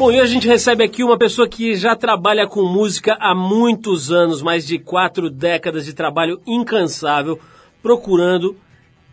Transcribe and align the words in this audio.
Bom, 0.00 0.10
e 0.10 0.14
hoje 0.14 0.30
a 0.30 0.34
gente 0.34 0.48
recebe 0.48 0.82
aqui 0.82 1.04
uma 1.04 1.18
pessoa 1.18 1.46
que 1.46 1.74
já 1.74 1.94
trabalha 1.94 2.46
com 2.46 2.62
música 2.62 3.18
há 3.20 3.34
muitos 3.34 4.10
anos, 4.10 4.40
mais 4.40 4.66
de 4.66 4.78
quatro 4.78 5.28
décadas 5.28 5.84
de 5.84 5.92
trabalho 5.92 6.40
incansável, 6.46 7.38
procurando, 7.82 8.56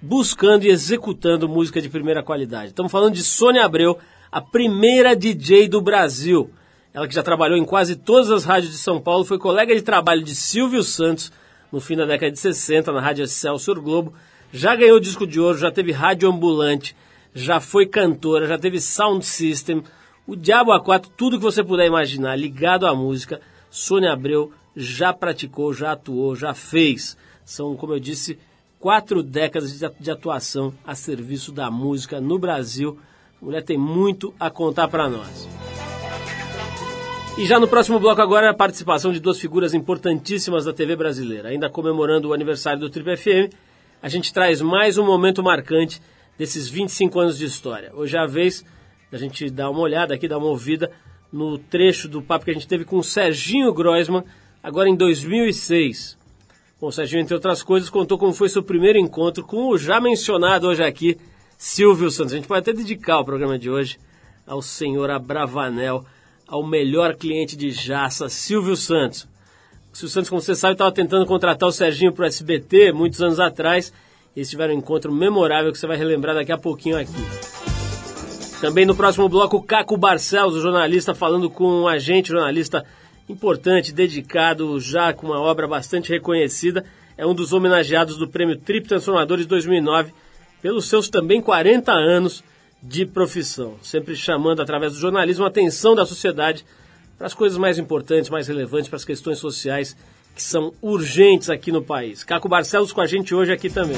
buscando 0.01 0.63
e 0.63 0.69
executando 0.69 1.49
música 1.49 1.81
de 1.81 1.89
primeira 1.89 2.23
qualidade. 2.23 2.67
Estamos 2.67 2.89
falando 2.89 3.15
de 3.15 3.21
Sônia 3.21 3.65
Abreu, 3.65 3.97
a 4.31 4.39
primeira 4.39 5.13
DJ 5.13 5.67
do 5.67 5.81
Brasil. 5.81 6.49
Ela 6.93 7.05
que 7.05 7.13
já 7.13 7.21
trabalhou 7.21 7.57
em 7.57 7.65
quase 7.65 7.97
todas 7.97 8.31
as 8.31 8.45
rádios 8.45 8.71
de 8.71 8.77
São 8.77 8.97
Paulo, 9.01 9.25
foi 9.25 9.37
colega 9.37 9.75
de 9.75 9.81
trabalho 9.81 10.23
de 10.23 10.33
Silvio 10.33 10.83
Santos 10.83 11.33
no 11.69 11.81
fim 11.81 11.97
da 11.97 12.05
década 12.05 12.31
de 12.31 12.39
60 12.39 12.93
na 12.93 13.01
Rádio 13.01 13.25
Excelsior 13.25 13.81
Globo, 13.81 14.13
já 14.53 14.73
ganhou 14.73 15.01
disco 15.01 15.27
de 15.27 15.37
ouro, 15.37 15.57
já 15.57 15.69
teve 15.69 15.91
rádio 15.91 16.29
ambulante, 16.29 16.95
já 17.35 17.59
foi 17.59 17.85
cantora, 17.85 18.47
já 18.47 18.57
teve 18.57 18.79
sound 18.79 19.25
system, 19.25 19.83
o 20.27 20.35
Diabo 20.35 20.71
A4, 20.71 21.05
tudo 21.15 21.37
que 21.37 21.43
você 21.43 21.63
puder 21.63 21.87
imaginar 21.87 22.35
ligado 22.35 22.85
à 22.85 22.93
música, 22.93 23.39
Sônia 23.69 24.11
Abreu 24.11 24.51
já 24.75 25.13
praticou, 25.13 25.73
já 25.73 25.93
atuou, 25.93 26.35
já 26.35 26.53
fez. 26.53 27.17
São, 27.45 27.77
como 27.77 27.93
eu 27.93 27.99
disse, 27.99 28.37
quatro 28.77 29.23
décadas 29.23 29.79
de 29.97 30.11
atuação 30.11 30.73
a 30.85 30.93
serviço 30.93 31.53
da 31.53 31.71
música 31.71 32.19
no 32.19 32.37
Brasil. 32.37 32.99
A 33.41 33.45
mulher 33.45 33.63
tem 33.63 33.77
muito 33.77 34.33
a 34.37 34.49
contar 34.49 34.89
para 34.89 35.09
nós. 35.09 35.47
E 37.37 37.45
já 37.45 37.57
no 37.57 37.67
próximo 37.67 37.99
bloco 37.99 38.21
agora 38.21 38.49
a 38.49 38.53
participação 38.53 39.13
de 39.13 39.21
duas 39.21 39.39
figuras 39.39 39.73
importantíssimas 39.73 40.65
da 40.65 40.73
TV 40.73 40.97
brasileira. 40.97 41.49
Ainda 41.49 41.69
comemorando 41.69 42.29
o 42.29 42.33
aniversário 42.33 42.81
do 42.81 42.89
Triple 42.89 43.15
FM, 43.15 43.53
a 44.01 44.09
gente 44.09 44.33
traz 44.33 44.59
mais 44.59 44.97
um 44.97 45.05
momento 45.05 45.41
marcante 45.41 46.01
desses 46.37 46.67
25 46.67 47.17
anos 47.17 47.37
de 47.37 47.45
história. 47.45 47.91
Hoje 47.95 48.17
é 48.17 48.19
a 48.19 48.25
vez 48.25 48.65
a 49.11 49.17
gente 49.17 49.49
dar 49.49 49.69
uma 49.69 49.79
olhada 49.79 50.13
aqui, 50.13 50.27
dar 50.27 50.37
uma 50.37 50.47
ouvida 50.47 50.91
no 51.31 51.57
trecho 51.57 52.07
do 52.07 52.21
papo 52.21 52.45
que 52.45 52.51
a 52.51 52.53
gente 52.53 52.67
teve 52.67 52.85
com 52.85 52.97
o 52.97 53.03
Serginho 53.03 53.73
Groisman, 53.73 54.23
agora 54.61 54.89
em 54.89 54.95
2006. 54.95 56.17
Bom, 56.79 56.87
o 56.87 56.91
Serginho, 56.91 57.21
entre 57.21 57.33
outras 57.33 57.63
coisas, 57.63 57.89
contou 57.89 58.17
como 58.17 58.33
foi 58.33 58.49
seu 58.49 58.61
primeiro 58.61 58.99
encontro 58.99 59.43
com 59.43 59.69
o 59.69 59.77
já 59.77 59.99
mencionado 59.99 60.67
hoje 60.67 60.83
aqui, 60.83 61.17
Silvio 61.57 62.11
Santos. 62.11 62.33
A 62.33 62.35
gente 62.35 62.47
pode 62.47 62.59
até 62.59 62.73
dedicar 62.73 63.19
o 63.19 63.25
programa 63.25 63.57
de 63.57 63.69
hoje 63.69 63.97
ao 64.45 64.61
senhor 64.61 65.09
Abravanel, 65.09 66.05
ao 66.47 66.65
melhor 66.65 67.15
cliente 67.15 67.57
de 67.57 67.71
Jaça, 67.71 68.29
Silvio 68.29 68.75
Santos. 68.75 69.27
O 69.91 69.97
Silvio 69.97 70.13
Santos, 70.13 70.29
como 70.29 70.41
você 70.41 70.55
sabe, 70.55 70.73
estava 70.73 70.91
tentando 70.91 71.25
contratar 71.25 71.67
o 71.67 71.71
Serginho 71.71 72.13
para 72.13 72.23
o 72.23 72.27
SBT 72.27 72.91
muitos 72.91 73.21
anos 73.21 73.39
atrás. 73.39 73.91
Eles 74.35 74.49
tiveram 74.49 74.75
um 74.75 74.77
encontro 74.77 75.11
memorável 75.11 75.71
que 75.71 75.79
você 75.79 75.87
vai 75.87 75.97
relembrar 75.97 76.35
daqui 76.35 76.51
a 76.51 76.57
pouquinho 76.57 76.97
aqui. 76.97 77.76
Também 78.59 78.87
no 78.87 78.95
próximo 78.95 79.29
bloco, 79.29 79.61
Caco 79.61 79.95
Barcelos, 79.95 80.55
o 80.55 80.61
jornalista, 80.61 81.13
falando 81.13 81.47
com 81.47 81.83
um 81.83 81.87
agente 81.87 82.29
jornalista 82.29 82.83
importante, 83.29 83.93
dedicado, 83.93 84.79
já 84.79 85.13
com 85.13 85.27
uma 85.27 85.39
obra 85.39 85.67
bastante 85.67 86.09
reconhecida. 86.09 86.83
É 87.15 87.25
um 87.25 87.35
dos 87.35 87.53
homenageados 87.53 88.17
do 88.17 88.27
Prêmio 88.27 88.57
Trip 88.57 88.87
Transformadores 88.87 89.45
2009, 89.45 90.11
pelos 90.59 90.85
seus 90.89 91.07
também 91.07 91.39
40 91.39 91.91
anos 91.91 92.43
de 92.81 93.05
profissão. 93.05 93.75
Sempre 93.83 94.15
chamando, 94.15 94.61
através 94.61 94.93
do 94.93 94.99
jornalismo, 94.99 95.45
a 95.45 95.49
atenção 95.49 95.93
da 95.93 96.05
sociedade 96.05 96.65
para 97.15 97.27
as 97.27 97.35
coisas 97.35 97.59
mais 97.59 97.77
importantes, 97.77 98.29
mais 98.29 98.47
relevantes, 98.47 98.89
para 98.89 98.97
as 98.97 99.05
questões 99.05 99.37
sociais 99.37 99.95
que 100.33 100.41
são 100.41 100.73
urgentes 100.81 101.49
aqui 101.49 101.71
no 101.71 101.83
país. 101.83 102.23
Caco 102.23 102.49
Barcelos 102.49 102.91
com 102.91 103.01
a 103.01 103.07
gente 103.07 103.35
hoje 103.35 103.51
aqui 103.51 103.69
também. 103.69 103.97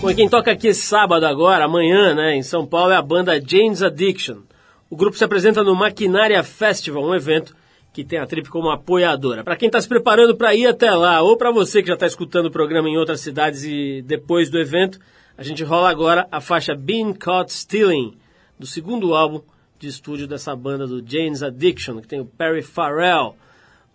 Bom, 0.00 0.14
quem 0.14 0.28
toca 0.28 0.52
aqui 0.52 0.72
sábado 0.72 1.26
agora, 1.26 1.64
amanhã, 1.64 2.14
né, 2.14 2.36
em 2.36 2.42
São 2.42 2.64
Paulo, 2.64 2.92
é 2.92 2.96
a 2.96 3.02
banda 3.02 3.40
Jane's 3.44 3.82
Addiction. 3.82 4.42
O 4.88 4.94
grupo 4.94 5.18
se 5.18 5.24
apresenta 5.24 5.64
no 5.64 5.74
Maquinária 5.74 6.40
Festival, 6.44 7.02
um 7.02 7.16
evento 7.16 7.52
que 7.92 8.04
tem 8.04 8.20
a 8.20 8.26
Trip 8.26 8.48
como 8.48 8.70
apoiadora. 8.70 9.42
Para 9.42 9.56
quem 9.56 9.66
está 9.66 9.80
se 9.80 9.88
preparando 9.88 10.36
para 10.36 10.54
ir 10.54 10.68
até 10.68 10.92
lá, 10.92 11.20
ou 11.20 11.36
para 11.36 11.50
você 11.50 11.82
que 11.82 11.88
já 11.88 11.94
está 11.94 12.06
escutando 12.06 12.46
o 12.46 12.50
programa 12.50 12.88
em 12.88 12.96
outras 12.96 13.20
cidades 13.20 13.64
e 13.64 14.00
depois 14.06 14.48
do 14.48 14.60
evento, 14.60 15.00
a 15.36 15.42
gente 15.42 15.64
rola 15.64 15.90
agora 15.90 16.28
a 16.30 16.40
faixa 16.40 16.76
Being 16.76 17.14
Caught 17.14 17.52
Stealing, 17.52 18.16
do 18.56 18.68
segundo 18.68 19.16
álbum 19.16 19.40
de 19.80 19.88
estúdio 19.88 20.28
dessa 20.28 20.54
banda 20.54 20.86
do 20.86 21.02
Jane's 21.04 21.42
Addiction, 21.42 22.00
que 22.00 22.06
tem 22.06 22.20
o 22.20 22.24
Perry 22.24 22.62
Farrell. 22.62 23.34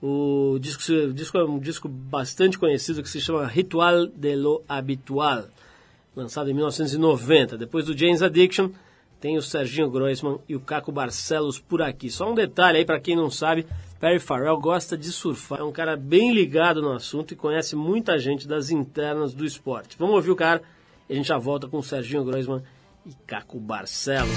O 0.01 0.57
disco, 0.59 0.83
o 0.91 1.13
disco 1.13 1.37
é 1.37 1.45
um 1.45 1.59
disco 1.59 1.87
bastante 1.87 2.59
conhecido 2.59 3.01
que 3.01 3.09
se 3.09 3.21
chama 3.21 3.47
Ritual 3.47 4.05
de 4.07 4.35
lo 4.35 4.61
Habitual 4.67 5.45
lançado 6.15 6.49
em 6.49 6.53
1990. 6.53 7.57
Depois 7.57 7.85
do 7.85 7.97
James 7.97 8.21
Addiction, 8.21 8.69
tem 9.19 9.37
o 9.37 9.41
Serginho 9.41 9.89
Groisman 9.89 10.39
e 10.49 10.55
o 10.55 10.59
Caco 10.59 10.91
Barcelos 10.91 11.57
por 11.57 11.81
aqui. 11.81 12.09
Só 12.09 12.29
um 12.29 12.35
detalhe 12.35 12.79
aí 12.79 12.85
para 12.85 12.99
quem 12.99 13.15
não 13.15 13.29
sabe, 13.29 13.65
Perry 13.99 14.19
Farrell 14.19 14.59
gosta 14.59 14.97
de 14.97 15.11
surfar. 15.11 15.61
É 15.61 15.63
um 15.63 15.71
cara 15.71 15.95
bem 15.95 16.33
ligado 16.33 16.81
no 16.81 16.91
assunto 16.91 17.33
e 17.33 17.37
conhece 17.37 17.75
muita 17.75 18.19
gente 18.19 18.47
das 18.47 18.69
internas 18.69 19.33
do 19.33 19.45
esporte. 19.45 19.95
Vamos 19.97 20.15
ouvir 20.15 20.31
o 20.31 20.35
cara 20.35 20.61
e 21.09 21.13
a 21.13 21.15
gente 21.15 21.27
já 21.27 21.37
volta 21.37 21.67
com 21.67 21.77
o 21.77 21.83
Serginho 21.83 22.25
Groisman 22.25 22.61
e 23.05 23.13
Caco 23.25 23.59
Barcelos. 23.59 24.29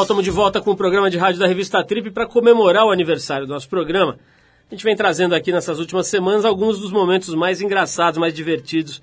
Legal, 0.00 0.04
estamos 0.04 0.24
de 0.24 0.30
volta 0.30 0.62
com 0.62 0.70
o 0.70 0.76
programa 0.76 1.10
de 1.10 1.18
rádio 1.18 1.38
da 1.38 1.46
revista 1.46 1.84
Trip 1.84 2.10
para 2.10 2.26
comemorar 2.26 2.86
o 2.86 2.90
aniversário 2.90 3.46
do 3.46 3.52
nosso 3.52 3.68
programa. 3.68 4.18
A 4.70 4.74
gente 4.74 4.82
vem 4.82 4.96
trazendo 4.96 5.34
aqui 5.34 5.52
nessas 5.52 5.78
últimas 5.78 6.06
semanas 6.06 6.46
alguns 6.46 6.78
dos 6.78 6.90
momentos 6.90 7.34
mais 7.34 7.60
engraçados, 7.60 8.18
mais 8.18 8.32
divertidos 8.32 9.02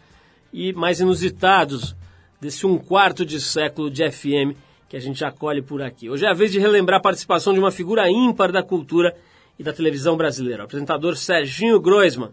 e 0.52 0.74
mais 0.74 1.00
inusitados 1.00 1.96
desse 2.42 2.66
um 2.66 2.80
quarto 2.80 3.24
de 3.24 3.40
século 3.40 3.92
de 3.92 4.10
FM 4.10 4.58
que 4.90 4.98
a 4.98 5.00
gente 5.00 5.24
acolhe 5.24 5.62
por 5.62 5.84
aqui. 5.84 6.10
Hoje 6.10 6.26
é 6.26 6.30
a 6.30 6.34
vez 6.34 6.52
de 6.52 6.58
relembrar 6.58 7.00
a 7.00 7.04
participação 7.04 7.54
de 7.54 7.60
uma 7.60 7.70
figura 7.70 8.10
ímpar 8.10 8.52
da 8.52 8.64
cultura 8.64 9.16
e 9.60 9.64
da 9.64 9.74
televisão 9.74 10.18
brasileira, 10.18 10.64
o 10.64 10.66
apresentador 10.66 11.16
Serginho 11.16 11.80
Groisman. 11.80 12.32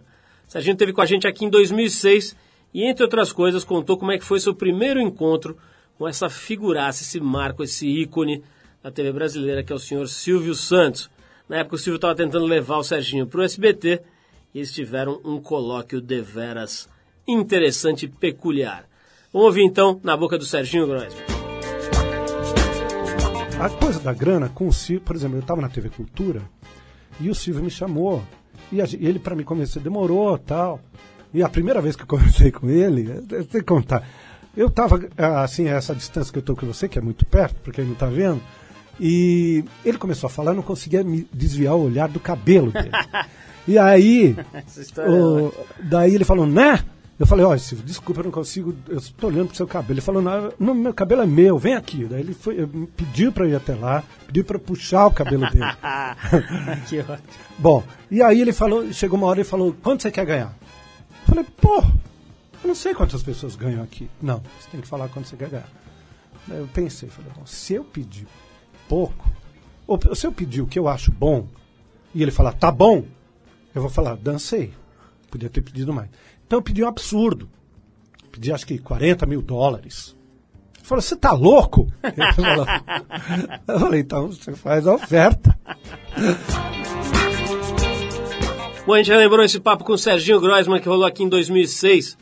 Serginho 0.49 0.73
esteve 0.73 0.95
com 0.95 1.03
a 1.03 1.07
gente 1.07 1.27
aqui 1.27 1.45
em 1.45 1.51
2006 1.51 2.35
e, 2.73 2.83
entre 2.85 3.05
outras 3.05 3.31
coisas, 3.31 3.63
contou 3.63 3.99
como 3.99 4.13
é 4.13 4.17
que 4.17 4.25
foi 4.25 4.41
seu 4.41 4.55
primeiro 4.55 4.99
encontro 5.01 5.55
com 5.99 6.09
essa 6.09 6.29
figuraça, 6.29 7.03
esse 7.03 7.21
marco, 7.21 7.63
esse 7.63 7.87
ícone 7.87 8.43
da 8.83 8.91
TV 8.91 9.13
brasileira, 9.13 9.63
que 9.63 9.73
é 9.73 9.77
o 9.77 9.79
senhor 9.79 10.09
Silvio 10.09 10.55
Santos. 10.55 11.11
Na 11.49 11.59
época 11.59 11.77
o 11.77 11.79
Silvio 11.79 11.97
estava 11.97 12.15
tentando 12.15 12.45
levar 12.45 12.79
o 12.79 12.85
Serginho 12.85 13.27
para 13.27 13.41
o 13.41 13.45
SBT 13.45 14.01
e 14.55 14.59
eles 14.59 14.73
tiveram 14.73 15.21
um 15.25 15.41
colóquio 15.41 16.01
deveras 16.01 16.89
interessante 17.27 18.07
e 18.07 18.09
peculiar. 18.09 18.87
Vamos 19.33 19.49
ouvir 19.49 19.63
então 19.63 20.01
na 20.03 20.17
boca 20.17 20.39
do 20.39 20.45
Serginho 20.45 20.87
Groisman. 20.87 21.25
A 23.59 23.71
coisa 23.71 24.01
da 24.01 24.13
grana 24.13 24.49
com 24.49 24.69
o 24.69 24.73
Silvio, 24.73 25.05
por 25.05 25.17
exemplo, 25.17 25.37
eu 25.37 25.41
estava 25.41 25.61
na 25.61 25.69
TV 25.69 25.89
Cultura 25.89 26.43
e 27.21 27.31
o 27.31 27.35
Silvio 27.35 27.63
me 27.63 27.71
chamou 27.71 28.23
e, 28.71 28.81
ele 28.81 29.19
para 29.19 29.35
me 29.35 29.45
convencer 29.45 29.83
demorou 29.83 30.37
tal. 30.39 30.81
E 31.33 31.43
a 31.43 31.49
primeira 31.49 31.81
vez 31.81 31.97
que 31.97 32.03
eu 32.03 32.07
conversei 32.07 32.53
com 32.53 32.69
ele, 32.69 33.05
tenho 33.23 33.45
que 33.45 33.63
contar, 33.63 34.07
eu 34.57 34.69
estava 34.69 35.01
assim, 35.43 35.69
a 35.69 35.75
essa 35.75 35.95
distância 35.95 36.33
que 36.33 36.39
eu 36.39 36.41
estou 36.41 36.57
com 36.57 36.67
você, 36.67 36.89
que 36.89 36.99
é 36.99 37.03
muito 37.03 37.25
perto, 37.27 37.57
porque 37.63 37.81
ele 37.81 37.89
não 37.89 37.95
está 37.95 38.07
vendo, 38.07 38.41
e 39.01 39.65
ele 39.85 39.99
começou 39.99 40.29
a 40.29 40.31
falar, 40.31 40.53
eu 40.53 40.57
não 40.57 40.63
conseguia 40.63 41.03
me 41.03 41.27
desviar 41.33 41.75
o 41.75 41.85
olhar 41.85 42.09
do 42.09 42.21
cabelo 42.21 42.71
dele. 42.71 42.91
e 43.67 43.79
aí, 43.79 44.37
o, 44.99 45.53
daí 45.83 46.15
ele 46.15 46.25
falou, 46.25 46.47
né? 46.47 46.85
Eu 47.19 47.27
falei, 47.29 47.45
olha, 47.45 47.59
Silvio, 47.59 47.87
desculpa, 47.87 48.21
eu 48.21 48.25
não 48.25 48.31
consigo, 48.33 48.75
eu 48.89 48.99
estou 48.99 49.31
olhando 49.31 49.47
pro 49.47 49.57
seu 49.57 49.69
cabelo. 49.69 49.95
Ele 49.95 50.01
falou, 50.01 50.21
não, 50.21 50.53
não, 50.59 50.75
meu 50.75 50.93
cabelo 50.93 51.23
é 51.23 51.27
meu, 51.27 51.57
vem 51.57 51.75
aqui. 51.75 52.05
Daí 52.05 52.21
ele 52.21 52.35
foi, 52.35 52.67
pediu 52.97 53.31
para 53.31 53.47
ir 53.47 53.55
até 53.55 53.73
lá, 53.75 54.03
pediu 54.27 54.45
para 54.45 54.59
puxar 54.59 55.07
o 55.07 55.13
cabelo 55.13 55.49
dele. 55.49 55.65
que 56.89 56.99
ótimo. 56.99 57.19
Bom, 57.57 57.85
e 58.11 58.21
aí 58.21 58.41
ele 58.41 58.53
falou, 58.53 58.93
chegou 58.93 59.17
uma 59.17 59.29
hora 59.29 59.41
e 59.41 59.45
falou, 59.45 59.75
quanto 59.81 60.03
você 60.03 60.11
quer 60.11 60.27
ganhar? 60.27 60.57
Eu 61.23 61.35
falei, 61.35 61.47
pô, 61.61 61.85
eu 62.65 62.69
não 62.69 62.75
sei 62.75 62.95
quantas 62.95 63.23
pessoas 63.23 63.55
ganham 63.55 63.83
aqui. 63.83 64.09
Não, 64.21 64.43
você 64.59 64.71
tem 64.71 64.81
que 64.81 64.89
falar 64.89 65.09
quanto 65.11 65.29
você 65.29 65.37
quer 65.37 65.51
ganhar. 65.51 65.69
Daí 66.49 66.59
eu 66.59 66.69
pensei, 66.69 67.11
falei, 67.11 67.31
bom, 67.37 67.45
se 67.45 67.75
eu 67.75 67.85
pedir 67.85 68.27
pouco, 68.89 69.31
ou 69.87 70.01
se 70.15 70.27
eu 70.27 70.33
pedir 70.33 70.63
o 70.63 70.67
que 70.67 70.79
eu 70.79 70.89
acho 70.89 71.13
bom, 71.13 71.47
e 72.15 72.23
ele 72.23 72.31
falar, 72.31 72.53
tá 72.53 72.73
bom, 72.73 73.05
eu 73.75 73.83
vou 73.83 73.91
falar, 73.91 74.17
dancei. 74.17 74.73
Podia 75.31 75.51
ter 75.51 75.61
pedido 75.61 75.93
mais. 75.93 76.09
Então 76.47 76.59
eu 76.59 76.63
pedi 76.63 76.83
um 76.83 76.89
absurdo. 76.89 77.51
Pedi 78.33 78.51
acho 78.51 78.67
que 78.67 78.79
40 78.79 79.27
mil 79.27 79.43
dólares. 79.43 80.17
Ele 80.77 80.87
falou, 80.87 81.03
você 81.03 81.17
tá 81.17 81.33
louco? 81.33 81.93
eu 83.69 83.79
falei, 83.81 84.01
então 84.01 84.29
você 84.29 84.55
faz 84.55 84.87
a 84.87 84.95
oferta. 84.95 85.59
Bom, 88.87 88.95
a 88.95 88.99
gente 88.99 89.09
já 89.09 89.19
lembrou 89.19 89.45
esse 89.45 89.61
papo 89.61 89.85
com 89.85 89.93
o 89.93 89.99
Serginho 89.99 90.41
Groisman 90.41 90.81
que 90.81 90.89
rolou 90.89 91.07
aqui 91.07 91.23
em 91.23 91.29
2006. 91.29 92.17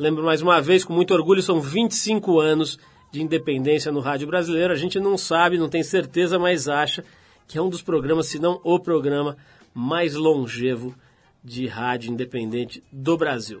Lembro 0.00 0.24
mais 0.24 0.40
uma 0.40 0.62
vez, 0.62 0.82
com 0.82 0.94
muito 0.94 1.12
orgulho, 1.12 1.42
são 1.42 1.60
25 1.60 2.40
anos 2.40 2.78
de 3.12 3.20
independência 3.20 3.92
no 3.92 4.00
rádio 4.00 4.26
brasileiro. 4.26 4.72
A 4.72 4.76
gente 4.76 4.98
não 4.98 5.18
sabe, 5.18 5.58
não 5.58 5.68
tem 5.68 5.82
certeza, 5.82 6.38
mas 6.38 6.70
acha 6.70 7.04
que 7.46 7.58
é 7.58 7.60
um 7.60 7.68
dos 7.68 7.82
programas, 7.82 8.26
se 8.26 8.38
não 8.38 8.58
o 8.64 8.80
programa 8.80 9.36
mais 9.74 10.14
longevo 10.14 10.94
de 11.44 11.66
rádio 11.66 12.10
independente 12.10 12.82
do 12.90 13.14
Brasil. 13.18 13.60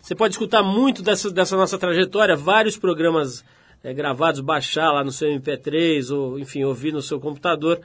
Você 0.00 0.14
pode 0.14 0.34
escutar 0.34 0.62
muito 0.62 1.02
dessa, 1.02 1.28
dessa 1.28 1.56
nossa 1.56 1.76
trajetória, 1.76 2.36
vários 2.36 2.78
programas 2.78 3.44
é, 3.82 3.92
gravados, 3.92 4.40
baixar 4.40 4.92
lá 4.92 5.02
no 5.02 5.10
seu 5.10 5.28
MP3 5.28 6.16
ou, 6.16 6.38
enfim, 6.38 6.62
ouvir 6.62 6.92
no 6.92 7.02
seu 7.02 7.18
computador, 7.18 7.80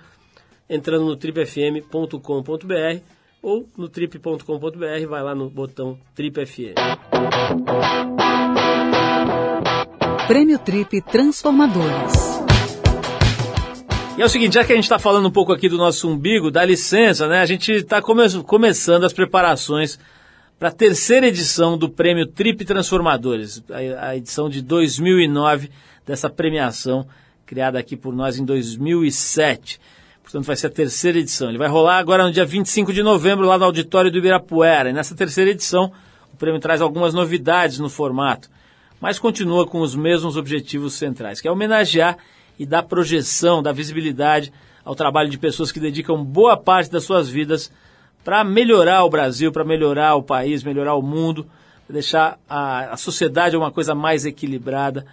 entrando 0.70 1.06
no 1.06 1.16
tripfm.com.br 1.16 3.15
ou 3.46 3.70
no 3.78 3.88
trip.com.br, 3.88 5.08
vai 5.08 5.22
lá 5.22 5.36
no 5.36 5.52
botão 5.52 6.00
Trip 6.16 6.44
FM. 6.44 6.74
Prêmio 10.26 10.58
Trip 10.58 11.00
Transformadores. 11.04 12.14
E 14.18 14.22
é 14.24 14.26
o 14.26 14.30
seguinte, 14.30 14.56
já 14.56 14.66
que 14.66 14.72
a 14.72 14.76
gente 14.76 14.86
está 14.86 14.98
falando 14.98 15.28
um 15.28 15.32
pouco 15.32 15.54
aqui 15.54 15.70
do 15.70 15.78
nosso 15.78 16.10
umbigo, 16.10 16.50
dá 16.50 16.66
licença, 16.66 17.28
né? 17.28 17.40
A 17.40 17.46
gente 17.46 17.72
está 17.72 18.02
come 18.02 18.24
começando 18.46 19.04
as 19.04 19.14
preparações 19.14 20.00
para 20.58 20.70
a 20.70 20.72
terceira 20.72 21.28
edição 21.28 21.78
do 21.78 21.88
Prêmio 21.88 22.26
Trip 22.26 22.66
Transformadores, 22.66 23.64
a, 23.70 24.08
a, 24.08 24.18
edição 24.18 24.50
de 24.50 24.60
2009 24.64 25.70
dessa 26.04 26.32
premiação 26.32 27.06
criada 27.46 27.78
aqui 27.78 27.96
por 27.96 28.16
nós 28.16 28.40
em 28.40 28.46
2007. 28.46 29.80
Portanto, 30.26 30.46
vai 30.46 30.56
ser 30.56 30.68
a 30.68 30.72
terceira 30.72 31.20
edição. 31.20 31.50
Ele 31.50 31.60
vai 31.60 31.70
rolar 31.70 32.00
agora 32.00 32.24
no 32.26 32.32
dia 32.32 32.44
25 32.44 32.92
de 32.92 33.04
novembro 33.04 33.46
lá 33.46 33.60
no 33.60 33.66
auditório 33.66 34.12
do 34.12 34.18
Ibirapuera. 34.18 34.90
E 34.90 34.94
nessa 34.94 35.16
terceira 35.16 35.52
edição, 35.52 35.92
o 36.34 36.36
prêmio 36.36 36.60
traz 36.60 36.82
algumas 36.82 37.14
novidades 37.14 37.78
no 37.78 37.90
formato, 37.90 38.50
mas 39.00 39.20
continua 39.20 39.68
com 39.68 39.82
os 39.82 39.96
mesmos 39.96 40.36
objetivos 40.36 40.96
centrais, 40.96 41.40
que 41.40 41.48
é 41.48 41.52
homenagear 41.52 42.18
e 42.58 42.66
dar 42.66 42.84
projeção, 42.84 43.62
dar 43.62 43.72
visibilidade 43.72 44.52
ao 44.84 44.96
trabalho 44.96 45.30
de 45.30 45.38
pessoas 45.38 45.72
que 45.72 45.80
dedicam 45.80 46.24
boa 46.24 46.58
parte 46.58 46.92
das 46.92 47.04
suas 47.04 47.30
vidas 47.30 47.72
para 48.24 48.44
melhorar 48.44 49.04
o 49.04 49.10
Brasil, 49.10 49.52
para 49.52 49.64
melhorar 49.64 50.16
o 50.16 50.24
país, 50.24 50.64
melhorar 50.64 50.96
o 50.96 51.02
mundo, 51.04 51.46
deixar 51.88 52.40
a, 52.50 52.94
a 52.94 52.98
sociedade 52.98 53.56
uma 53.56 53.72
coisa 53.72 53.94
mais 53.94 54.26
equilibrada, 54.26 55.06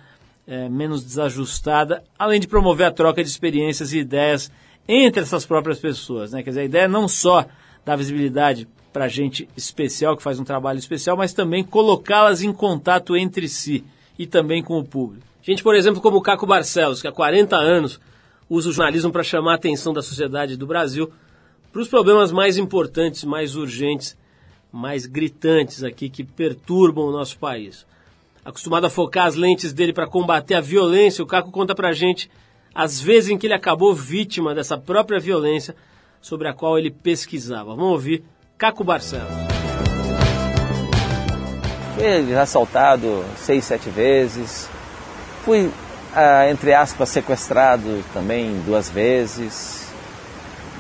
é, 0.47 0.71
menos 0.71 1.05
desajustada, 1.05 2.03
além 2.19 2.41
de 2.41 2.49
promover 2.49 2.87
a 2.87 2.91
troca 2.91 3.23
de 3.23 3.29
experiências 3.29 3.93
e 3.93 3.99
ideias 3.99 4.51
entre 4.87 5.23
essas 5.23 5.47
próprias 5.47 5.79
pessoas. 5.79 6.33
Né? 6.33 6.43
Quer 6.43 6.51
dizer, 6.51 6.61
a 6.61 6.65
ideia 6.65 6.83
é 6.85 6.89
não 6.89 7.09
só 7.09 7.47
dar 7.85 7.97
visibilidade 7.97 8.69
para 8.93 9.09
gente 9.09 9.49
especial, 9.57 10.17
que 10.17 10.23
faz 10.23 10.39
um 10.39 10.45
trabalho 10.45 10.79
especial, 10.79 11.17
mas 11.17 11.33
também 11.33 11.65
colocá-las 11.65 12.43
em 12.43 12.53
contato 12.53 13.17
entre 13.17 13.49
si 13.49 13.85
e 14.19 14.27
também 14.27 14.63
com 14.63 14.79
o 14.79 14.85
público. 14.85 15.27
Gente, 15.43 15.63
por 15.63 15.75
exemplo, 15.75 16.01
como 16.01 16.19
o 16.19 16.23
Caco 16.23 16.47
Barcelos, 16.47 17.01
que 17.01 17.09
há 17.09 17.13
40 17.13 17.57
anos 17.57 17.99
usa 18.49 18.69
o 18.69 18.73
jornalismo 18.73 19.11
para 19.11 19.23
chamar 19.23 19.53
a 19.53 19.55
atenção 19.57 19.93
da 19.93 20.03
sociedade 20.03 20.57
do 20.57 20.67
Brasil 20.67 21.11
para 21.73 21.81
os 21.81 21.89
problemas 21.89 22.31
mais 22.31 22.59
importantes, 22.59 23.25
mais 23.25 23.57
urgentes, 23.57 24.17
mais 24.71 25.07
gritantes 25.07 25.83
aqui 25.83 26.11
que 26.11 26.23
perturbam 26.23 27.07
o 27.07 27.13
nosso 27.13 27.39
país. 27.39 27.87
Acostumado 28.45 28.85
a 28.87 28.91
focar 28.91 29.27
as 29.27 29.37
lentes 29.37 29.73
dele 29.73 29.93
para 29.93 30.07
combater 30.07 30.55
a 30.55 30.61
violência, 30.61 31.25
o 31.25 31.27
Caco 31.27 31.51
conta 31.51 31.75
para 31.75 31.89
a 31.89 31.93
gente 31.93 32.31
as 32.75 33.01
vezes 33.01 33.31
em 33.31 33.39
que 33.39 33.47
ele 33.47 33.55
acabou 33.55 33.95
vítima 33.95 34.55
dessa 34.55 34.79
própria 34.79 35.21
violência 35.21 35.75
sobre 36.21 36.49
a 36.49 36.53
qual 36.53 36.79
ele 36.79 36.91
pesquisava. 36.91 37.75
Vamos 37.75 37.93
ouvir 37.93 38.25
Caco 38.57 38.85
Barcelos. 38.85 39.33
Fui 41.95 42.35
assaltado 42.35 43.25
seis, 43.37 43.65
sete 43.65 43.91
vezes, 43.91 44.69
Fui, 45.45 45.69
ah, 46.15 46.49
entre 46.49 46.73
aspas, 46.73 47.09
sequestrado 47.09 48.05
também 48.15 48.63
duas 48.65 48.89
vezes, 48.89 49.89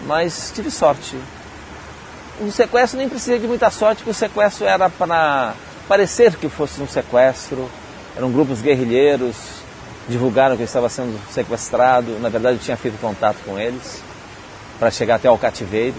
mas 0.07 0.53
tive 0.55 0.71
sorte. 0.71 1.17
O 2.41 2.51
sequestro 2.53 2.99
nem 2.99 3.09
precisei 3.09 3.41
de 3.41 3.49
muita 3.49 3.69
sorte, 3.71 3.99
porque 3.99 4.13
o 4.13 4.15
sequestro 4.15 4.67
era 4.67 4.89
para 4.89 5.55
parecer 5.89 6.37
que 6.37 6.49
fosse 6.49 6.81
um 6.81 6.87
sequestro. 6.87 7.69
Eram 8.17 8.31
grupos 8.31 8.63
guerrilheiros, 8.63 9.62
divulgaram 10.09 10.57
que 10.57 10.63
eu 10.63 10.67
estava 10.67 10.89
sendo 10.89 11.19
sequestrado. 11.31 12.19
Na 12.21 12.29
verdade, 12.29 12.57
eu 12.57 12.61
tinha 12.61 12.77
feito 12.77 13.01
contato 13.01 13.37
com 13.45 13.59
eles 13.59 14.03
para 14.79 14.91
chegar 14.91 15.17
até 15.17 15.29
ao 15.29 15.39
cativeiro. 15.39 15.97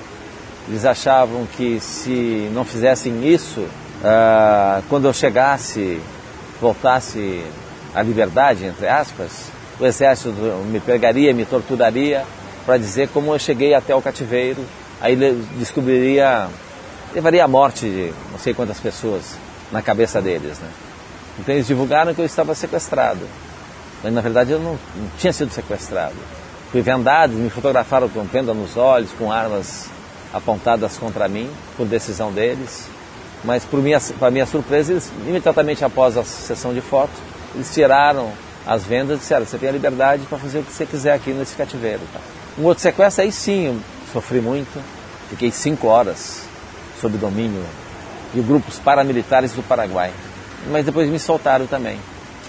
Eles 0.67 0.85
achavam 0.85 1.45
que 1.57 1.79
se 1.79 2.49
não 2.53 2.63
fizessem 2.63 3.27
isso, 3.27 3.65
ah, 4.03 4.81
quando 4.89 5.05
eu 5.05 5.13
chegasse, 5.13 5.99
voltasse 6.61 7.43
a 7.93 8.01
liberdade, 8.01 8.65
entre 8.65 8.87
aspas, 8.87 9.51
o 9.79 9.85
exército 9.85 10.31
me 10.31 10.79
pegaria, 10.79 11.33
me 11.33 11.45
torturaria 11.45 12.25
para 12.65 12.77
dizer 12.77 13.09
como 13.09 13.33
eu 13.33 13.39
cheguei 13.39 13.73
até 13.73 13.93
o 13.93 14.01
cativeiro, 14.01 14.63
aí 15.01 15.15
descobriria, 15.57 16.47
levaria 17.13 17.43
a 17.43 17.47
morte 17.47 17.85
de 17.85 18.13
não 18.31 18.39
sei 18.39 18.53
quantas 18.53 18.79
pessoas 18.79 19.35
na 19.71 19.81
cabeça 19.81 20.21
deles. 20.21 20.59
Né? 20.59 20.69
Então 21.39 21.53
eles 21.53 21.67
divulgaram 21.67 22.13
que 22.13 22.21
eu 22.21 22.25
estava 22.25 22.55
sequestrado, 22.55 23.27
mas 24.03 24.13
na 24.13 24.21
verdade 24.21 24.51
eu 24.51 24.59
não, 24.59 24.73
não 24.73 25.09
tinha 25.17 25.31
sido 25.31 25.51
sequestrado. 25.51 26.15
Fui 26.71 26.81
vendado, 26.81 27.33
me 27.33 27.49
fotografaram 27.49 28.09
com 28.09 28.23
venda 28.23 28.53
nos 28.53 28.75
olhos, 28.75 29.11
com 29.17 29.31
armas 29.31 29.89
apontadas 30.33 30.97
contra 30.97 31.27
mim, 31.27 31.49
por 31.77 31.85
decisão 31.85 32.31
deles. 32.31 32.87
Mas, 33.43 33.63
para 33.63 33.79
minha, 33.79 33.99
minha 34.31 34.45
surpresa, 34.45 34.93
eles, 34.93 35.11
imediatamente 35.27 35.85
após 35.85 36.17
a 36.17 36.23
sessão 36.23 36.73
de 36.73 36.81
fotos, 36.81 37.15
eles 37.53 37.71
tiraram 37.71 38.31
as 38.65 38.83
vendas 38.83 39.19
disseram, 39.19 39.45
você 39.45 39.57
tem 39.57 39.67
a 39.67 39.71
liberdade 39.71 40.23
para 40.25 40.37
fazer 40.37 40.59
o 40.59 40.63
que 40.63 40.71
você 40.71 40.85
quiser 40.85 41.13
aqui 41.13 41.31
nesse 41.31 41.55
cativeiro. 41.55 41.99
Tá? 42.13 42.19
Um 42.57 42.63
outro 42.63 42.81
sequestro, 42.81 43.23
aí 43.23 43.31
sim, 43.31 43.65
eu 43.65 43.79
sofri 44.11 44.39
muito. 44.39 44.81
Fiquei 45.29 45.51
cinco 45.51 45.87
horas 45.87 46.43
sob 47.01 47.17
domínio 47.17 47.63
de 48.33 48.41
grupos 48.41 48.79
paramilitares 48.79 49.51
do 49.51 49.61
Paraguai. 49.63 50.11
Mas 50.71 50.85
depois 50.85 51.09
me 51.09 51.19
soltaram 51.19 51.67
também. 51.67 51.99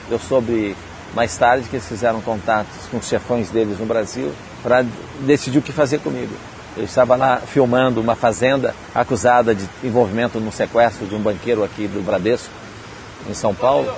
Eu 0.09 0.19
soube 0.19 0.77
mais 1.15 1.37
tarde 1.37 1.69
que 1.69 1.77
eles 1.77 1.87
fizeram 1.87 2.21
contatos 2.21 2.87
com 2.91 2.99
os 2.99 3.07
chefões 3.07 3.51
deles 3.51 3.79
no 3.79 3.87
Brasil 3.87 4.33
para 4.63 4.85
decidir 5.21 5.59
o 5.59 5.63
que 5.63 5.73
fazer 5.73 5.99
comigo. 5.99 6.33
Eu 6.77 6.85
estava 6.85 7.15
lá 7.15 7.37
filmando 7.37 8.01
uma 8.01 8.17
fazenda 8.17 8.75
acusada 8.95 9.55
de 9.55 9.65
envolvimento 9.83 10.41
no 10.41 10.51
sequestro 10.51 11.07
de 11.07 11.15
um 11.15 11.21
banqueiro 11.21 11.63
aqui 11.63 11.87
do 11.87 12.05
Bradesco, 12.05 12.51
em 13.31 13.35
São 13.35 13.55
Paulo. 13.55 13.93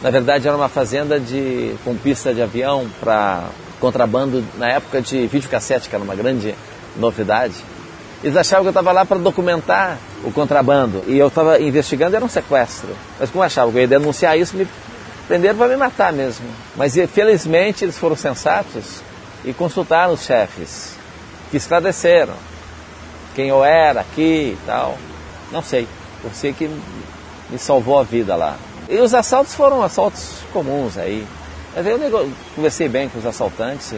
Na 0.00 0.10
verdade, 0.10 0.46
era 0.46 0.56
uma 0.56 0.68
fazenda 0.68 1.18
de, 1.18 1.74
com 1.84 1.96
pista 1.96 2.32
de 2.32 2.40
avião 2.40 2.88
para 3.00 3.48
contrabando 3.80 4.44
na 4.58 4.68
época 4.68 5.00
de 5.00 5.26
videocassete, 5.26 5.88
que 5.88 5.94
era 5.94 6.04
uma 6.04 6.14
grande 6.14 6.54
novidade. 6.96 7.54
Eles 8.22 8.36
achavam 8.36 8.64
que 8.64 8.68
eu 8.68 8.70
estava 8.80 8.92
lá 8.92 9.04
para 9.04 9.18
documentar 9.18 9.98
o 10.22 10.30
contrabando 10.30 11.02
e 11.06 11.18
eu 11.18 11.28
estava 11.28 11.60
investigando, 11.60 12.14
era 12.14 12.24
um 12.24 12.28
sequestro. 12.28 12.90
Mas 13.18 13.30
como 13.30 13.42
achavam 13.42 13.72
que 13.72 13.78
eu 13.78 13.82
ia 13.82 13.88
denunciar 13.88 14.38
isso, 14.38 14.56
me 14.56 14.68
prenderam 15.30 15.56
para 15.56 15.68
me 15.68 15.76
matar 15.76 16.12
mesmo. 16.12 16.44
Mas 16.74 16.94
felizmente 17.14 17.84
eles 17.84 17.96
foram 17.96 18.16
sensatos 18.16 19.00
e 19.44 19.52
consultaram 19.52 20.12
os 20.12 20.24
chefes, 20.24 20.96
que 21.52 21.56
esclareceram 21.56 22.34
quem 23.32 23.46
eu 23.46 23.64
era 23.64 24.00
aqui 24.00 24.56
e 24.56 24.58
tal. 24.66 24.98
Não 25.52 25.62
sei, 25.62 25.86
eu 26.24 26.30
sei 26.34 26.52
que 26.52 26.68
me 27.48 27.58
salvou 27.58 28.00
a 28.00 28.02
vida 28.02 28.34
lá. 28.34 28.56
E 28.88 28.98
os 28.98 29.14
assaltos 29.14 29.54
foram 29.54 29.84
assaltos 29.84 30.38
comuns 30.52 30.98
aí. 30.98 31.24
Mas 31.76 31.86
aí 31.86 31.92
eu 31.92 32.32
conversei 32.56 32.88
bem 32.88 33.08
com 33.08 33.20
os 33.20 33.24
assaltantes, 33.24 33.94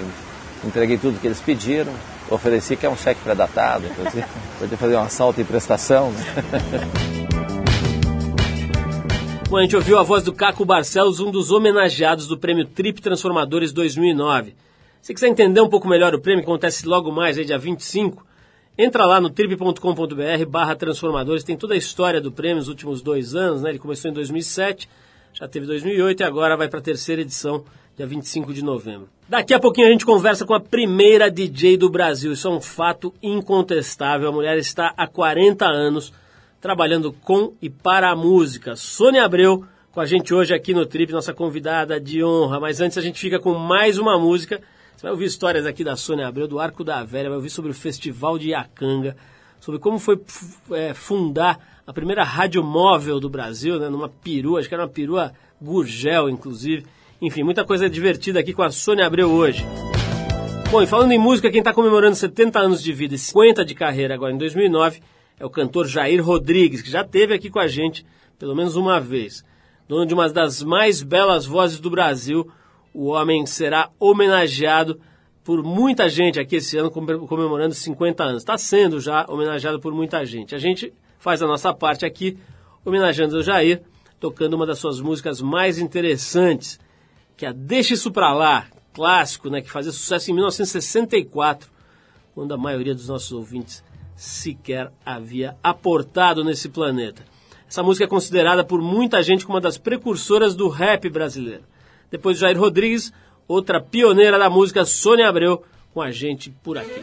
entreguei 0.63 0.99
tudo 0.99 1.19
que 1.19 1.27
eles 1.27 1.41
pediram, 1.41 1.95
ofereci 2.29 2.77
que 2.77 2.85
é 2.85 2.91
um 2.91 2.97
cheque 2.97 3.23
pré-datado, 3.25 3.87
inclusive, 3.87 4.27
poder 4.61 4.77
fazer 4.77 4.97
um 4.97 5.03
assalto 5.03 5.41
em 5.41 5.45
prestação. 5.45 6.11
Né? 6.11 7.22
Bom, 9.53 9.59
a 9.59 9.63
gente 9.65 9.77
ouviu 9.77 9.99
a 9.99 10.03
voz 10.03 10.25
do 10.25 10.33
Caco 10.33 10.65
Barcelos, 10.65 11.21
um 11.21 11.31
dos 11.31 11.51
homenageados 11.51 12.27
do 12.27 12.39
Prêmio 12.39 12.65
Trip 12.65 13.03
Transformadores 13.03 13.71
2009. 13.71 14.55
Se 15.03 15.13
quiser 15.13 15.29
entender 15.29 15.61
um 15.61 15.69
pouco 15.69 15.87
melhor 15.87 16.15
o 16.15 16.19
prêmio, 16.19 16.43
que 16.43 16.51
acontece 16.51 16.89
logo 16.89 17.13
mais, 17.13 17.37
aí, 17.37 17.45
dia 17.45 17.59
25, 17.59 18.27
entra 18.79 19.05
lá 19.05 19.21
no 19.21 19.29
trip.com.br 19.29 20.47
barra 20.49 20.75
transformadores, 20.75 21.45
tem 21.45 21.55
toda 21.55 21.75
a 21.75 21.77
história 21.77 22.19
do 22.19 22.33
prêmio 22.33 22.57
nos 22.57 22.69
últimos 22.69 23.03
dois 23.03 23.35
anos, 23.35 23.61
né? 23.61 23.69
Ele 23.69 23.79
começou 23.79 24.11
em 24.11 24.15
2007, 24.15 24.89
já 25.35 25.47
teve 25.47 25.67
2008 25.67 26.21
e 26.21 26.25
agora 26.25 26.57
vai 26.57 26.69
para 26.71 26.79
a 26.79 26.83
terceira 26.83 27.21
edição, 27.21 27.63
dia 27.95 28.07
25 28.07 28.55
de 28.55 28.65
novembro. 28.65 29.11
Daqui 29.29 29.53
a 29.53 29.61
pouquinho 29.61 29.87
a 29.87 29.91
gente 29.91 30.07
conversa 30.07 30.47
com 30.47 30.55
a 30.55 30.61
primeira 30.61 31.31
DJ 31.31 31.77
do 31.77 31.91
Brasil. 31.91 32.33
Isso 32.33 32.49
é 32.49 32.51
um 32.51 32.61
fato 32.63 33.13
incontestável. 33.23 34.31
A 34.31 34.33
mulher 34.33 34.57
está 34.57 34.95
há 34.97 35.07
40 35.07 35.67
anos 35.67 36.11
trabalhando 36.63 37.13
com 37.13 37.55
e 37.61 37.69
para 37.69 38.09
a 38.09 38.17
música. 38.17 38.77
Sônia 38.77 39.25
Abreu 39.25 39.65
com 39.91 40.01
a 40.01 40.07
gente 40.07 40.33
hoje 40.33 40.55
aqui 40.55 40.73
no 40.73 40.87
Trip, 40.87 41.13
nossa 41.13 41.35
convidada 41.35 42.01
de 42.01 42.23
honra. 42.23 42.61
Mas 42.61 42.81
antes 42.81 42.97
a 42.97 43.01
gente 43.01 43.19
fica 43.19 43.41
com 43.41 43.53
mais 43.53 43.99
uma 43.99 44.17
música. 44.17 44.63
Você 44.97 45.03
vai 45.03 45.11
ouvir 45.11 45.25
histórias 45.25 45.67
aqui 45.67 45.83
da 45.83 45.97
Sônia 45.97 46.29
Abreu, 46.29 46.47
do 46.47 46.61
Arco 46.61 46.85
da 46.85 47.03
Velha, 47.03 47.29
vai 47.29 47.37
ouvir 47.37 47.51
sobre 47.51 47.73
o 47.73 47.75
Festival 47.75 48.39
de 48.39 48.51
Iacanga, 48.51 49.17
sobre 49.59 49.81
como 49.81 49.99
foi 49.99 50.21
é, 50.71 50.95
fundar 50.95 51.83
a 51.85 51.93
primeira 51.93 52.23
rádio 52.23 52.63
móvel 52.63 53.19
do 53.19 53.29
Brasil, 53.29 53.81
né, 53.81 53.89
numa 53.89 54.09
perua, 54.09 54.61
acho 54.61 54.69
que 54.69 54.75
era 54.75 54.85
uma 54.85 54.89
perua 54.89 55.33
Gurgel, 55.61 56.31
inclusive. 56.31 56.87
Enfim, 57.21 57.43
muita 57.43 57.65
coisa 57.65 57.91
divertida 57.91 58.39
aqui 58.39 58.53
com 58.53 58.63
a 58.63 58.71
Sônia 58.71 59.05
Abreu 59.05 59.29
hoje. 59.33 59.67
Bom, 60.71 60.81
e 60.81 60.87
falando 60.87 61.11
em 61.11 61.19
música, 61.19 61.51
quem 61.51 61.59
está 61.59 61.75
comemorando 61.75 62.15
70 62.15 62.61
anos 62.61 62.81
de 62.81 62.93
vida 62.93 63.17
e 63.17 63.19
50 63.19 63.65
de 63.65 63.75
carreira 63.75 64.15
agora 64.15 64.33
em 64.33 64.39
2009 64.39 65.03
é 65.39 65.45
o 65.45 65.51
cantor 65.51 65.87
Jair 65.87 66.25
Rodrigues, 66.25 66.83
que 66.83 66.91
já 66.91 67.03
esteve 67.03 67.35
aqui 67.35 67.51
com 67.51 67.59
a 67.59 67.69
gente 67.69 68.05
pelo 68.43 68.57
menos 68.57 68.75
uma 68.75 68.99
vez. 68.99 69.45
Dono 69.89 70.05
de 70.05 70.13
uma 70.13 70.29
das 70.29 70.65
mais 70.65 71.01
belas 71.01 71.47
vozes 71.47 71.79
do 71.79 71.89
Brasil, 71.89 72.51
o 72.93 73.11
homem 73.11 73.47
será 73.47 73.89
homenageado 74.01 75.01
por 75.45 75.63
muita 75.63 76.09
gente 76.09 76.41
aqui 76.41 76.57
esse 76.57 76.77
ano, 76.77 76.91
comemorando 76.91 77.73
50 77.73 78.25
anos. 78.25 78.43
Está 78.43 78.59
sendo 78.59 79.01
já 79.01 79.25
homenageado 79.29 79.79
por 79.79 79.95
muita 79.95 80.27
gente. 80.27 80.57
A 80.57 80.59
gente 80.59 80.93
faz 81.21 81.41
a 81.41 81.47
nossa 81.47 81.73
parte 81.73 82.05
aqui, 82.05 82.37
homenageando 82.85 83.37
o 83.37 83.43
Jair, 83.45 83.83
tocando 84.19 84.55
uma 84.55 84.67
das 84.67 84.81
suas 84.81 85.01
músicas 85.01 85.41
mais 85.41 85.79
interessantes, 85.79 86.81
que 87.37 87.47
é 87.47 87.51
a 87.51 87.53
Deixa 87.53 87.95
Isso 87.95 88.11
Pra 88.11 88.33
Lá, 88.33 88.67
clássico, 88.93 89.49
né, 89.49 89.61
que 89.61 89.71
fazia 89.71 89.93
sucesso 89.93 90.33
em 90.33 90.35
1964, 90.35 91.71
quando 92.35 92.53
a 92.53 92.59
maioria 92.59 92.93
dos 92.95 93.07
nossos 93.07 93.31
ouvintes 93.31 93.85
sequer 94.23 94.93
havia 95.05 95.57
aportado 95.65 96.45
nesse 96.45 96.69
planeta. 96.69 97.25
Essa 97.69 97.83
música 97.83 98.05
é 98.05 98.09
considerada 98.09 98.63
por 98.63 98.81
muita 98.81 99.21
gente 99.21 99.45
como 99.45 99.57
uma 99.57 99.61
das 99.61 99.77
precursoras 99.77 100.55
do 100.55 100.69
rap 100.69 101.09
brasileiro. 101.09 101.65
Depois 102.09 102.37
de 102.37 102.43
Jair 102.43 102.57
Rodrigues, 102.57 103.13
outra 103.49 103.81
pioneira 103.81 104.39
da 104.39 104.49
música, 104.49 104.85
Sônia 104.85 105.29
Abreu, 105.29 105.65
com 105.93 106.01
a 106.01 106.13
gente 106.13 106.51
por 106.63 106.79
aqui. 106.79 107.03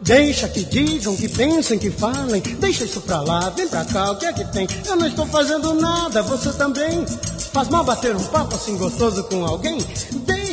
Deixa 0.00 0.48
que 0.48 0.64
digam, 0.64 1.14
que 1.16 1.28
pensem, 1.28 1.78
que 1.78 1.90
falem. 1.90 2.40
Deixa 2.40 2.84
isso 2.84 3.02
pra 3.02 3.20
lá, 3.20 3.50
vem 3.50 3.68
pra 3.68 3.84
cá, 3.84 4.10
o 4.10 4.16
que 4.16 4.26
é 4.26 4.32
que 4.32 4.44
tem? 4.46 4.66
Eu 4.84 4.96
não 4.96 5.06
estou 5.06 5.26
fazendo 5.26 5.74
nada, 5.74 6.22
você 6.22 6.52
também. 6.54 7.06
Faz 7.52 7.68
mal 7.68 7.84
bater 7.84 8.16
um 8.16 8.24
papo 8.24 8.56
assim 8.56 8.76
gostoso 8.76 9.22
com 9.24 9.44
alguém? 9.44 9.78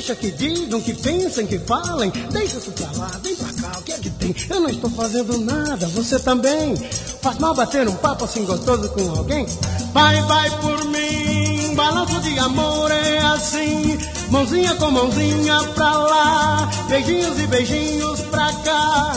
Deixa 0.06 0.22
que 0.22 0.30
digam, 0.30 0.80
que 0.80 0.94
pensem, 0.94 1.48
que 1.48 1.58
falem. 1.58 2.12
Deixa 2.30 2.58
isso 2.58 2.72
pra 2.74 2.92
lá, 2.96 3.10
vem 3.24 3.36
pra 3.36 3.52
cá, 3.54 3.80
o 3.80 3.82
que 3.82 3.92
é 3.92 3.98
que 3.98 4.12
tem? 4.12 4.36
Eu 4.52 4.60
não 4.60 4.70
estou 4.70 4.88
fazendo 4.92 5.40
nada, 5.40 5.88
você 5.88 6.20
também. 6.20 6.76
Faz 7.24 7.40
mal 7.40 7.56
bater 7.56 7.88
um 7.88 7.96
papo 7.96 8.26
assim 8.26 8.46
gostoso 8.46 8.88
com 8.90 9.10
alguém? 9.18 9.48
Vai, 9.94 10.22
vai 10.22 10.52
por 10.62 10.86
mim, 10.86 11.74
balanço 11.74 12.22
de 12.22 12.38
amor 12.38 12.92
é 12.92 13.18
assim. 13.18 13.98
Mãozinha 14.30 14.76
com 14.76 14.92
mãozinha 14.92 15.64
pra 15.74 15.98
lá, 15.98 16.70
beijinhos 16.88 17.40
e 17.40 17.48
beijinhos 17.48 18.22
pra 18.30 18.54
cá. 18.64 19.12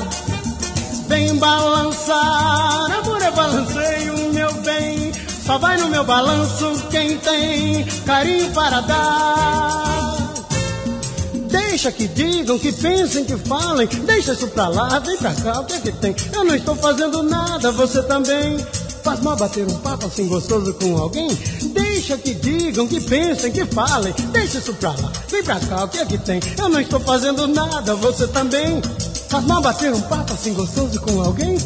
Vem 1.06 1.36
balançar, 1.36 2.92
amor 2.98 3.20
é 3.20 3.30
balanceio, 3.30 4.32
meu 4.32 4.54
bem. 4.62 5.12
Só 5.44 5.58
vai 5.58 5.76
no 5.76 5.88
meu 5.88 6.04
balanço 6.04 6.82
quem 6.90 7.18
tem 7.18 7.84
carinho 8.06 8.50
para 8.52 8.80
dar. 8.80 10.17
Deixa 11.48 11.90
que 11.90 12.06
digam, 12.08 12.58
que 12.58 12.72
pensem, 12.72 13.24
que 13.24 13.36
falem. 13.36 13.86
Deixa 13.86 14.32
isso 14.32 14.48
pra 14.48 14.68
lá, 14.68 14.98
vem 14.98 15.16
pra 15.16 15.34
cá, 15.34 15.60
o 15.60 15.64
que 15.64 15.74
é 15.74 15.80
que 15.80 15.92
tem? 15.92 16.14
Eu 16.32 16.44
não 16.44 16.54
estou 16.54 16.76
fazendo 16.76 17.22
nada, 17.22 17.72
você 17.72 18.02
também. 18.02 18.58
Faz 19.02 19.20
mal 19.20 19.36
bater 19.36 19.66
um 19.66 19.78
papo 19.78 20.06
assim 20.06 20.26
gostoso 20.26 20.74
com 20.74 20.98
alguém? 20.98 21.28
Deixa 21.72 22.18
que 22.18 22.34
digam, 22.34 22.86
que 22.86 23.00
pensem, 23.00 23.50
que 23.50 23.64
falem. 23.66 24.12
Deixa 24.32 24.58
isso 24.58 24.74
pra 24.74 24.90
lá, 24.90 25.12
vem 25.30 25.42
pra 25.42 25.58
cá, 25.60 25.84
o 25.84 25.88
que 25.88 25.98
é 25.98 26.04
que 26.04 26.18
tem? 26.18 26.40
Eu 26.58 26.68
não 26.68 26.80
estou 26.80 27.00
fazendo 27.00 27.46
nada, 27.46 27.94
você 27.94 28.26
também. 28.28 28.82
Faz 29.28 29.44
mal 29.44 29.62
bater 29.62 29.92
um 29.92 30.00
papo 30.02 30.32
assim 30.32 30.52
gostoso 30.54 31.00
com 31.00 31.20
alguém? 31.22 31.58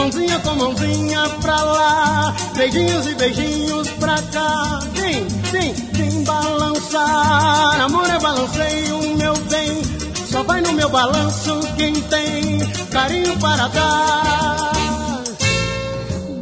Mãozinha 0.00 0.38
com 0.38 0.54
mãozinha 0.54 1.28
pra 1.42 1.62
lá, 1.62 2.34
beijinhos 2.56 3.06
e 3.06 3.14
beijinhos 3.16 3.86
pra 3.98 4.16
cá. 4.32 4.80
Vem, 4.94 5.26
vem, 5.52 5.74
vem 5.92 6.24
balançar. 6.24 7.82
Amor 7.82 8.08
é 8.08 8.18
balanceio, 8.18 9.16
meu 9.18 9.36
bem. 9.50 9.82
Só 10.30 10.42
vai 10.42 10.62
no 10.62 10.72
meu 10.72 10.88
balanço 10.88 11.60
quem 11.76 11.92
tem 11.92 12.60
carinho 12.90 13.38
para 13.40 13.68
dar. 13.68 14.72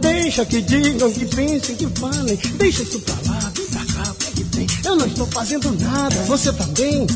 Deixa 0.03 0.45
que 0.45 0.63
digam, 0.63 1.11
que 1.11 1.27
pensem, 1.27 1.75
que 1.75 1.89
falem. 1.99 2.37
Deixa 2.37 2.83
isso 2.85 3.01
pra 3.01 3.17
lá, 3.27 3.41
vem 3.57 3.67
pra 3.67 3.81
cá, 3.81 4.13
o 4.13 4.15
que 4.15 4.29
é 4.29 4.31
que 4.35 4.45
tem? 4.45 4.67
Eu 4.85 4.95
não 4.95 5.07
estou 5.07 5.27
fazendo 5.27 5.73
nada, 5.81 6.15
você 6.27 6.53
também. 6.53 7.09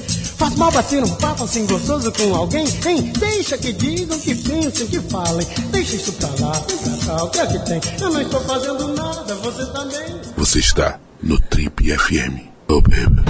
Faz 0.42 0.56
mal 0.56 0.72
bater 0.72 1.04
um 1.04 1.08
papo 1.08 1.44
assim 1.44 1.64
gostoso 1.66 2.10
com 2.10 2.34
alguém, 2.34 2.66
hein? 2.84 3.12
Deixa 3.16 3.56
que 3.56 3.72
digam, 3.72 4.18
que 4.18 4.34
pensem, 4.34 4.88
que 4.88 4.98
falem. 5.02 5.46
Deixa 5.82 5.96
isso 5.96 6.12
pra 6.12 6.28
lá, 6.28 6.52
pra 6.52 7.06
cá, 7.06 7.24
o 7.24 7.30
que 7.30 7.38
é 7.40 7.46
que 7.48 7.58
tem? 7.66 7.80
Eu 8.00 8.12
não 8.12 8.20
estou 8.22 8.40
fazendo 8.42 8.88
nada, 8.94 9.34
você 9.34 9.66
também. 9.72 10.20
Você 10.36 10.60
está 10.60 11.00
no 11.20 11.40
Trip 11.40 11.98
FM. 11.98 12.38
Oh, 12.68 12.80
baby. 12.80 13.24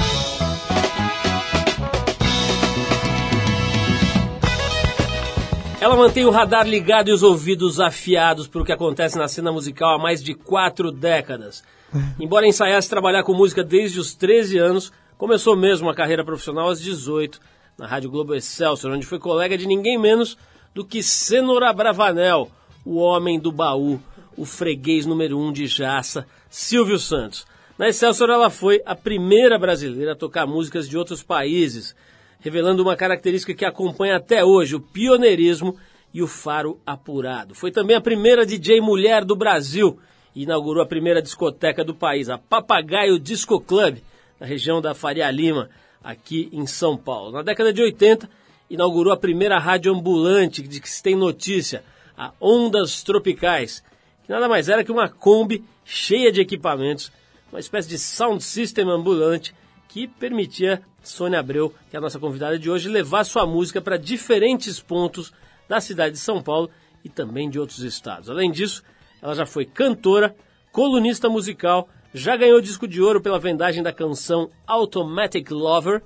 Ela 5.81 5.97
mantém 5.97 6.27
o 6.27 6.31
radar 6.31 6.69
ligado 6.69 7.09
e 7.09 7.13
os 7.13 7.23
ouvidos 7.23 7.81
afiados 7.81 8.47
para 8.47 8.61
o 8.61 8.65
que 8.67 8.73
acontece 8.73 9.17
na 9.17 9.29
cena 9.29 9.51
musical 9.51 9.95
há 9.95 9.99
mais 9.99 10.23
de 10.23 10.35
quatro 10.35 10.93
décadas. 10.93 11.65
Embora 12.21 12.47
ensaiasse 12.47 12.87
trabalhar 12.87 13.23
com 13.23 13.33
música 13.33 13.65
desde 13.65 13.99
os 13.99 14.13
13 14.13 14.59
anos, 14.59 14.93
começou 15.17 15.57
mesmo 15.57 15.89
a 15.89 15.95
carreira 15.95 16.23
profissional 16.23 16.69
aos 16.69 16.83
18, 16.83 17.41
na 17.79 17.87
Rádio 17.87 18.11
Globo 18.11 18.35
Excelsior, 18.35 18.93
onde 18.93 19.07
foi 19.07 19.19
colega 19.19 19.57
de 19.57 19.67
ninguém 19.67 19.99
menos 19.99 20.37
do 20.75 20.85
que 20.85 21.03
Cenoura 21.03 21.73
Bravanel, 21.73 22.51
o 22.85 22.97
homem 22.97 23.39
do 23.39 23.53
baú, 23.53 24.01
o 24.37 24.45
freguês 24.45 25.07
número 25.07 25.39
um 25.39 25.53
de 25.53 25.67
Jaça, 25.67 26.27
Silvio 26.49 26.99
Santos. 26.99 27.47
Na 27.79 27.89
Excelsior 27.89 28.31
ela 28.31 28.51
foi 28.51 28.83
a 28.85 28.95
primeira 28.95 29.59
brasileira 29.59 30.13
a 30.13 30.17
tocar 30.17 30.47
músicas 30.47 30.89
de 30.89 30.97
outros 30.97 31.23
países, 31.23 31.95
revelando 32.41 32.83
uma 32.83 32.97
característica 32.97 33.55
que 33.55 33.65
acompanha 33.65 34.17
até 34.17 34.45
hoje, 34.45 34.75
o 34.75 34.81
pioneirismo 34.81 35.77
e 36.13 36.23
o 36.23 36.27
faro 36.27 36.81
apurado. 36.87 37.55
Foi 37.55 37.71
também 37.71 37.97
a 37.97 38.01
primeira 38.01 38.45
DJ 38.45 38.81
mulher 38.81 39.25
do 39.25 39.37
Brasil 39.37 39.99
e 40.35 40.43
inaugurou 40.43 40.83
a 40.83 40.87
primeira 40.87 41.23
discoteca 41.23 41.85
do 41.85 41.95
país, 41.95 42.29
a 42.29 42.39
Papagaio 42.39 43.19
Disco 43.19 43.61
Club, 43.61 43.99
na 44.41 44.47
região 44.47 44.81
da 44.81 44.95
Faria 44.95 45.31
Lima, 45.31 45.71
aqui 46.03 46.49
em 46.53 46.67
São 46.67 46.97
Paulo. 46.97 47.33
Na 47.33 47.43
década 47.43 47.73
de 47.73 47.81
80, 47.81 48.29
inaugurou 48.73 49.13
a 49.13 49.19
primeira 49.19 49.59
rádio 49.59 49.93
ambulante 49.93 50.63
de 50.63 50.81
que 50.81 50.89
se 50.89 51.03
tem 51.03 51.15
notícia, 51.15 51.85
a 52.17 52.33
Ondas 52.41 53.03
Tropicais, 53.03 53.85
que 54.25 54.33
nada 54.33 54.49
mais 54.49 54.69
era 54.69 54.83
que 54.83 54.91
uma 54.91 55.11
Kombi 55.11 55.63
cheia 55.85 56.33
de 56.33 56.41
equipamentos, 56.41 57.13
uma 57.53 57.61
espécie 57.61 57.89
de 57.89 57.99
sound 57.99 58.43
system 58.43 58.89
ambulante 58.89 59.55
que 59.89 60.09
permitia 60.09 60.81
Sônia 61.03 61.41
Abreu, 61.41 61.75
que 61.91 61.97
é 61.97 61.99
a 61.99 62.01
nossa 62.01 62.19
convidada 62.19 62.59
de 62.59 62.71
hoje, 62.71 62.89
levar 62.89 63.25
sua 63.25 63.45
música 63.45 63.79
para 63.79 63.99
diferentes 63.99 64.81
pontos 64.81 65.35
da 65.69 65.79
cidade 65.79 66.15
de 66.15 66.21
São 66.21 66.43
Paulo 66.43 66.71
e 67.05 67.11
também 67.11 67.51
de 67.51 67.59
outros 67.59 67.81
estados. 67.81 68.31
Além 68.31 68.51
disso, 68.51 68.83
ela 69.21 69.35
já 69.35 69.45
foi 69.45 69.67
cantora, 69.67 70.35
colunista 70.71 71.29
musical, 71.29 71.91
já 72.15 72.37
ganhou 72.37 72.59
disco 72.61 72.89
de 72.89 73.03
ouro 73.03 73.21
pela 73.21 73.39
vendagem 73.39 73.83
da 73.83 73.93
canção 73.93 74.51
Automatic 74.67 75.51
Lover 75.51 76.03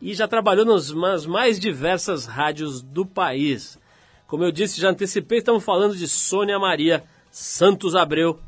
e 0.00 0.14
já 0.14 0.26
trabalhou 0.26 0.64
nas, 0.64 0.90
nas 0.90 1.26
mais 1.26 1.58
diversas 1.58 2.26
rádios 2.26 2.80
do 2.80 3.04
país. 3.04 3.78
Como 4.26 4.44
eu 4.44 4.52
disse, 4.52 4.80
já 4.80 4.90
antecipei, 4.90 5.38
estamos 5.38 5.64
falando 5.64 5.96
de 5.96 6.06
Sônia 6.06 6.58
Maria 6.58 7.04
Santos 7.30 7.94
Abreu, 7.94 8.38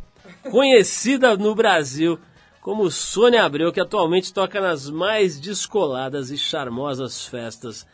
conhecida 0.50 1.36
no 1.36 1.54
Brasil 1.54 2.18
como 2.60 2.88
Sônia 2.90 3.44
Abreu, 3.44 3.72
que 3.72 3.80
atualmente 3.80 4.32
toca 4.32 4.60
nas 4.60 4.88
mais 4.88 5.38
descoladas 5.40 6.30
e 6.30 6.38
charmosas 6.38 7.26
festas 7.26 7.84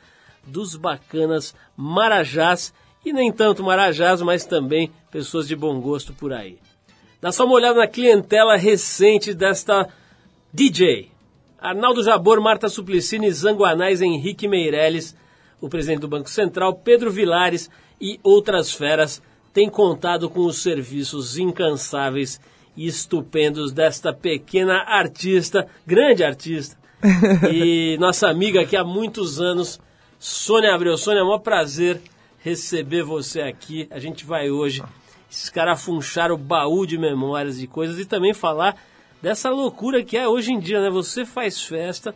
dos 0.46 0.76
bacanas 0.76 1.54
Marajás 1.74 2.72
e 3.04 3.12
nem 3.12 3.32
tanto 3.32 3.64
Marajás, 3.64 4.20
mas 4.20 4.44
também 4.44 4.92
pessoas 5.10 5.48
de 5.48 5.56
bom 5.56 5.80
gosto 5.80 6.12
por 6.12 6.32
aí. 6.32 6.58
Dá 7.20 7.32
só 7.32 7.46
uma 7.46 7.54
olhada 7.54 7.78
na 7.78 7.88
clientela 7.88 8.56
recente 8.56 9.32
desta 9.32 9.88
DJ. 10.52 11.10
Arnaldo 11.60 12.02
Jabor, 12.02 12.40
Marta 12.40 12.68
Suplicini, 12.68 13.30
Zanguanais, 13.32 14.00
Henrique 14.00 14.46
Meirelles, 14.46 15.16
o 15.60 15.68
presidente 15.68 16.00
do 16.00 16.08
Banco 16.08 16.30
Central, 16.30 16.74
Pedro 16.74 17.10
Vilares 17.10 17.68
e 18.00 18.20
outras 18.22 18.72
feras 18.72 19.20
têm 19.52 19.68
contado 19.68 20.30
com 20.30 20.46
os 20.46 20.62
serviços 20.62 21.36
incansáveis 21.36 22.40
e 22.76 22.86
estupendos 22.86 23.72
desta 23.72 24.12
pequena 24.12 24.84
artista, 24.86 25.66
grande 25.84 26.22
artista, 26.22 26.78
e 27.52 27.96
nossa 27.98 28.28
amiga 28.28 28.60
aqui 28.60 28.76
há 28.76 28.84
muitos 28.84 29.40
anos, 29.40 29.80
Sônia 30.18 30.74
Abreu. 30.74 30.96
Sônia, 30.96 31.20
é 31.20 31.24
um 31.24 31.38
prazer 31.38 32.00
receber 32.38 33.02
você 33.02 33.40
aqui. 33.40 33.88
A 33.90 33.98
gente 33.98 34.24
vai 34.24 34.50
hoje 34.50 34.82
escarafunchar 35.30 36.30
o 36.32 36.38
baú 36.38 36.86
de 36.86 36.96
memórias 36.96 37.60
e 37.60 37.66
coisas 37.66 37.98
e 37.98 38.04
também 38.04 38.32
falar 38.32 38.76
dessa 39.22 39.50
loucura 39.50 40.02
que 40.02 40.16
é 40.16 40.28
hoje 40.28 40.52
em 40.52 40.58
dia, 40.58 40.80
né? 40.80 40.90
Você 40.90 41.24
faz 41.24 41.62
festa 41.62 42.14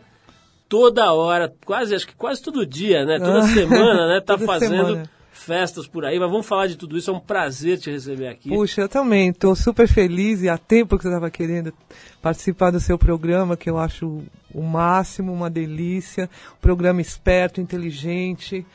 toda 0.67 1.13
hora, 1.13 1.53
quase, 1.65 1.93
acho 1.93 2.07
que 2.07 2.15
quase 2.15 2.41
todo 2.41 2.65
dia, 2.65 3.05
né? 3.05 3.19
Toda 3.19 3.39
ah, 3.39 3.47
semana, 3.47 4.07
né? 4.07 4.21
Tá 4.25 4.37
fazendo 4.37 4.87
semana. 4.87 5.09
festas 5.31 5.87
por 5.87 6.05
aí, 6.05 6.17
mas 6.19 6.31
vamos 6.31 6.47
falar 6.47 6.67
de 6.67 6.75
tudo 6.75 6.97
isso. 6.97 7.11
É 7.11 7.13
um 7.13 7.19
prazer 7.19 7.77
te 7.77 7.91
receber 7.91 8.27
aqui. 8.27 8.49
Puxa, 8.49 8.81
eu 8.81 8.89
também 8.89 9.29
estou 9.29 9.55
super 9.55 9.87
feliz 9.87 10.41
e 10.41 10.49
há 10.49 10.57
tempo 10.57 10.97
que 10.97 11.03
você 11.03 11.09
estava 11.09 11.29
querendo 11.29 11.73
participar 12.21 12.71
do 12.71 12.79
seu 12.79 12.97
programa, 12.97 13.55
que 13.55 13.69
eu 13.69 13.77
acho 13.77 14.23
o 14.53 14.61
máximo, 14.63 15.31
uma 15.31 15.49
delícia. 15.49 16.29
Um 16.57 16.61
programa 16.61 17.01
esperto, 17.01 17.61
inteligente 17.61 18.65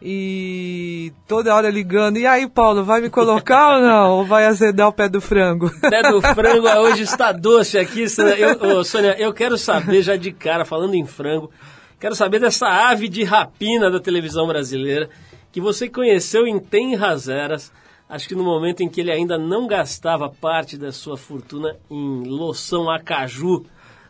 e 0.00 1.12
toda 1.26 1.54
hora 1.54 1.70
ligando. 1.70 2.18
E 2.18 2.26
aí, 2.26 2.48
Paulo, 2.48 2.84
vai 2.84 3.00
me 3.00 3.10
colocar 3.10 3.76
ou 3.76 3.82
não? 3.82 4.10
Ou 4.18 4.24
vai 4.24 4.46
azedar 4.46 4.88
o 4.88 4.92
pé 4.92 5.08
do 5.08 5.20
frango? 5.20 5.70
Pé 5.80 6.02
do 6.02 6.20
frango 6.20 6.68
hoje 6.80 7.02
está 7.02 7.32
doce 7.32 7.78
aqui. 7.78 8.04
Eu, 8.38 8.84
Sônia, 8.84 9.16
eu 9.18 9.32
quero 9.32 9.56
saber 9.56 10.02
já 10.02 10.16
de 10.16 10.32
cara, 10.32 10.64
falando 10.64 10.94
em 10.94 11.06
frango, 11.06 11.50
quero 11.98 12.14
saber 12.14 12.38
dessa 12.38 12.68
ave 12.68 13.08
de 13.08 13.24
rapina 13.24 13.90
da 13.90 14.00
televisão 14.00 14.46
brasileira 14.46 15.08
que 15.50 15.60
você 15.60 15.88
conheceu 15.88 16.46
em 16.46 16.58
Tenras 16.58 17.28
Eras. 17.28 17.72
Acho 18.08 18.28
que 18.28 18.34
no 18.36 18.44
momento 18.44 18.82
em 18.82 18.88
que 18.88 19.00
ele 19.00 19.10
ainda 19.10 19.36
não 19.36 19.66
gastava 19.66 20.28
parte 20.28 20.76
da 20.76 20.92
sua 20.92 21.16
fortuna 21.16 21.74
em 21.90 22.24
loção 22.24 22.88
a 22.90 23.00
caju 23.00 23.64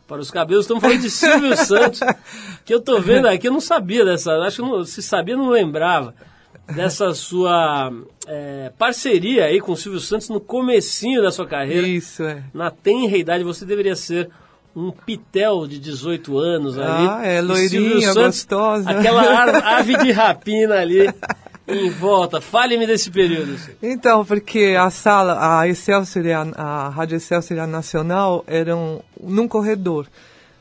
para 0.07 0.21
os 0.21 0.31
cabelos. 0.31 0.65
Estamos 0.65 0.83
falando 0.83 1.01
de 1.01 1.11
Silvio 1.11 1.57
Santos, 1.59 2.01
que 2.65 2.73
eu 2.73 2.79
estou 2.79 3.01
vendo 3.01 3.29
aqui, 3.29 3.49
eu 3.49 3.53
não 3.53 3.61
sabia 3.61 4.05
dessa, 4.05 4.33
acho 4.39 4.63
que 4.63 4.69
não, 4.69 4.85
se 4.85 5.03
sabia, 5.03 5.37
não 5.37 5.49
lembrava 5.49 6.15
dessa 6.75 7.15
sua 7.15 7.93
é, 8.27 8.73
parceria 8.77 9.45
aí 9.45 9.61
com 9.61 9.73
o 9.73 9.77
Silvio 9.77 10.01
Santos 10.01 10.29
no 10.29 10.41
comecinho 10.41 11.23
da 11.23 11.31
sua 11.31 11.47
carreira. 11.47 11.87
Isso, 11.87 12.23
é. 12.23 12.43
Na 12.53 12.71
tenra 12.71 13.17
idade, 13.17 13.45
você 13.45 13.65
deveria 13.65 13.95
ser 13.95 14.29
um 14.75 14.91
pitel 14.91 15.67
de 15.67 15.79
18 15.79 16.39
anos 16.39 16.79
ali. 16.79 17.09
Ah, 17.09 17.21
é, 17.25 17.41
loirinha, 17.41 18.13
Santos, 18.13 18.45
gostosa. 18.45 18.91
Aquela 18.91 19.79
ave 19.79 19.97
de 19.97 20.13
rapina 20.13 20.75
ali 20.75 21.09
em 21.69 21.91
volta. 21.91 22.41
Fale-me 22.41 22.87
desse 22.87 23.11
período. 23.11 23.57
Então, 23.83 24.25
porque 24.25 24.77
a 24.79 24.91
sala, 24.91 25.61
a 25.61 25.69
Excelsior, 25.69 26.25
a, 26.57 26.63
a 26.63 26.89
Rádio 26.89 27.17
Excelsior 27.17 27.59
e 27.59 27.61
a 27.61 27.67
Nacional 27.67 28.45
eram 28.47 29.03
num 29.21 29.49
corredor. 29.49 30.07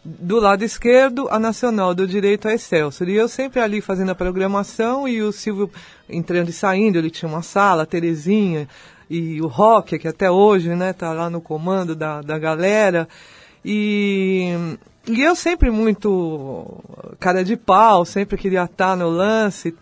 Do 0.04 0.40
lado 0.40 0.64
esquerdo, 0.64 1.28
a 1.32 1.40
Nacional, 1.40 1.94
do 1.94 2.08
direito, 2.08 2.48
a 2.48 2.54
Excelsior. 2.54 3.10
E 3.10 3.16
eu 3.16 3.28
sempre 3.28 3.60
ali 3.60 3.82
fazendo 3.82 4.12
a 4.12 4.16
programação 4.16 5.08
e 5.08 5.22
o 5.22 5.32
Silvio 5.32 5.70
entrando 6.10 6.50
e 6.50 6.54
saindo, 6.54 6.98
ele 6.98 7.10
tinha 7.10 7.30
uma 7.30 7.42
sala, 7.42 7.84
a 7.84 7.86
Terezinha 7.88 8.68
e 9.10 9.42
o 9.42 9.48
Rock, 9.48 9.98
que 10.00 10.08
até 10.08 10.30
hoje, 10.30 10.70
né, 10.76 10.94
tá 10.94 11.12
lá 11.14 11.30
no 11.30 11.42
comando 11.42 11.96
da, 11.96 12.22
da 12.22 12.38
galera. 12.38 13.08
E, 13.64 14.78
e 15.08 15.22
eu 15.22 15.36
sempre 15.36 15.72
muito 15.72 16.84
cara 17.20 17.44
de 17.44 17.56
pau, 17.56 18.06
sempre 18.06 18.38
queria 18.38 18.64
estar 18.64 18.96
no 18.96 19.10
lance. 19.10 19.76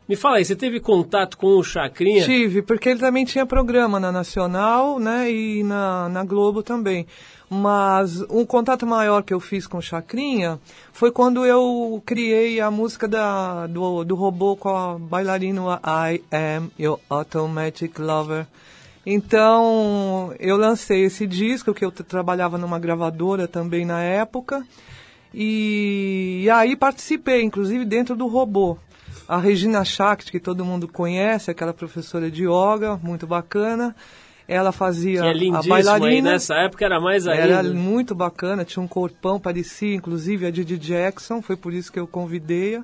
Me 0.07 0.15
fala 0.15 0.37
aí, 0.37 0.45
você 0.45 0.55
teve 0.55 0.79
contato 0.79 1.37
com 1.37 1.47
o 1.47 1.63
Chacrinha? 1.63 2.23
Tive, 2.23 2.61
porque 2.61 2.89
ele 2.89 2.99
também 3.01 3.25
tinha 3.25 3.45
programa 3.45 3.99
na 3.99 4.09
Nacional, 4.09 4.99
né, 4.99 5.29
e 5.29 5.63
na, 5.63 6.07
na 6.07 6.23
Globo 6.23 6.63
também. 6.63 7.05
Mas 7.49 8.21
um 8.29 8.45
contato 8.45 8.87
maior 8.87 9.21
que 9.21 9.33
eu 9.33 9.39
fiz 9.39 9.67
com 9.67 9.79
Chacrinha 9.79 10.59
foi 10.91 11.11
quando 11.11 11.45
eu 11.45 12.01
criei 12.05 12.59
a 12.59 12.71
música 12.71 13.07
da, 13.07 13.67
do, 13.67 14.03
do 14.03 14.15
robô 14.15 14.55
com 14.55 14.69
a 14.69 14.97
bailarina 14.97 15.79
I 15.85 16.23
Am 16.31 16.71
Your 16.79 16.99
Automatic 17.09 17.99
Lover. 17.99 18.47
Então, 19.05 20.33
eu 20.39 20.57
lancei 20.57 21.03
esse 21.03 21.27
disco, 21.27 21.73
que 21.73 21.85
eu 21.85 21.91
trabalhava 21.91 22.57
numa 22.57 22.79
gravadora 22.79 23.47
também 23.47 23.85
na 23.85 24.01
época, 24.01 24.65
e, 25.31 26.41
e 26.43 26.49
aí 26.49 26.75
participei, 26.75 27.43
inclusive 27.43 27.85
dentro 27.85 28.15
do 28.15 28.25
robô 28.25 28.79
a 29.27 29.37
Regina 29.37 29.83
Shakti, 29.83 30.31
que 30.31 30.39
todo 30.39 30.65
mundo 30.65 30.87
conhece, 30.87 31.49
aquela 31.49 31.73
professora 31.73 32.29
de 32.29 32.43
yoga, 32.43 32.97
muito 33.01 33.25
bacana. 33.25 33.95
Ela 34.47 34.71
fazia 34.71 35.21
que 35.21 35.47
é 35.47 35.55
a 35.55 35.61
bailarina. 35.61 36.29
Aí, 36.29 36.33
nessa 36.33 36.55
época 36.55 36.85
era 36.85 36.99
mais 36.99 37.27
ainda. 37.27 37.41
Era 37.41 37.63
muito 37.63 38.13
bacana, 38.13 38.63
tinha 38.63 38.83
um 38.83 38.87
corpão, 38.87 39.39
parecia 39.39 39.95
inclusive 39.95 40.45
a 40.45 40.51
Didi 40.51 40.77
Jackson, 40.77 41.41
foi 41.41 41.55
por 41.55 41.73
isso 41.73 41.91
que 41.91 41.99
eu 41.99 42.05
convidei-a. 42.05 42.83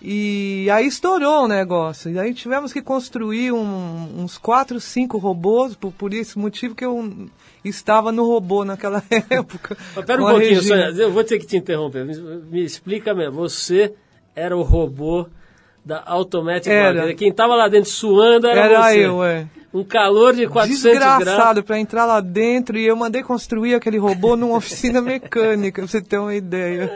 E 0.00 0.68
aí 0.70 0.86
estourou 0.86 1.44
o 1.44 1.48
negócio. 1.48 2.10
E 2.10 2.18
aí 2.18 2.32
tivemos 2.32 2.72
que 2.72 2.80
construir 2.80 3.52
um, 3.52 4.22
uns 4.22 4.38
quatro, 4.38 4.80
cinco 4.80 5.18
robôs, 5.18 5.74
por, 5.74 5.92
por 5.92 6.14
esse 6.14 6.38
motivo 6.38 6.74
que 6.74 6.84
eu 6.84 7.28
estava 7.64 8.12
no 8.12 8.24
robô 8.24 8.64
naquela 8.64 9.02
época. 9.28 9.76
Mas 9.96 10.04
pera 10.04 10.22
um 10.22 10.28
pouquinho, 10.28 10.62
Sônia, 10.62 10.90
eu 10.96 11.10
vou 11.10 11.24
ter 11.24 11.38
que 11.38 11.46
te 11.46 11.56
interromper. 11.56 12.04
Me, 12.04 12.14
me 12.16 12.64
explica 12.64 13.12
mesmo. 13.12 13.34
Você 13.34 13.92
era 14.36 14.56
o 14.56 14.62
robô 14.62 15.26
da 15.84 16.02
Automatic 16.06 16.70
era. 16.70 17.12
Quem 17.14 17.30
estava 17.30 17.56
lá 17.56 17.66
dentro 17.66 17.90
suando 17.90 18.46
era, 18.46 18.60
era 18.60 18.82
você. 18.82 19.06
eu, 19.06 19.24
é. 19.24 19.48
Um 19.78 19.84
calor 19.84 20.34
de 20.34 20.46
400 20.46 20.82
Desgraçado 20.82 21.00
graus. 21.00 21.24
Desgraçado 21.24 21.62
para 21.62 21.78
entrar 21.78 22.04
lá 22.04 22.20
dentro 22.20 22.76
e 22.76 22.84
eu 22.84 22.96
mandei 22.96 23.22
construir 23.22 23.74
aquele 23.74 23.96
robô 23.98 24.36
numa 24.36 24.56
oficina 24.58 25.00
mecânica, 25.00 25.80
pra 25.82 25.88
você 25.88 26.02
ter 26.02 26.18
uma 26.18 26.34
ideia. 26.34 26.92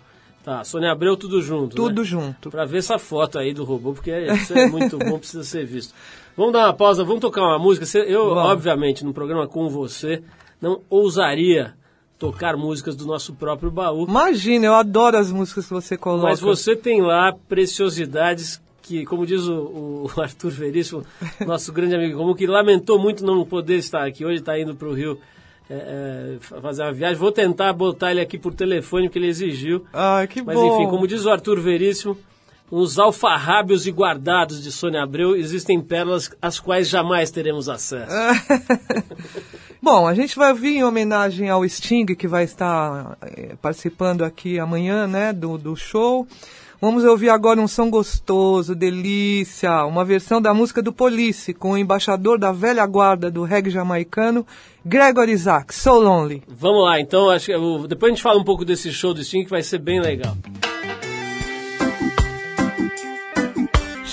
Tá, 0.42 0.64
Sônia 0.64 0.90
Abreu, 0.90 1.18
tudo 1.18 1.42
junto. 1.42 1.76
Tudo 1.76 2.00
né? 2.00 2.06
junto. 2.06 2.50
Para 2.50 2.64
ver 2.64 2.78
essa 2.78 2.98
foto 2.98 3.38
aí 3.38 3.52
do 3.52 3.62
robô, 3.62 3.92
porque 3.92 4.10
isso 4.10 4.56
é 4.56 4.68
muito 4.68 4.96
bom, 4.96 5.16
precisa 5.20 5.44
ser 5.44 5.66
visto. 5.66 5.94
Vamos 6.40 6.54
dar 6.54 6.68
uma 6.68 6.72
pausa, 6.72 7.04
vamos 7.04 7.20
tocar 7.20 7.42
uma 7.42 7.58
música. 7.58 7.84
Eu, 7.98 8.30
vamos. 8.30 8.50
obviamente, 8.50 9.04
no 9.04 9.12
programa 9.12 9.46
com 9.46 9.68
você, 9.68 10.22
não 10.58 10.80
ousaria 10.88 11.74
tocar 12.18 12.56
músicas 12.56 12.96
do 12.96 13.04
nosso 13.04 13.34
próprio 13.34 13.70
baú. 13.70 14.06
Imagina, 14.08 14.64
eu 14.64 14.74
adoro 14.74 15.18
as 15.18 15.30
músicas 15.30 15.66
que 15.66 15.74
você 15.74 15.98
coloca. 15.98 16.22
Mas 16.22 16.40
você 16.40 16.74
tem 16.74 17.02
lá 17.02 17.36
preciosidades 17.46 18.58
que, 18.80 19.04
como 19.04 19.26
diz 19.26 19.46
o, 19.48 20.06
o 20.06 20.10
Arthur 20.18 20.50
Veríssimo, 20.52 21.04
nosso 21.46 21.74
grande 21.74 21.94
amigo 21.94 22.16
comum, 22.16 22.34
que 22.34 22.46
lamentou 22.46 22.98
muito 22.98 23.22
não 23.22 23.44
poder 23.44 23.76
estar 23.76 24.06
aqui 24.06 24.24
hoje, 24.24 24.40
está 24.40 24.58
indo 24.58 24.74
para 24.74 24.88
o 24.88 24.94
Rio 24.94 25.18
é, 25.68 26.38
é, 26.38 26.60
fazer 26.62 26.84
uma 26.84 26.92
viagem. 26.92 27.18
Vou 27.18 27.32
tentar 27.32 27.70
botar 27.74 28.12
ele 28.12 28.20
aqui 28.22 28.38
por 28.38 28.54
telefone, 28.54 29.08
porque 29.08 29.18
ele 29.18 29.28
exigiu. 29.28 29.84
Ah, 29.92 30.26
que 30.26 30.40
Mas, 30.40 30.56
bom. 30.56 30.66
Mas 30.66 30.74
enfim, 30.74 30.90
como 30.90 31.06
diz 31.06 31.26
o 31.26 31.30
Arthur 31.30 31.60
Veríssimo, 31.60 32.16
nos 32.70 32.98
alfarrábios 32.98 33.86
e 33.86 33.90
guardados 33.90 34.62
de 34.62 34.70
Sônia 34.70 35.02
Abreu 35.02 35.34
existem 35.34 35.80
pérolas 35.80 36.30
às 36.40 36.60
quais 36.60 36.88
jamais 36.88 37.30
teremos 37.30 37.68
acesso. 37.68 38.14
Bom, 39.82 40.06
a 40.06 40.14
gente 40.14 40.36
vai 40.36 40.52
vir 40.52 40.76
em 40.76 40.84
homenagem 40.84 41.48
ao 41.48 41.66
Sting, 41.66 42.06
que 42.06 42.28
vai 42.28 42.44
estar 42.44 43.16
é, 43.22 43.56
participando 43.60 44.22
aqui 44.22 44.58
amanhã, 44.58 45.06
né, 45.06 45.32
do, 45.32 45.56
do 45.56 45.74
show. 45.74 46.26
Vamos 46.80 47.04
ouvir 47.04 47.28
agora 47.28 47.60
um 47.60 47.68
som 47.68 47.90
gostoso, 47.90 48.74
delícia, 48.74 49.84
uma 49.84 50.04
versão 50.04 50.40
da 50.40 50.54
música 50.54 50.80
do 50.80 50.92
Police, 50.92 51.52
com 51.52 51.72
o 51.72 51.78
embaixador 51.78 52.38
da 52.38 52.52
velha 52.52 52.86
guarda 52.86 53.30
do 53.30 53.42
reggae 53.42 53.70
jamaicano, 53.70 54.46
Gregory 54.84 55.32
Isaac, 55.32 55.74
So 55.74 55.98
Lonely. 55.98 56.42
Vamos 56.48 56.84
lá, 56.84 56.98
então, 56.98 57.28
acho 57.28 57.46
que 57.46 57.52
eu, 57.52 57.86
depois 57.86 58.12
a 58.12 58.14
gente 58.14 58.22
fala 58.22 58.40
um 58.40 58.44
pouco 58.44 58.64
desse 58.64 58.90
show 58.92 59.12
do 59.12 59.22
Sting, 59.22 59.44
que 59.44 59.50
vai 59.50 59.62
ser 59.62 59.78
bem 59.78 60.00
legal. 60.00 60.34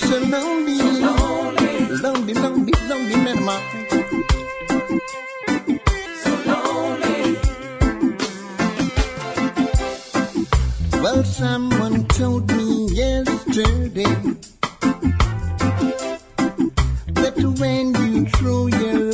So 0.08 0.18
lonely, 0.20 0.78
lonely, 1.02 1.86
lonely, 2.02 2.32
lonely, 2.32 2.72
lonely, 2.88 3.12
lonely 3.34 3.58
Well, 11.02 11.22
someone 11.24 12.06
told 12.08 12.50
me 12.56 12.88
yesterday 12.92 14.16
that 17.12 17.36
when 17.60 17.94
you 17.94 18.26
throw 18.30 18.66
your 18.68 19.07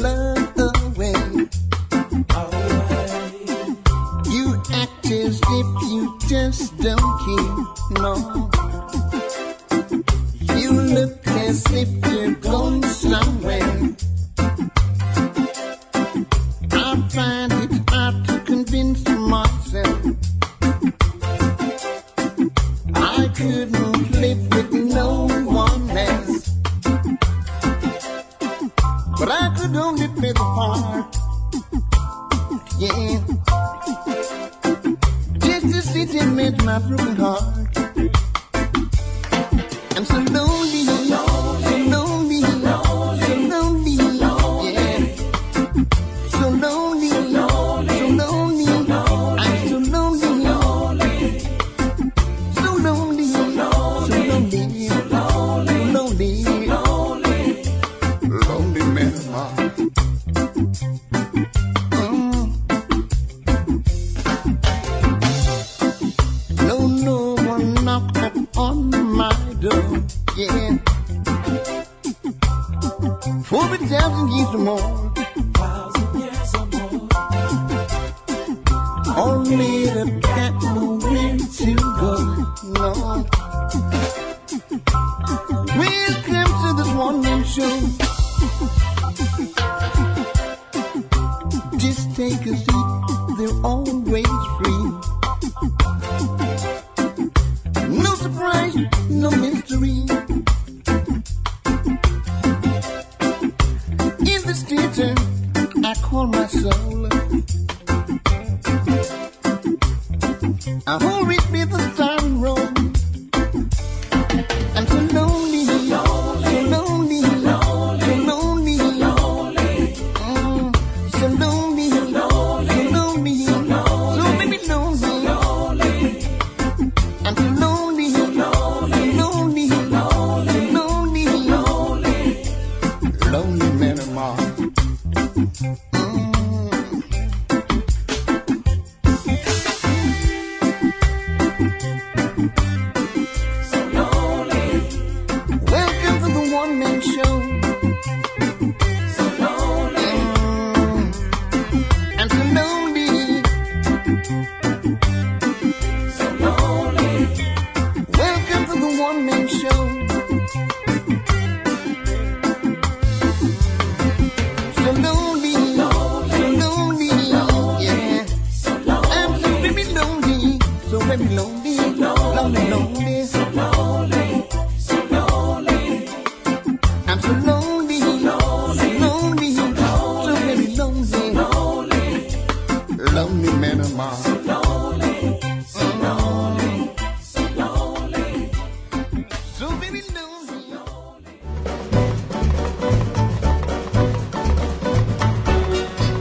Oh. 93.66 94.03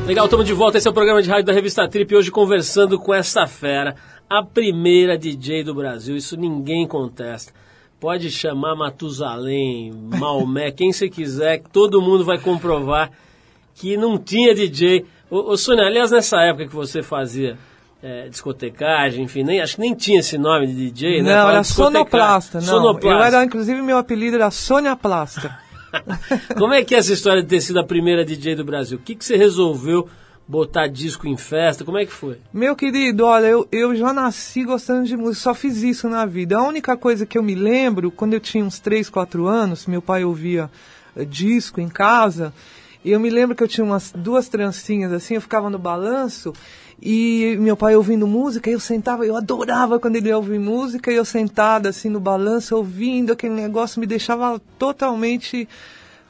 Legal, 0.06 0.26
estamos 0.26 0.46
de 0.46 0.54
volta. 0.54 0.78
Esse 0.78 0.88
é 0.88 0.92
o 0.92 0.94
programa 0.94 1.22
de 1.22 1.30
rádio 1.30 1.46
da 1.46 1.54
revista 1.54 1.88
Trip. 1.88 2.14
Hoje 2.14 2.30
conversando 2.30 3.00
com 3.00 3.14
essa 3.14 3.48
fera, 3.48 3.96
a 4.30 4.44
primeira 4.44 5.18
DJ 5.18 5.64
do 5.64 5.74
Brasil. 5.74 6.18
Isso 6.18 6.36
ninguém 6.36 6.86
contesta. 6.86 7.54
Pode 8.02 8.30
chamar 8.30 8.76
Matusalém, 8.76 9.94
Maomé, 9.94 10.72
quem 10.72 10.92
você 10.92 11.08
quiser, 11.08 11.60
que 11.60 11.70
todo 11.70 12.02
mundo 12.02 12.26
vai 12.26 12.38
comprovar 12.38 13.12
que 13.76 13.96
não 13.96 14.18
tinha 14.18 14.54
DJ. 14.54 15.06
Ô, 15.32 15.52
ô 15.52 15.58
Sônia, 15.58 15.86
aliás, 15.86 16.12
nessa 16.12 16.42
época 16.42 16.68
que 16.68 16.76
você 16.76 17.02
fazia 17.02 17.58
é, 18.04 18.28
discotecagem, 18.28 19.24
enfim, 19.24 19.44
nem, 19.44 19.62
acho 19.62 19.76
que 19.76 19.82
nem 19.82 19.96
tinha 19.96 20.20
esse 20.20 20.38
nome 20.38 20.68
de 20.68 20.92
DJ, 20.92 21.22
né? 21.22 21.34
Não, 21.34 21.50
era 21.50 21.64
sonoplasta. 21.64 22.60
Não, 22.60 22.68
Sonoplasta. 22.68 23.08
eu 23.08 23.24
era, 23.24 23.46
inclusive, 23.46 23.82
meu 23.82 23.98
apelido 23.98 24.36
era 24.36 24.52
Sônia 24.52 24.98
Plasta. 24.98 25.63
Como 26.58 26.74
é 26.74 26.84
que 26.84 26.96
é 26.96 26.98
essa 26.98 27.14
história 27.14 27.42
de 27.42 27.48
ter 27.48 27.62
sido 27.62 27.80
a 27.80 27.84
primeira 27.84 28.26
DJ 28.26 28.56
do 28.56 28.64
Brasil? 28.64 28.98
O 28.98 29.02
que, 29.02 29.16
que 29.16 29.26
você 29.26 29.36
resolveu 29.36 30.08
botar 30.48 30.88
disco 30.88 31.28
em 31.28 31.38
festa? 31.38 31.86
Como 31.86 31.98
é 31.98 32.06
que 32.06 32.12
foi? 32.12 32.38
Meu 32.52 32.76
querido, 32.76 33.26
olha, 33.26 33.48
eu, 33.48 33.68
eu 33.72 33.96
já 33.96 34.12
nasci 34.12 34.64
gostando 34.64 35.08
de 35.08 35.16
música, 35.16 35.44
só 35.44 35.54
fiz 35.54 35.84
isso 35.84 36.10
na 36.10 36.26
vida. 36.26 36.58
A 36.58 36.64
única 36.64 36.98
coisa 36.98 37.26
que 37.26 37.38
eu 37.38 37.44
me 37.44 37.56
lembro, 37.56 38.12
quando 38.12 38.34
eu 38.34 38.40
tinha 38.40 38.64
uns 38.64 38.80
3, 38.80 39.10
4 39.10 39.48
anos, 39.48 39.86
meu 39.86 40.02
pai 40.02 40.24
ouvia 40.24 40.70
eh, 41.16 41.26
disco 41.26 41.80
em 41.80 41.88
casa, 41.88 42.54
e 43.04 43.12
eu 43.12 43.20
me 43.20 43.30
lembro 43.30 43.56
que 43.56 43.64
eu 43.64 43.68
tinha 43.68 43.86
umas 43.86 44.12
duas 44.16 44.48
trancinhas 44.48 45.12
assim, 45.12 45.36
eu 45.36 45.42
ficava 45.42 45.70
no 45.70 45.80
balanço, 45.80 46.54
e 47.02 47.58
meu 47.60 47.76
pai 47.76 47.96
ouvindo 47.96 48.28
música, 48.28 48.70
eu 48.70 48.80
sentava, 48.80 49.26
eu 49.26 49.36
adorava 49.36 50.00
quando 50.00 50.16
ele 50.16 50.30
ia 50.30 50.38
ouvir 50.38 50.60
música, 50.60 51.12
e 51.12 51.16
eu 51.16 51.26
sentada 51.26 51.90
assim 51.90 52.10
no 52.10 52.20
balanço, 52.20 52.76
ouvindo 52.76 53.34
aquele 53.34 53.54
negócio, 53.54 54.00
me 54.00 54.06
deixava 54.06 54.60
totalmente 54.78 55.68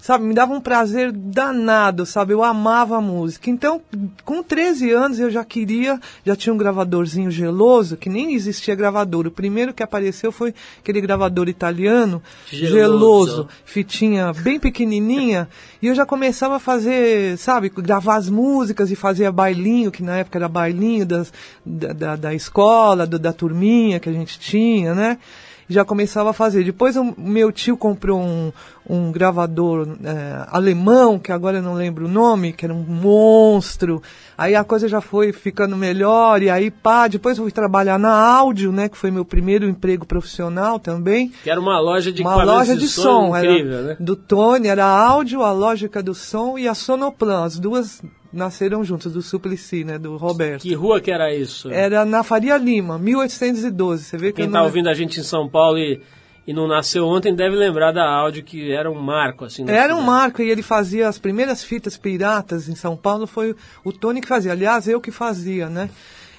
sabe, 0.04 0.26
me 0.26 0.34
dava 0.34 0.54
um 0.54 0.60
prazer 0.60 1.14
danado, 1.14 2.06
sabe? 2.06 2.34
Eu 2.34 2.44
amava 2.44 2.98
a 2.98 3.02
música. 3.02 3.50
Então, 3.50 3.82
com 4.26 4.44
13 4.44 4.92
anos 4.92 5.18
eu 5.18 5.32
já 5.32 5.46
queria, 5.46 5.98
já 6.26 6.36
tinha 6.36 6.54
um 6.54 6.58
gravadorzinho 6.58 7.32
geloso, 7.32 7.96
que 7.96 8.10
nem 8.10 8.34
existia 8.34 8.76
gravador. 8.76 9.28
O 9.28 9.32
primeiro 9.32 9.74
que 9.74 9.82
apareceu 9.82 10.30
foi 10.30 10.54
aquele 10.78 11.00
gravador 11.00 11.48
italiano, 11.48 12.22
Geloso. 12.50 12.76
geloso, 12.76 13.48
fitinha 13.64 14.34
bem 14.34 14.60
pequenininha, 14.60 15.48
e 15.82 15.88
eu 15.88 15.96
já 15.96 16.06
começava 16.06 16.58
a 16.58 16.60
fazer, 16.60 17.38
sabe, 17.38 17.70
gravar 17.70 18.18
as 18.18 18.30
músicas 18.30 18.92
e 18.92 18.98
fazia 18.98 19.32
bailinho, 19.32 19.90
que 19.90 20.04
na 20.04 20.18
época 20.18 20.38
era 20.38 20.50
bailinho 20.50 21.06
das, 21.06 21.32
da, 21.66 21.94
da, 21.94 22.16
da 22.18 22.34
escola, 22.34 23.08
do, 23.08 23.18
da 23.18 23.32
turminha 23.32 24.02
que 24.02 24.10
a 24.10 24.14
gente 24.14 24.38
tinha, 24.38 24.94
né? 24.94 25.18
já 25.70 25.84
começava 25.84 26.30
a 26.30 26.34
fazer. 26.34 26.64
Depois 26.64 26.96
o 26.96 27.14
meu 27.18 27.52
tio 27.52 27.78
comprou 27.78 28.22
um, 28.22 28.52
um 28.90 29.12
gravador 29.12 29.88
é, 30.04 30.46
alemão, 30.50 31.18
que 31.18 31.32
agora 31.32 31.58
eu 31.58 31.62
não 31.62 31.74
lembro 31.74 32.06
o 32.06 32.10
nome, 32.10 32.52
que 32.52 32.66
era 32.66 32.74
um 32.74 32.84
monstro. 32.84 34.02
Aí 34.38 34.56
a 34.56 34.64
coisa 34.64 34.88
já 34.88 35.00
foi 35.00 35.32
ficando 35.32 35.78
melhor, 35.78 36.42
e 36.42 36.50
aí 36.50 36.70
pá, 36.70 37.08
depois 37.08 37.38
eu 37.38 37.44
fui 37.44 37.52
trabalhar 37.52 37.98
na 37.98 38.14
áudio, 38.14 38.72
né, 38.72 38.90
que 38.90 38.98
foi 38.98 39.10
meu 39.10 39.24
primeiro 39.24 39.68
emprego 39.68 40.06
profissional 40.06 40.80
também. 40.80 41.32
Que 41.44 41.50
era 41.50 41.60
uma 41.60 41.80
loja 41.80 42.12
de 42.12 42.22
Uma 42.22 42.44
loja 42.44 42.76
de 42.76 42.88
som, 42.88 43.36
incrível, 43.38 43.74
era 43.74 43.88
né? 43.90 43.98
do 44.00 44.16
Tony, 44.16 44.68
era 44.68 44.86
a 44.86 45.08
áudio, 45.08 45.44
a 45.44 45.52
lógica 45.52 46.04
do 46.04 46.14
som 46.14 46.58
e 46.58 46.68
a 46.68 46.74
Sonoplan, 46.74 47.46
as 47.46 47.58
duas 47.58 48.02
nasceram 48.34 48.84
juntas, 48.84 49.14
do 49.14 49.22
Suplicy, 49.22 49.84
né, 49.84 50.00
do 50.00 50.18
Roberto. 50.18 50.64
Que 50.64 50.74
rua 50.74 51.00
que 51.00 51.12
era 51.12 51.34
isso? 51.34 51.70
Era 51.70 52.04
na 52.04 52.24
Faria 52.24 52.58
Lima, 52.58 52.98
1812, 52.98 54.04
você 54.04 54.18
vê 54.18 54.32
que 54.32 54.38
Quem 54.38 54.46
eu 54.46 54.48
está 54.48 54.60
não... 54.60 54.66
ouvindo 54.66 54.90
a 54.90 54.94
gente 54.94 55.20
em 55.20 55.24
São 55.24 55.48
Paulo 55.48 55.78
e, 55.78 56.02
e 56.46 56.54
não 56.54 56.68
nasceu 56.68 57.06
ontem 57.06 57.34
deve 57.34 57.56
lembrar 57.56 57.92
da 57.92 58.06
áudio 58.10 58.44
que 58.44 58.72
era 58.72 58.90
um 58.92 59.00
marco, 59.00 59.46
assim. 59.46 59.64
Era 59.68 59.94
um 59.94 60.00
cidade. 60.00 60.06
marco 60.06 60.42
e 60.42 60.50
ele 60.50 60.62
fazia 60.62 61.08
as 61.08 61.18
primeiras 61.18 61.64
fitas 61.64 61.98
piratas 61.98 62.68
em 62.68 62.76
São 62.76 62.98
Paulo, 62.98 63.26
foi 63.26 63.56
o 63.84 63.92
Tony 63.92 64.22
que 64.22 64.28
fazia. 64.28 64.52
Aliás, 64.52 64.88
eu 64.88 65.00
que 65.00 65.12
fazia, 65.12 65.70
né? 65.70 65.90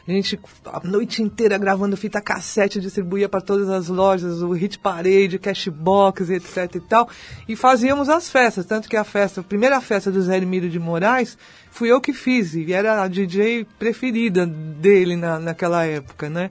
A 0.06 0.12
gente 0.12 0.38
a 0.66 0.86
noite 0.86 1.22
inteira 1.22 1.56
gravando 1.56 1.96
fita 1.96 2.20
cassete, 2.20 2.78
distribuía 2.78 3.26
para 3.26 3.40
todas 3.40 3.70
as 3.70 3.88
lojas, 3.88 4.42
o 4.42 4.52
Hit 4.52 4.78
Parade, 4.78 5.38
Cashbox, 5.38 6.28
etc 6.28 6.74
e 6.74 6.80
tal. 6.80 7.08
E 7.48 7.56
fazíamos 7.56 8.10
as 8.10 8.28
festas, 8.28 8.66
tanto 8.66 8.86
que 8.86 8.98
a 8.98 9.04
festa, 9.04 9.40
a 9.40 9.44
primeira 9.44 9.80
festa 9.80 10.10
do 10.10 10.20
Zé 10.20 10.36
Emílio 10.36 10.68
de 10.68 10.78
Moraes, 10.78 11.38
fui 11.70 11.90
eu 11.90 12.02
que 12.02 12.12
fiz, 12.12 12.54
e 12.54 12.70
era 12.70 13.02
a 13.02 13.08
DJ 13.08 13.66
preferida 13.78 14.44
dele 14.46 15.16
na, 15.16 15.38
naquela 15.38 15.86
época, 15.86 16.28
né? 16.28 16.50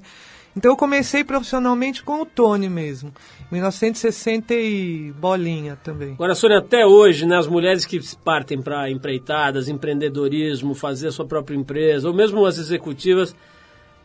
Então 0.55 0.71
eu 0.71 0.77
comecei 0.77 1.23
profissionalmente 1.23 2.03
com 2.03 2.21
o 2.21 2.25
Tony 2.25 2.69
mesmo, 2.69 3.13
1960 3.53 4.53
e 4.53 5.11
bolinha 5.11 5.77
também. 5.83 6.13
Agora, 6.13 6.33
Sônia, 6.33 6.57
até 6.57 6.85
hoje, 6.85 7.25
né, 7.25 7.37
as 7.37 7.47
mulheres 7.47 7.85
que 7.85 7.99
partem 8.23 8.61
para 8.61 8.89
empreitadas, 8.89 9.69
empreendedorismo, 9.69 10.73
fazer 10.73 11.09
a 11.09 11.11
sua 11.11 11.25
própria 11.25 11.55
empresa, 11.55 12.07
ou 12.07 12.13
mesmo 12.15 12.45
as 12.45 12.57
executivas, 12.57 13.35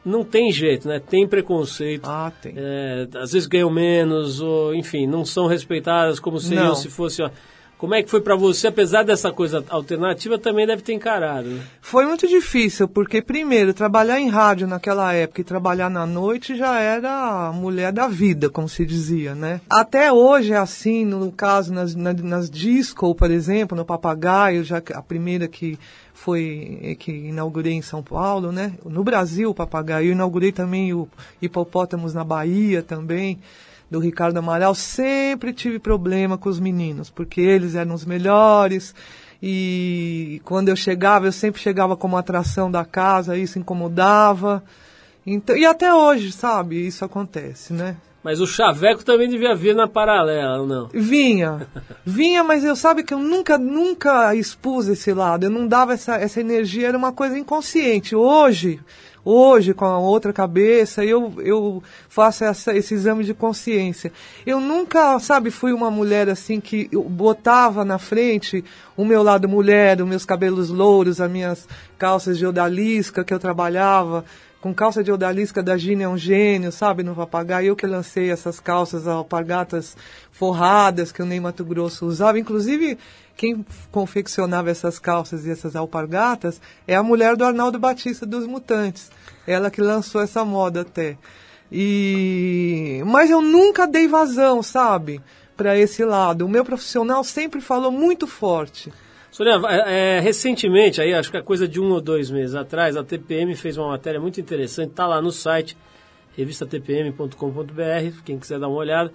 não 0.04 0.22
tem 0.22 0.52
jeito, 0.52 0.86
né? 0.86 1.00
Tem 1.00 1.26
preconceito. 1.26 2.06
Ah, 2.06 2.30
tem. 2.42 2.54
É, 2.56 3.08
às 3.16 3.32
vezes 3.32 3.48
ganham 3.48 3.70
menos, 3.70 4.40
ou 4.40 4.74
enfim, 4.74 5.06
não 5.06 5.24
são 5.24 5.46
respeitadas 5.46 6.20
como 6.20 6.38
seriam 6.38 6.68
Não. 6.68 6.74
se 6.74 6.88
fosse. 6.88 7.22
Ó, 7.22 7.30
como 7.78 7.94
é 7.94 8.02
que 8.02 8.10
foi 8.10 8.20
para 8.20 8.34
você, 8.34 8.66
apesar 8.66 9.04
dessa 9.04 9.32
coisa 9.32 9.64
alternativa, 9.70 10.36
também 10.38 10.66
deve 10.66 10.82
ter 10.82 10.92
encarado, 10.92 11.48
né? 11.48 11.62
Foi 11.80 12.04
muito 12.04 12.26
difícil, 12.26 12.88
porque 12.88 13.22
primeiro, 13.22 13.72
trabalhar 13.72 14.18
em 14.20 14.28
rádio 14.28 14.66
naquela 14.66 15.12
época 15.14 15.40
e 15.40 15.44
trabalhar 15.44 15.88
na 15.88 16.04
noite 16.04 16.56
já 16.56 16.78
era 16.80 17.46
a 17.48 17.52
mulher 17.52 17.92
da 17.92 18.08
vida, 18.08 18.50
como 18.50 18.68
se 18.68 18.84
dizia, 18.84 19.34
né? 19.34 19.60
Até 19.70 20.12
hoje 20.12 20.52
é 20.52 20.56
assim, 20.58 21.04
no 21.04 21.30
caso, 21.30 21.72
nas, 21.72 21.94
na- 21.94 22.12
nas 22.12 22.50
disco, 22.50 23.14
por 23.14 23.30
exemplo, 23.30 23.76
no 23.76 23.84
Papagaio, 23.84 24.64
já 24.64 24.82
a 24.94 25.00
primeira 25.02 25.46
que 25.46 25.78
foi, 26.12 26.96
que 26.98 27.12
inaugurei 27.12 27.74
em 27.74 27.82
São 27.82 28.02
Paulo, 28.02 28.50
né? 28.50 28.72
No 28.84 29.04
Brasil, 29.04 29.50
o 29.50 29.54
Papagaio, 29.54 30.08
eu 30.08 30.12
inaugurei 30.12 30.50
também 30.50 30.92
o 30.92 31.08
Hipopótamos 31.40 32.12
na 32.12 32.24
Bahia 32.24 32.82
também, 32.82 33.38
do 33.90 33.98
Ricardo 33.98 34.38
Amaral, 34.38 34.74
sempre 34.74 35.52
tive 35.52 35.78
problema 35.78 36.36
com 36.36 36.48
os 36.48 36.60
meninos, 36.60 37.10
porque 37.10 37.40
eles 37.40 37.74
eram 37.74 37.94
os 37.94 38.04
melhores, 38.04 38.94
e 39.42 40.40
quando 40.44 40.68
eu 40.68 40.76
chegava, 40.76 41.26
eu 41.26 41.32
sempre 41.32 41.60
chegava 41.60 41.96
como 41.96 42.16
atração 42.16 42.70
da 42.70 42.84
casa, 42.84 43.36
isso 43.36 43.58
incomodava. 43.58 44.62
Então, 45.24 45.56
e 45.56 45.64
até 45.64 45.94
hoje, 45.94 46.32
sabe, 46.32 46.86
isso 46.86 47.04
acontece, 47.04 47.72
né? 47.72 47.96
Mas 48.22 48.40
o 48.40 48.46
Chaveco 48.46 49.04
também 49.04 49.28
devia 49.28 49.54
vir 49.54 49.76
na 49.76 49.86
paralela, 49.86 50.66
não? 50.66 50.88
Vinha, 50.92 51.68
vinha, 52.04 52.42
mas 52.42 52.64
eu 52.64 52.74
sabe 52.74 53.04
que 53.04 53.14
eu 53.14 53.18
nunca, 53.18 53.56
nunca 53.56 54.34
expus 54.34 54.88
esse 54.88 55.12
lado, 55.14 55.44
eu 55.44 55.50
não 55.50 55.68
dava 55.68 55.94
essa, 55.94 56.16
essa 56.16 56.40
energia, 56.40 56.88
era 56.88 56.98
uma 56.98 57.12
coisa 57.12 57.38
inconsciente. 57.38 58.16
Hoje, 58.16 58.80
hoje, 59.24 59.74
com 59.74 59.84
a 59.84 59.98
outra 59.98 60.32
cabeça, 60.32 61.04
eu, 61.04 61.34
eu 61.38 61.82
faço 62.08 62.44
essa, 62.44 62.76
esse 62.76 62.94
exame 62.94 63.24
de 63.24 63.34
consciência. 63.34 64.12
Eu 64.46 64.60
nunca, 64.60 65.18
sabe, 65.18 65.50
fui 65.50 65.72
uma 65.72 65.90
mulher 65.90 66.28
assim 66.28 66.60
que 66.60 66.88
botava 67.08 67.84
na 67.84 67.98
frente 67.98 68.64
o 68.96 69.04
meu 69.04 69.22
lado 69.22 69.48
mulher, 69.48 70.00
os 70.00 70.08
meus 70.08 70.24
cabelos 70.24 70.70
louros, 70.70 71.20
as 71.20 71.30
minhas 71.30 71.68
calças 71.98 72.38
de 72.38 72.46
odalisca 72.46 73.24
que 73.24 73.32
eu 73.32 73.38
trabalhava 73.38 74.24
com 74.60 74.74
calça 74.74 75.04
de 75.04 75.12
odalisca 75.12 75.62
da 75.62 75.76
Gina 75.76 76.02
é 76.02 76.08
um 76.08 76.18
gênio, 76.18 76.72
sabe, 76.72 77.04
no 77.04 77.14
papagaio. 77.14 77.68
Eu 77.68 77.76
que 77.76 77.86
lancei 77.86 78.30
essas 78.30 78.58
calças 78.58 79.06
alpargatas 79.06 79.96
forradas 80.32 81.12
que 81.12 81.22
o 81.22 81.26
Ney 81.26 81.38
Mato 81.38 81.64
Grosso 81.64 82.06
usava. 82.06 82.40
Inclusive, 82.40 82.98
quem 83.38 83.64
confeccionava 83.92 84.68
essas 84.68 84.98
calças 84.98 85.46
e 85.46 85.50
essas 85.50 85.76
alpargatas 85.76 86.60
é 86.88 86.96
a 86.96 87.04
mulher 87.04 87.36
do 87.36 87.44
Arnaldo 87.44 87.78
Batista 87.78 88.26
dos 88.26 88.48
Mutantes. 88.48 89.12
Ela 89.46 89.70
que 89.70 89.80
lançou 89.80 90.20
essa 90.20 90.44
moda 90.44 90.80
até. 90.80 91.16
E 91.70 93.00
mas 93.06 93.30
eu 93.30 93.40
nunca 93.40 93.86
dei 93.86 94.08
vazão, 94.08 94.60
sabe, 94.60 95.22
para 95.56 95.78
esse 95.78 96.04
lado. 96.04 96.44
O 96.44 96.48
meu 96.48 96.64
profissional 96.64 97.22
sempre 97.22 97.60
falou 97.60 97.92
muito 97.92 98.26
forte. 98.26 98.92
Sônia, 99.30 99.60
é, 99.86 100.18
recentemente, 100.18 101.00
aí 101.00 101.14
acho 101.14 101.30
que 101.30 101.36
é 101.36 101.42
coisa 101.42 101.68
de 101.68 101.80
um 101.80 101.92
ou 101.92 102.00
dois 102.00 102.28
meses 102.32 102.56
atrás, 102.56 102.96
a 102.96 103.04
TPM 103.04 103.54
fez 103.54 103.78
uma 103.78 103.90
matéria 103.90 104.18
muito 104.18 104.40
interessante, 104.40 104.90
está 104.90 105.06
lá 105.06 105.22
no 105.22 105.30
site, 105.30 105.76
revistatpm.com.br, 106.36 108.22
quem 108.24 108.36
quiser 108.36 108.58
dar 108.58 108.66
uma 108.66 108.78
olhada, 108.78 109.12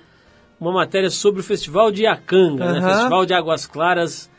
uma 0.59 0.71
matéria 0.71 1.09
sobre 1.09 1.41
o 1.41 1.43
Festival 1.43 1.91
de 1.91 2.03
Iacanga, 2.03 2.71
né? 2.73 2.81
Festival 2.81 3.25
de 3.25 3.33
Águas 3.33 3.65
Claras, 3.67 4.29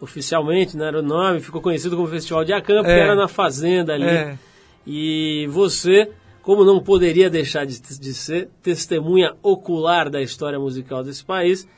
oficialmente, 0.00 0.74
não 0.76 0.82
né? 0.82 0.88
era 0.88 0.98
o 0.98 1.02
nome, 1.02 1.40
ficou 1.40 1.60
conhecido 1.60 1.96
como 1.96 2.08
Festival 2.08 2.44
de 2.44 2.52
Iacanga, 2.52 2.80
porque 2.82 2.92
É. 2.92 3.00
era 3.00 3.14
na 3.14 3.28
fazenda 3.28 3.92
ali. 3.94 4.04
É. 4.08 4.38
E 4.86 5.46
você, 5.50 6.10
como 6.42 6.64
não 6.64 6.80
poderia 6.80 7.28
deixar 7.28 7.64
de, 7.66 7.80
de 7.80 8.14
ser 8.14 8.48
testemunha 8.62 9.34
ocular 9.42 10.08
da 10.08 10.20
história 10.22 10.58
musical 10.58 11.04
desse 11.04 11.24
país, 11.24 11.68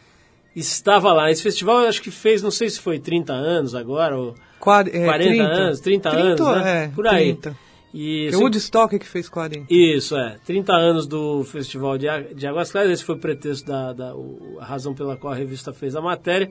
estava 0.54 1.12
lá. 1.12 1.30
Esse 1.30 1.42
festival 1.42 1.80
eu 1.82 1.88
acho 1.88 2.00
que 2.02 2.10
fez, 2.10 2.42
não 2.42 2.50
sei 2.50 2.68
se 2.70 2.78
foi 2.80 2.98
30 2.98 3.32
anos 3.32 3.74
agora, 3.74 4.16
ou 4.16 4.34
Quar- 4.60 4.86
é, 4.88 5.04
40 5.04 5.28
30. 5.30 5.44
anos, 5.44 5.80
30, 5.80 6.08
anos, 6.10 6.40
né? 6.40 6.84
É, 6.84 6.88
Por 6.88 7.06
aí. 7.08 7.34
30. 7.34 7.56
E 7.94 8.28
Que 8.30 8.36
o 8.36 8.40
Woodstock 8.40 8.98
que 8.98 9.06
fez 9.06 9.28
40. 9.28 9.66
isso, 9.68 10.16
é. 10.16 10.36
30 10.46 10.72
anos 10.72 11.06
do 11.06 11.44
Festival 11.44 11.98
de, 11.98 12.06
de 12.34 12.46
Águas 12.46 12.72
Claras, 12.72 12.90
esse 12.90 13.04
foi 13.04 13.16
o 13.16 13.18
pretexto 13.18 13.66
da, 13.66 13.92
da- 13.92 14.14
o- 14.16 14.56
a 14.60 14.64
razão 14.64 14.94
pela 14.94 15.16
qual 15.16 15.32
a 15.32 15.36
revista 15.36 15.72
fez 15.74 15.94
a 15.94 16.00
matéria. 16.00 16.50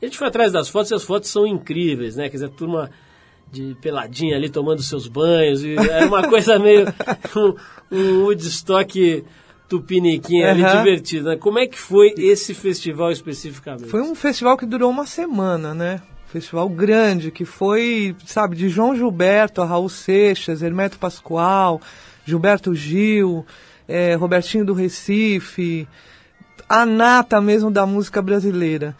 A 0.00 0.04
gente 0.06 0.16
foi 0.16 0.28
atrás 0.28 0.50
das 0.52 0.68
fotos 0.68 0.90
e 0.90 0.94
as 0.94 1.02
fotos 1.04 1.28
são 1.28 1.46
incríveis, 1.46 2.16
né? 2.16 2.28
Quer 2.30 2.36
dizer, 2.36 2.48
turma 2.50 2.90
de 3.50 3.76
peladinha 3.82 4.36
ali 4.36 4.48
tomando 4.48 4.82
seus 4.82 5.08
banhos, 5.08 5.62
e 5.64 5.74
era 5.74 6.06
uma 6.06 6.22
coisa 6.28 6.58
meio 6.58 6.86
um, 7.36 7.54
um 7.96 8.22
Woodstock 8.24 9.24
tupiniquim 9.68 10.42
ali 10.42 10.62
Aham. 10.64 10.78
divertido, 10.78 11.28
né? 11.28 11.36
Como 11.36 11.58
é 11.58 11.66
que 11.66 11.78
foi 11.78 12.14
esse 12.16 12.54
festival 12.54 13.10
especificamente? 13.10 13.88
Foi 13.88 14.00
um 14.00 14.14
festival 14.14 14.56
que 14.56 14.64
durou 14.64 14.90
uma 14.90 15.06
semana, 15.06 15.74
né? 15.74 16.00
Festival 16.28 16.68
grande, 16.68 17.30
que 17.30 17.44
foi, 17.44 18.14
sabe, 18.26 18.54
de 18.54 18.68
João 18.68 18.94
Gilberto 18.94 19.62
a 19.62 19.64
Raul 19.64 19.88
Seixas, 19.88 20.60
Hermeto 20.60 20.98
Pascoal, 20.98 21.80
Gilberto 22.24 22.74
Gil, 22.74 23.46
eh, 23.88 24.14
Robertinho 24.14 24.64
do 24.64 24.74
Recife, 24.74 25.88
a 26.68 26.84
nata 26.84 27.40
mesmo 27.40 27.70
da 27.70 27.86
música 27.86 28.20
brasileira. 28.20 28.94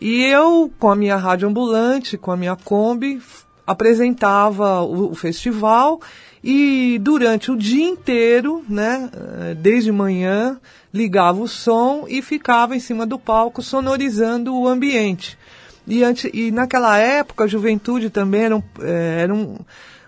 E 0.00 0.24
eu, 0.24 0.72
com 0.80 0.90
a 0.90 0.96
minha 0.96 1.16
rádio 1.16 1.48
ambulante, 1.48 2.18
com 2.18 2.32
a 2.32 2.36
minha 2.36 2.56
Kombi, 2.56 3.22
apresentava 3.64 4.82
o, 4.82 5.12
o 5.12 5.14
festival 5.14 6.00
e 6.42 6.98
durante 7.00 7.52
o 7.52 7.56
dia 7.56 7.88
inteiro, 7.88 8.64
né, 8.68 9.08
eh, 9.14 9.54
desde 9.54 9.92
manhã, 9.92 10.58
ligava 10.92 11.40
o 11.40 11.46
som 11.46 12.06
e 12.08 12.20
ficava 12.20 12.74
em 12.74 12.80
cima 12.80 13.06
do 13.06 13.18
palco 13.18 13.62
sonorizando 13.62 14.52
o 14.52 14.66
ambiente. 14.66 15.38
E, 15.86 16.04
ante, 16.04 16.30
e 16.32 16.50
naquela 16.50 16.98
época 16.98 17.44
a 17.44 17.46
juventude 17.46 18.10
também 18.10 18.42
era 18.42 18.56
um, 18.56 18.62
eh, 18.80 19.18
era 19.22 19.34
um, 19.34 19.58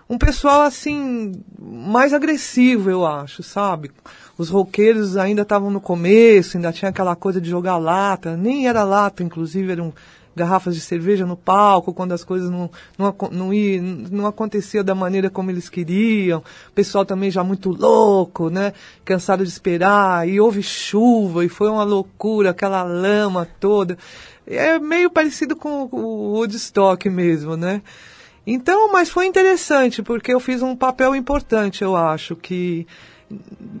um 0.09 0.17
pessoal 0.17 0.61
assim 0.61 1.33
mais 1.59 2.13
agressivo, 2.13 2.89
eu 2.89 3.05
acho, 3.05 3.43
sabe? 3.43 3.91
Os 4.37 4.49
roqueiros 4.49 5.17
ainda 5.17 5.41
estavam 5.41 5.69
no 5.69 5.81
começo, 5.81 6.57
ainda 6.57 6.71
tinha 6.71 6.89
aquela 6.89 7.15
coisa 7.15 7.41
de 7.41 7.49
jogar 7.49 7.77
lata, 7.77 8.37
nem 8.37 8.67
era 8.67 8.83
lata, 8.83 9.23
inclusive 9.23 9.71
eram 9.71 9.93
garrafas 10.35 10.75
de 10.75 10.81
cerveja 10.81 11.25
no 11.25 11.37
palco, 11.37 11.93
quando 11.93 12.11
as 12.11 12.23
coisas 12.23 12.49
não, 12.49 12.69
não, 12.97 13.15
não, 13.31 13.53
ia, 13.53 13.81
não 13.81 14.27
acontecia 14.27 14.83
da 14.83 14.93
maneira 14.93 15.29
como 15.29 15.49
eles 15.49 15.69
queriam. 15.69 16.39
O 16.67 16.71
pessoal 16.73 17.05
também 17.05 17.31
já 17.31 17.43
muito 17.43 17.69
louco, 17.69 18.49
né? 18.49 18.73
Cansado 19.05 19.43
de 19.43 19.49
esperar, 19.49 20.27
e 20.27 20.39
houve 20.39 20.61
chuva, 20.61 21.45
e 21.45 21.49
foi 21.49 21.69
uma 21.69 21.83
loucura, 21.83 22.49
aquela 22.49 22.83
lama 22.83 23.47
toda. 23.59 23.97
É 24.47 24.77
meio 24.79 25.09
parecido 25.09 25.55
com 25.55 25.89
o 25.91 26.33
Woodstock 26.33 27.09
mesmo, 27.09 27.55
né? 27.57 27.81
Então, 28.45 28.91
mas 28.91 29.09
foi 29.09 29.25
interessante, 29.25 30.03
porque 30.03 30.31
eu 30.31 30.39
fiz 30.39 30.61
um 30.61 30.75
papel 30.75 31.15
importante, 31.15 31.83
eu 31.83 31.95
acho, 31.95 32.35
que 32.35 32.85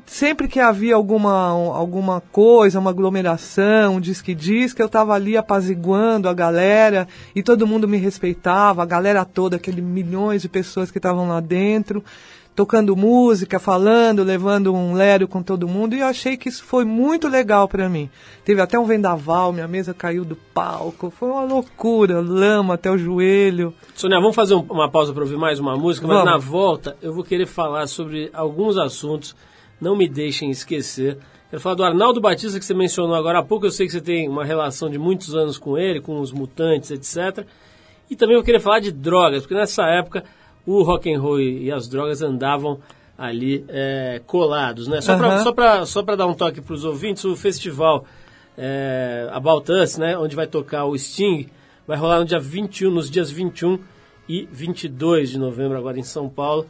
sempre 0.07 0.47
que 0.47 0.59
havia 0.59 0.95
alguma, 0.95 1.49
alguma 1.49 2.19
coisa, 2.31 2.79
uma 2.79 2.89
aglomeração, 2.89 3.95
um 3.95 4.01
disque-disque, 4.01 4.81
eu 4.81 4.87
estava 4.87 5.13
ali 5.13 5.37
apaziguando 5.37 6.27
a 6.27 6.33
galera 6.33 7.07
e 7.35 7.43
todo 7.43 7.67
mundo 7.67 7.87
me 7.87 7.97
respeitava, 7.97 8.81
a 8.81 8.85
galera 8.85 9.23
toda, 9.23 9.57
aqueles 9.57 9.83
milhões 9.83 10.41
de 10.41 10.49
pessoas 10.49 10.89
que 10.89 10.97
estavam 10.97 11.27
lá 11.27 11.39
dentro, 11.39 12.03
tocando 12.55 12.95
música, 12.95 13.59
falando, 13.59 14.23
levando 14.23 14.73
um 14.73 14.93
lério 14.93 15.27
com 15.27 15.43
todo 15.43 15.67
mundo 15.67 15.93
e 15.93 15.99
eu 15.99 16.07
achei 16.07 16.37
que 16.37 16.47
isso 16.47 16.63
foi 16.63 16.85
muito 16.85 17.27
legal 17.27 17.67
para 17.67 17.89
mim. 17.89 18.09
Teve 18.45 18.61
até 18.61 18.79
um 18.79 18.85
vendaval, 18.85 19.51
minha 19.51 19.67
mesa 19.67 19.93
caiu 19.93 20.23
do 20.23 20.35
palco, 20.35 21.09
foi 21.09 21.29
uma 21.29 21.43
loucura, 21.43 22.21
lama 22.21 22.75
até 22.75 22.89
o 22.89 22.97
joelho. 22.97 23.73
Sônia, 23.93 24.19
vamos 24.21 24.35
fazer 24.35 24.55
um- 24.55 24.65
uma 24.69 24.89
pausa 24.89 25.11
para 25.13 25.23
ouvir 25.23 25.37
mais 25.37 25.59
uma 25.59 25.75
música, 25.75 26.07
mas 26.07 26.17
Vamos. 26.17 26.31
na 26.31 26.37
volta 26.37 26.95
eu 27.01 27.13
vou 27.13 27.23
querer 27.25 27.45
falar 27.45 27.87
sobre 27.87 28.29
alguns 28.33 28.77
assuntos, 28.77 29.35
não 29.81 29.95
me 29.95 30.07
deixem 30.07 30.49
esquecer. 30.49 31.17
Quero 31.49 31.61
falar 31.61 31.75
do 31.75 31.83
Arnaldo 31.83 32.21
Batista, 32.21 32.57
que 32.57 32.65
você 32.65 32.73
mencionou 32.73 33.15
agora 33.15 33.39
há 33.39 33.43
pouco, 33.43 33.65
eu 33.65 33.71
sei 33.71 33.85
que 33.85 33.91
você 33.91 34.01
tem 34.01 34.29
uma 34.29 34.45
relação 34.45 34.89
de 34.89 34.97
muitos 34.97 35.35
anos 35.35 35.57
com 35.57 35.77
ele, 35.77 35.99
com 35.99 36.19
os 36.21 36.31
mutantes, 36.31 36.89
etc. 36.89 37.45
E 38.09 38.15
também 38.15 38.35
eu 38.37 38.43
queria 38.43 38.59
falar 38.61 38.79
de 38.79 38.91
drogas, 38.91 39.41
porque 39.41 39.55
nessa 39.55 39.83
época 39.87 40.23
o 40.65 40.81
rock 40.83 41.13
and 41.13 41.19
roll 41.19 41.39
e 41.39 41.71
as 41.71 41.87
drogas 41.87 42.21
andavam 42.21 42.79
ali 43.17 43.63
é, 43.69 44.21
colados, 44.25 44.87
né? 44.87 44.99
Só 45.43 45.53
para 45.53 45.85
só 45.85 46.03
pra 46.03 46.15
dar 46.15 46.27
um 46.27 46.33
toque 46.33 46.59
para 46.61 46.73
os 46.73 46.83
ouvintes, 46.83 47.23
o 47.23 47.35
festival 47.35 48.05
é, 48.57 49.27
About 49.31 49.71
Us, 49.71 49.97
né, 49.97 50.17
onde 50.17 50.35
vai 50.35 50.47
tocar 50.47 50.85
o 50.85 50.97
Sting, 50.97 51.47
vai 51.87 51.97
rolar 51.97 52.19
no 52.19 52.25
dia 52.25 52.39
21, 52.39 52.91
nos 52.91 53.09
dias 53.09 53.29
21 53.29 53.79
e 54.27 54.47
22 54.51 55.31
de 55.31 55.37
novembro, 55.37 55.77
agora 55.77 55.99
em 55.99 56.03
São 56.03 56.29
Paulo, 56.29 56.65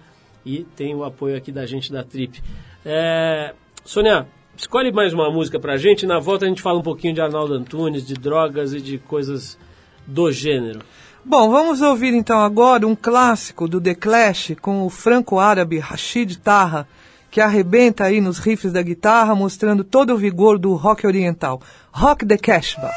e 0.45 0.63
tem 0.75 0.93
o 0.93 1.03
apoio 1.03 1.37
aqui 1.37 1.51
da 1.51 1.65
gente 1.65 1.91
da 1.91 2.03
Trip. 2.03 2.41
É, 2.85 3.53
Sônia, 3.83 4.27
escolhe 4.57 4.91
mais 4.91 5.13
uma 5.13 5.31
música 5.31 5.59
pra 5.59 5.77
gente, 5.77 6.05
na 6.05 6.19
volta 6.19 6.45
a 6.45 6.47
gente 6.47 6.61
fala 6.61 6.79
um 6.79 6.83
pouquinho 6.83 7.13
de 7.13 7.21
Arnaldo 7.21 7.53
Antunes, 7.53 8.05
de 8.05 8.13
drogas 8.13 8.73
e 8.73 8.81
de 8.81 8.97
coisas 8.97 9.57
do 10.05 10.31
gênero. 10.31 10.79
Bom, 11.27 11.49
vamos 11.49 11.81
ouvir 11.81 12.13
então 12.13 12.39
agora 12.39 12.85
um 12.85 12.95
clássico 12.95 13.67
do 13.67 13.81
The 13.81 13.95
Clash 13.95 14.55
com 14.61 14.85
o 14.85 14.91
franco-árabe 14.91 15.79
Rashid 15.79 16.37
Taha, 16.37 16.87
que 17.31 17.41
arrebenta 17.41 18.03
aí 18.03 18.21
nos 18.21 18.37
riffs 18.37 18.71
da 18.71 18.83
guitarra, 18.83 19.33
mostrando 19.33 19.83
todo 19.83 20.13
o 20.13 20.17
vigor 20.17 20.59
do 20.59 20.75
rock 20.75 21.07
oriental. 21.07 21.59
Rock 21.91 22.27
the 22.27 22.37
Cashba. 22.37 22.91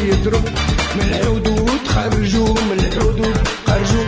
يضرب 0.00 0.44
من 0.96 1.02
الحدود 1.02 1.88
خرجوا 1.88 2.48
من 2.54 2.78
الحدود 2.78 3.36
خرجوا 3.66 4.04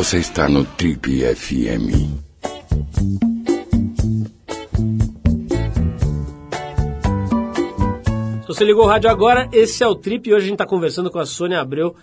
Você 0.00 0.16
está 0.16 0.48
no 0.48 0.64
Trip 0.64 1.20
FM. 1.36 1.90
Se 8.40 8.46
você 8.46 8.64
ligou 8.64 8.84
o 8.84 8.86
rádio 8.86 9.10
agora, 9.10 9.46
esse 9.52 9.84
é 9.84 9.86
o 9.86 9.94
Trip 9.94 10.26
e 10.26 10.32
hoje 10.32 10.44
a 10.44 10.48
gente 10.48 10.54
está 10.54 10.64
conversando 10.64 11.10
com 11.10 11.18
a 11.18 11.26
Sônia 11.26 11.60
Abreu, 11.60 11.94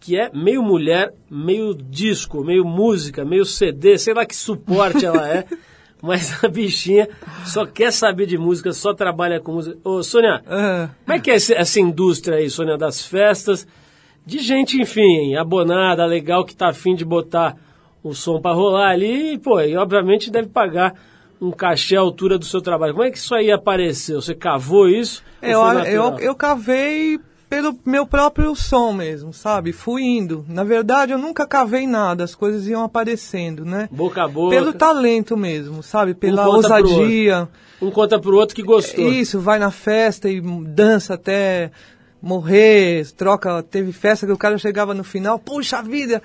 que 0.00 0.18
é 0.18 0.32
meio 0.34 0.64
mulher, 0.64 1.14
meio 1.30 1.72
disco, 1.74 2.42
meio 2.42 2.64
música, 2.64 3.24
meio 3.24 3.44
CD, 3.44 3.98
sei 3.98 4.14
lá 4.14 4.26
que 4.26 4.34
suporte 4.34 5.06
ela 5.06 5.28
é, 5.28 5.44
mas 6.02 6.42
a 6.42 6.48
bichinha 6.48 7.08
só 7.46 7.64
quer 7.64 7.92
saber 7.92 8.26
de 8.26 8.36
música, 8.36 8.72
só 8.72 8.92
trabalha 8.92 9.38
com 9.38 9.52
música. 9.52 9.78
Ô, 9.84 10.02
Sônia, 10.02 10.42
Ah, 10.48 10.90
como 11.04 11.16
é 11.16 11.20
que 11.20 11.30
é 11.30 11.36
essa 11.36 11.78
indústria 11.78 12.38
aí, 12.38 12.50
Sônia, 12.50 12.76
das 12.76 13.06
festas, 13.06 13.64
de 14.26 14.38
gente, 14.38 14.80
enfim, 14.80 15.34
abonada, 15.36 16.04
legal, 16.06 16.44
que 16.44 16.56
tá 16.56 16.68
afim 16.68 16.94
de 16.94 17.04
botar 17.04 17.56
o 18.02 18.14
som 18.14 18.40
para 18.40 18.54
rolar 18.54 18.90
ali 18.90 19.34
e, 19.34 19.38
pô, 19.38 19.60
e 19.60 19.76
obviamente 19.76 20.30
deve 20.30 20.48
pagar 20.48 20.94
um 21.40 21.50
cachê 21.50 21.96
à 21.96 22.00
altura 22.00 22.38
do 22.38 22.44
seu 22.44 22.60
trabalho. 22.60 22.94
Como 22.94 23.04
é 23.04 23.10
que 23.10 23.18
isso 23.18 23.34
aí 23.34 23.50
apareceu? 23.50 24.20
Você 24.20 24.34
cavou 24.34 24.88
isso? 24.88 25.22
ou 25.42 25.48
eu, 25.48 25.84
eu, 25.84 26.18
eu 26.18 26.34
cavei 26.34 27.18
pelo 27.48 27.78
meu 27.84 28.06
próprio 28.06 28.54
som 28.56 28.92
mesmo, 28.92 29.32
sabe? 29.32 29.72
Fui 29.72 30.02
indo. 30.02 30.44
Na 30.48 30.64
verdade, 30.64 31.12
eu 31.12 31.18
nunca 31.18 31.46
cavei 31.46 31.86
nada, 31.86 32.24
as 32.24 32.34
coisas 32.34 32.66
iam 32.66 32.82
aparecendo, 32.82 33.64
né? 33.64 33.88
Boca 33.92 34.24
a 34.24 34.28
boca. 34.28 34.56
Pelo 34.56 34.72
talento 34.72 35.36
mesmo, 35.36 35.82
sabe? 35.82 36.14
Pela 36.14 36.42
pro 36.42 36.52
ousadia. 36.52 37.48
Um 37.80 37.90
conta 37.90 38.18
pro 38.18 38.36
outro 38.36 38.56
que 38.56 38.62
gostou. 38.62 39.06
Isso, 39.08 39.38
vai 39.38 39.58
na 39.58 39.70
festa 39.70 40.28
e 40.28 40.40
dança 40.40 41.14
até 41.14 41.70
morrer, 42.24 43.06
troca. 43.16 43.62
Teve 43.62 43.92
festa 43.92 44.26
que 44.26 44.32
o 44.32 44.38
cara 44.38 44.58
chegava 44.58 44.94
no 44.94 45.04
final, 45.04 45.38
puxa 45.38 45.82
vida, 45.82 46.22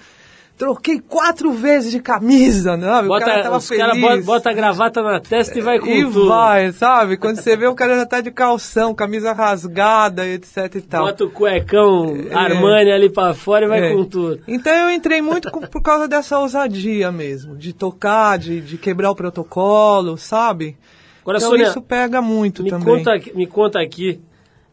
troquei 0.57 0.99
quatro 0.99 1.51
vezes 1.53 1.91
de 1.91 1.99
camisa, 2.01 2.75
né? 2.75 2.99
o 3.01 3.07
Bota, 3.07 3.25
cara 3.25 3.43
tava 3.43 3.57
os 3.57 3.67
feliz. 3.67 3.81
caras 3.85 4.01
bota, 4.01 4.21
bota 4.23 4.49
a 4.49 4.53
gravata 4.53 5.01
na 5.01 5.19
testa 5.19 5.57
e 5.57 5.61
vai 5.61 5.79
com 5.79 5.87
e 5.87 6.03
tudo. 6.03 6.27
vai, 6.27 6.71
sabe? 6.73 7.15
Quando 7.17 7.37
você 7.37 7.55
vê 7.55 7.65
o 7.67 7.73
cara 7.75 7.95
já 7.95 8.05
tá 8.05 8.19
de 8.19 8.29
calção, 8.31 8.93
camisa 8.93 9.31
rasgada, 9.31 10.27
etc 10.27 10.75
e 10.75 10.81
tal. 10.81 11.05
Bota 11.05 11.23
o 11.25 11.31
cuecão 11.31 12.13
Armani 12.33 12.91
ali 12.91 13.09
pra 13.09 13.33
fora 13.33 13.65
e 13.65 13.67
vai 13.69 13.79
É. 13.91 13.93
com 13.93 14.03
tudo. 14.03 14.41
Então 14.47 14.73
eu 14.73 14.91
entrei 14.91 15.21
muito 15.21 15.49
por 15.49 15.81
causa 15.81 16.07
dessa 16.07 16.37
ousadia 16.39 17.11
mesmo, 17.11 17.55
de 17.55 17.71
tocar, 17.71 18.37
de, 18.37 18.59
de 18.59 18.77
quebrar 18.77 19.11
o 19.11 19.15
protocolo, 19.15 20.17
sabe? 20.17 20.75
Agora, 21.21 21.37
então 21.37 21.51
Sônia, 21.51 21.67
isso 21.67 21.81
pega 21.81 22.21
muito 22.21 22.63
me 22.63 22.69
também. 22.69 22.97
conta, 22.97 23.11
me 23.35 23.45
conta 23.45 23.79
aqui, 23.79 24.19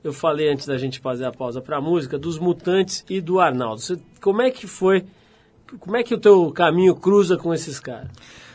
eu 0.06 0.12
falei 0.12 0.48
antes 0.48 0.66
da 0.66 0.78
gente 0.78 1.00
fazer 1.00 1.24
a 1.24 1.32
pausa 1.32 1.60
pra 1.60 1.80
música, 1.80 2.16
dos 2.18 2.38
Mutantes 2.38 3.04
e 3.10 3.20
do 3.20 3.40
Arnaldo. 3.40 3.80
Você- 3.80 3.98
como 4.20 4.40
é 4.40 4.50
que 4.50 4.66
foi, 4.66 5.04
como 5.80 5.96
é 5.96 6.02
que 6.02 6.14
o 6.14 6.18
teu 6.18 6.52
caminho 6.52 6.94
cruza 6.94 7.36
com 7.36 7.52
esses 7.52 7.80
caras? 7.80 8.08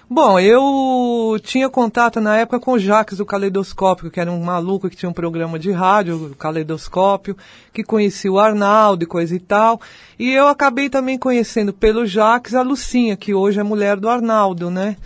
Bom, 0.09 0.37
eu 0.39 1.39
tinha 1.41 1.69
contato 1.69 2.19
na 2.19 2.35
época 2.37 2.59
com 2.59 2.73
o 2.73 2.79
Jacques 2.79 3.17
do 3.17 3.25
Caleidoscópio, 3.25 4.11
que 4.11 4.19
era 4.19 4.29
um 4.29 4.43
maluco 4.43 4.89
que 4.89 4.95
tinha 4.95 5.09
um 5.09 5.13
programa 5.13 5.57
de 5.57 5.71
rádio, 5.71 6.31
o 6.31 6.35
Caleidoscópio, 6.35 7.37
que 7.73 7.81
conhecia 7.81 8.29
o 8.29 8.37
Arnaldo 8.37 9.03
e 9.03 9.07
coisa 9.07 9.33
e 9.33 9.39
tal. 9.39 9.79
E 10.19 10.29
eu 10.31 10.49
acabei 10.49 10.89
também 10.89 11.17
conhecendo 11.17 11.71
pelo 11.71 12.05
Jacques 12.05 12.55
a 12.55 12.61
Lucinha, 12.61 13.15
que 13.15 13.33
hoje 13.33 13.61
é 13.61 13.63
mulher 13.63 13.97
do 13.97 14.09
Arnaldo, 14.09 14.69
né? 14.69 14.97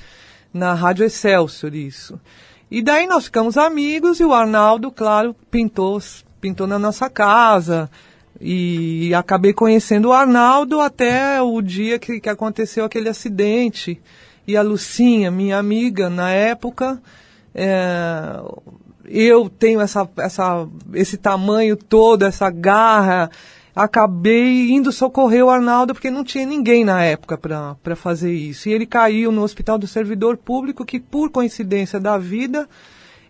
Na 0.51 0.73
Rádio 0.73 1.05
Excelsior, 1.05 1.75
isso. 1.75 2.19
E 2.71 2.81
daí 2.81 3.05
nós 3.05 3.25
ficamos 3.25 3.57
amigos 3.57 4.19
e 4.19 4.25
o 4.25 4.33
Arnaldo, 4.33 4.89
claro, 4.89 5.35
pintou, 5.51 5.99
pintou 6.39 6.67
na 6.67 6.79
nossa 6.79 7.09
casa. 7.09 7.89
E 8.39 9.13
acabei 9.13 9.53
conhecendo 9.53 10.09
o 10.09 10.13
Arnaldo 10.13 10.81
até 10.81 11.41
o 11.41 11.61
dia 11.61 11.97
que, 11.97 12.19
que 12.19 12.29
aconteceu 12.29 12.83
aquele 12.83 13.09
acidente. 13.09 14.01
E 14.47 14.55
a 14.55 14.61
Lucinha, 14.61 15.31
minha 15.31 15.57
amiga 15.57 16.09
na 16.09 16.29
época, 16.31 17.01
é, 17.53 18.39
eu 19.07 19.49
tenho 19.49 19.79
essa, 19.79 20.07
essa, 20.17 20.67
esse 20.93 21.17
tamanho 21.17 21.75
todo, 21.75 22.23
essa 22.23 22.49
garra. 22.49 23.31
Acabei 23.75 24.69
indo 24.71 24.91
socorrer 24.91 25.43
o 25.43 25.49
Arnaldo 25.49 25.93
porque 25.93 26.11
não 26.11 26.23
tinha 26.23 26.45
ninguém 26.45 26.85
na 26.85 27.03
época 27.03 27.37
para 27.37 27.95
fazer 27.95 28.33
isso. 28.33 28.69
E 28.69 28.73
ele 28.73 28.85
caiu 28.85 29.31
no 29.31 29.43
Hospital 29.43 29.77
do 29.77 29.87
Servidor 29.87 30.37
Público, 30.37 30.85
que 30.85 30.99
por 30.99 31.29
coincidência 31.29 31.99
da 31.99 32.17
vida 32.17 32.67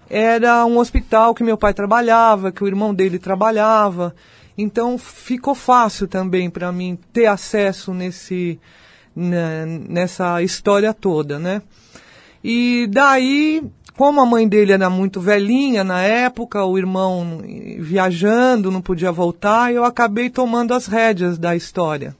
era 0.09 0.65
um 0.65 0.77
hospital 0.77 1.33
que 1.33 1.43
meu 1.43 1.57
pai 1.57 1.73
trabalhava, 1.73 2.51
que 2.51 2.63
o 2.63 2.67
irmão 2.67 2.93
dele 2.93 3.19
trabalhava. 3.19 4.15
Então 4.57 4.97
ficou 4.97 5.53
fácil 5.55 6.07
também 6.07 6.49
para 6.49 6.71
mim 6.71 6.97
ter 7.11 7.25
acesso 7.25 7.93
nesse 7.93 8.59
né, 9.15 9.65
nessa 9.65 10.41
história 10.41 10.93
toda, 10.93 11.39
né? 11.39 11.61
E 12.43 12.87
daí, 12.91 13.63
como 13.97 14.21
a 14.21 14.25
mãe 14.25 14.47
dele 14.47 14.73
era 14.73 14.89
muito 14.89 15.19
velhinha 15.19 15.83
na 15.83 16.01
época, 16.01 16.63
o 16.63 16.77
irmão 16.77 17.41
viajando, 17.79 18.69
não 18.69 18.81
podia 18.81 19.11
voltar, 19.11 19.73
eu 19.73 19.83
acabei 19.83 20.29
tomando 20.29 20.73
as 20.73 20.85
rédeas 20.85 21.37
da 21.37 21.55
história. 21.55 22.15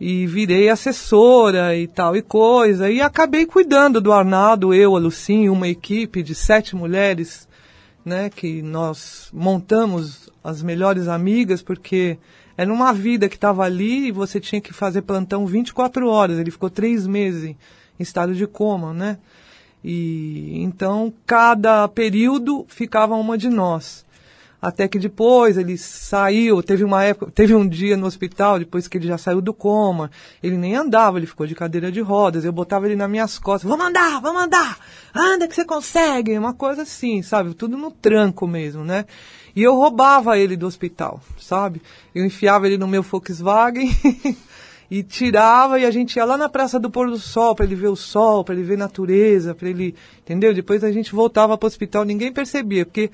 E 0.00 0.26
virei 0.26 0.68
assessora 0.68 1.76
e 1.76 1.86
tal 1.86 2.16
e 2.16 2.22
coisa. 2.22 2.90
E 2.90 3.00
acabei 3.00 3.44
cuidando 3.46 4.00
do 4.00 4.12
Arnaldo, 4.12 4.72
eu, 4.72 4.94
a 4.94 4.98
Lucinha, 4.98 5.52
uma 5.52 5.68
equipe 5.68 6.22
de 6.22 6.34
sete 6.34 6.76
mulheres, 6.76 7.48
né, 8.04 8.30
que 8.30 8.62
nós 8.62 9.28
montamos 9.32 10.30
as 10.42 10.62
melhores 10.62 11.08
amigas, 11.08 11.62
porque 11.62 12.18
era 12.56 12.72
uma 12.72 12.92
vida 12.92 13.28
que 13.28 13.36
estava 13.36 13.64
ali 13.64 14.08
e 14.08 14.12
você 14.12 14.40
tinha 14.40 14.60
que 14.60 14.72
fazer 14.72 15.02
plantão 15.02 15.46
24 15.46 16.08
horas. 16.08 16.38
Ele 16.38 16.50
ficou 16.50 16.70
três 16.70 17.06
meses 17.06 17.44
em 17.44 17.56
estado 17.98 18.34
de 18.34 18.46
coma, 18.46 18.92
né? 18.92 19.18
E 19.84 20.60
então 20.62 21.12
cada 21.24 21.86
período 21.86 22.64
ficava 22.68 23.14
uma 23.14 23.38
de 23.38 23.48
nós. 23.48 24.04
Até 24.60 24.88
que 24.88 24.98
depois 24.98 25.56
ele 25.56 25.78
saiu, 25.78 26.60
teve 26.64 26.82
uma 26.82 27.04
época, 27.04 27.30
teve 27.30 27.54
um 27.54 27.66
dia 27.66 27.96
no 27.96 28.06
hospital, 28.06 28.58
depois 28.58 28.88
que 28.88 28.98
ele 28.98 29.06
já 29.06 29.16
saiu 29.16 29.40
do 29.40 29.54
coma, 29.54 30.10
ele 30.42 30.56
nem 30.56 30.74
andava, 30.74 31.16
ele 31.16 31.26
ficou 31.26 31.46
de 31.46 31.54
cadeira 31.54 31.92
de 31.92 32.00
rodas, 32.00 32.44
eu 32.44 32.52
botava 32.52 32.86
ele 32.86 32.96
nas 32.96 33.08
minhas 33.08 33.38
costas, 33.38 33.70
vamos 33.70 33.86
andar, 33.86 34.20
vamos 34.20 34.42
andar, 34.42 34.78
anda 35.14 35.46
que 35.46 35.54
você 35.54 35.64
consegue, 35.64 36.36
uma 36.36 36.54
coisa 36.54 36.82
assim, 36.82 37.22
sabe, 37.22 37.54
tudo 37.54 37.76
no 37.76 37.92
tranco 37.92 38.48
mesmo, 38.48 38.82
né? 38.82 39.04
E 39.54 39.62
eu 39.62 39.76
roubava 39.76 40.36
ele 40.36 40.56
do 40.56 40.66
hospital, 40.66 41.20
sabe? 41.38 41.80
Eu 42.12 42.24
enfiava 42.24 42.66
ele 42.66 42.78
no 42.78 42.88
meu 42.88 43.02
Volkswagen 43.02 43.88
e 44.90 45.04
tirava 45.04 45.78
e 45.78 45.84
a 45.84 45.90
gente 45.90 46.16
ia 46.16 46.24
lá 46.24 46.36
na 46.36 46.48
Praça 46.48 46.80
do 46.80 46.90
Pôr 46.90 47.08
do 47.08 47.18
Sol 47.18 47.54
para 47.54 47.64
ele 47.64 47.74
ver 47.74 47.88
o 47.88 47.96
sol, 47.96 48.42
para 48.42 48.54
ele 48.54 48.64
ver 48.64 48.78
natureza, 48.78 49.54
para 49.54 49.68
ele, 49.68 49.94
entendeu? 50.20 50.52
Depois 50.54 50.82
a 50.82 50.90
gente 50.90 51.12
voltava 51.12 51.56
para 51.56 51.66
o 51.66 51.68
hospital, 51.68 52.04
ninguém 52.04 52.32
percebia, 52.32 52.84
porque 52.84 53.10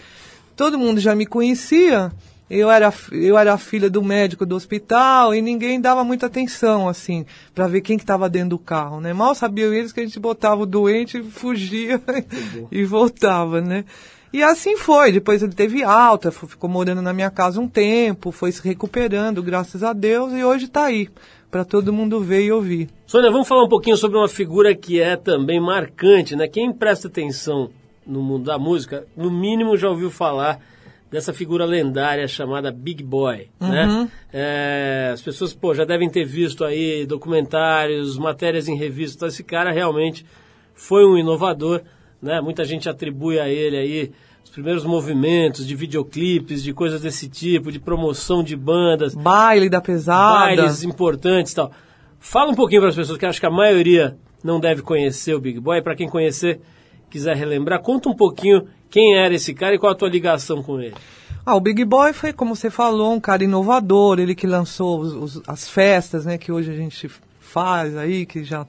todo 0.56 0.78
mundo 0.78 1.00
já 1.00 1.14
me 1.14 1.26
conhecia. 1.26 2.12
Eu 2.48 2.70
era, 2.70 2.92
eu 3.10 3.38
era 3.38 3.54
a 3.54 3.58
filha 3.58 3.88
do 3.88 4.02
médico 4.02 4.44
do 4.44 4.54
hospital 4.54 5.34
e 5.34 5.40
ninguém 5.40 5.80
dava 5.80 6.04
muita 6.04 6.26
atenção, 6.26 6.88
assim, 6.88 7.24
para 7.54 7.66
ver 7.66 7.80
quem 7.80 7.96
que 7.96 8.02
estava 8.02 8.28
dentro 8.28 8.50
do 8.50 8.58
carro, 8.58 9.00
né? 9.00 9.14
Mal 9.14 9.34
sabiam 9.34 9.72
eles 9.72 9.92
que 9.92 10.00
a 10.00 10.04
gente 10.04 10.20
botava 10.20 10.62
o 10.62 10.66
doente, 10.66 11.22
fugia 11.22 12.00
e 12.70 12.84
voltava, 12.84 13.62
né? 13.62 13.84
E 14.30 14.42
assim 14.42 14.76
foi. 14.76 15.10
Depois 15.10 15.42
ele 15.42 15.54
teve 15.54 15.82
alta, 15.82 16.30
ficou 16.30 16.68
morando 16.68 17.00
na 17.00 17.12
minha 17.12 17.30
casa 17.30 17.60
um 17.60 17.68
tempo, 17.68 18.30
foi 18.30 18.52
se 18.52 18.60
recuperando, 18.62 19.42
graças 19.42 19.82
a 19.82 19.92
Deus, 19.92 20.32
e 20.32 20.44
hoje 20.44 20.66
está 20.66 20.84
aí, 20.84 21.08
para 21.50 21.64
todo 21.64 21.92
mundo 21.92 22.20
ver 22.20 22.42
e 22.42 22.52
ouvir. 22.52 22.88
Sônia, 23.06 23.30
vamos 23.30 23.48
falar 23.48 23.64
um 23.64 23.68
pouquinho 23.68 23.96
sobre 23.96 24.18
uma 24.18 24.28
figura 24.28 24.74
que 24.74 25.00
é 25.00 25.16
também 25.16 25.60
marcante, 25.60 26.36
né? 26.36 26.46
Quem 26.46 26.72
presta 26.72 27.08
atenção 27.08 27.70
no 28.06 28.22
mundo 28.22 28.44
da 28.44 28.58
música, 28.58 29.06
no 29.16 29.30
mínimo 29.30 29.76
já 29.76 29.88
ouviu 29.88 30.10
falar 30.10 30.60
dessa 31.10 31.32
figura 31.32 31.64
lendária 31.64 32.26
chamada 32.26 32.72
Big 32.72 33.02
Boy, 33.02 33.48
né? 33.60 33.86
Uhum. 33.86 34.08
É, 34.32 35.10
as 35.12 35.22
pessoas, 35.22 35.54
pô, 35.54 35.72
já 35.72 35.84
devem 35.84 36.10
ter 36.10 36.24
visto 36.24 36.64
aí 36.64 37.06
documentários, 37.06 38.18
matérias 38.18 38.66
em 38.66 38.76
revistas. 38.76 39.14
Então, 39.16 39.28
esse 39.28 39.44
cara 39.44 39.70
realmente 39.70 40.26
foi 40.74 41.06
um 41.06 41.16
inovador, 41.16 41.82
né? 42.20 42.40
Muita 42.40 42.64
gente 42.64 42.88
atribui 42.88 43.38
a 43.38 43.48
ele 43.48 43.76
aí 43.76 44.12
os 44.44 44.50
primeiros 44.50 44.84
movimentos 44.84 45.66
de 45.66 45.76
videoclipes, 45.76 46.62
de 46.62 46.72
coisas 46.72 47.00
desse 47.00 47.28
tipo, 47.28 47.70
de 47.70 47.78
promoção 47.78 48.42
de 48.42 48.56
bandas, 48.56 49.14
Baile 49.14 49.68
da 49.68 49.80
pesada. 49.80 50.40
bailes 50.40 50.82
importantes 50.82 51.52
e 51.52 51.56
tal. 51.56 51.70
Fala 52.18 52.50
um 52.50 52.54
pouquinho 52.54 52.80
para 52.80 52.90
as 52.90 52.96
pessoas 52.96 53.18
que 53.18 53.24
acho 53.26 53.38
que 53.38 53.46
a 53.46 53.50
maioria 53.50 54.16
não 54.42 54.58
deve 54.58 54.82
conhecer 54.82 55.34
o 55.34 55.40
Big 55.40 55.60
Boy. 55.60 55.80
Para 55.80 55.94
quem 55.94 56.08
conhecer, 56.08 56.60
quiser 57.14 57.36
relembrar, 57.36 57.80
conta 57.80 58.08
um 58.08 58.14
pouquinho 58.14 58.66
quem 58.90 59.16
era 59.16 59.32
esse 59.32 59.54
cara 59.54 59.74
e 59.74 59.78
qual 59.78 59.92
a 59.92 59.94
tua 59.94 60.08
ligação 60.08 60.62
com 60.64 60.80
ele. 60.80 60.94
Ah, 61.46 61.54
o 61.54 61.60
Big 61.60 61.84
Boy 61.84 62.12
foi, 62.12 62.32
como 62.32 62.56
você 62.56 62.70
falou, 62.70 63.12
um 63.14 63.20
cara 63.20 63.44
inovador, 63.44 64.18
ele 64.18 64.34
que 64.34 64.46
lançou 64.48 64.98
os- 65.00 65.14
os- 65.14 65.42
as 65.46 65.68
festas, 65.68 66.24
né, 66.24 66.36
que 66.38 66.50
hoje 66.50 66.72
a 66.72 66.74
gente 66.74 67.08
faz 67.40 67.96
aí, 67.96 68.26
que 68.26 68.42
já... 68.42 68.66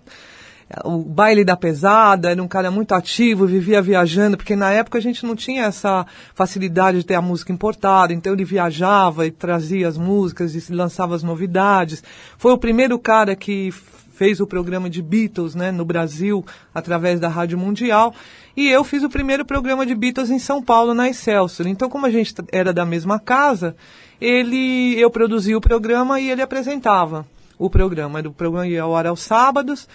O 0.83 0.97
baile 0.97 1.43
da 1.45 1.55
pesada, 1.55 2.31
era 2.31 2.41
um 2.41 2.47
cara 2.47 2.69
muito 2.71 2.93
ativo, 2.93 3.45
vivia 3.47 3.81
viajando, 3.81 4.35
porque 4.35 4.55
na 4.55 4.71
época 4.71 4.97
a 4.97 5.01
gente 5.01 5.25
não 5.25 5.35
tinha 5.35 5.63
essa 5.65 6.05
facilidade 6.33 6.97
de 6.97 7.05
ter 7.05 7.13
a 7.13 7.21
música 7.21 7.53
importada, 7.53 8.11
então 8.13 8.33
ele 8.33 8.43
viajava 8.43 9.27
e 9.27 9.31
trazia 9.31 9.87
as 9.87 9.97
músicas 9.97 10.55
e 10.55 10.73
lançava 10.73 11.15
as 11.15 11.21
novidades. 11.23 12.03
Foi 12.37 12.51
o 12.51 12.57
primeiro 12.57 12.97
cara 12.97 13.35
que 13.35 13.71
fez 14.15 14.39
o 14.39 14.47
programa 14.47 14.89
de 14.89 15.01
Beatles, 15.01 15.55
né, 15.55 15.71
no 15.71 15.83
Brasil, 15.83 16.43
através 16.73 17.19
da 17.19 17.27
Rádio 17.27 17.57
Mundial. 17.57 18.13
E 18.55 18.69
eu 18.69 18.83
fiz 18.83 19.03
o 19.03 19.09
primeiro 19.09 19.43
programa 19.43 19.85
de 19.85 19.93
Beatles 19.93 20.29
em 20.29 20.39
São 20.39 20.63
Paulo, 20.63 20.93
na 20.93 21.09
Excelsior. 21.09 21.67
Então, 21.67 21.89
como 21.89 22.05
a 22.05 22.09
gente 22.09 22.33
era 22.51 22.71
da 22.71 22.85
mesma 22.85 23.19
casa, 23.19 23.75
ele, 24.19 24.97
eu 24.97 25.11
produzia 25.11 25.57
o 25.57 25.61
programa 25.61 26.19
e 26.19 26.31
ele 26.31 26.41
apresentava 26.41 27.25
o 27.59 27.69
programa. 27.69 28.21
O 28.21 28.31
programa 28.31 28.67
ia 28.67 28.83
ao 28.83 28.95
ar 28.95 29.07
aos 29.07 29.19
sábados. 29.19 29.87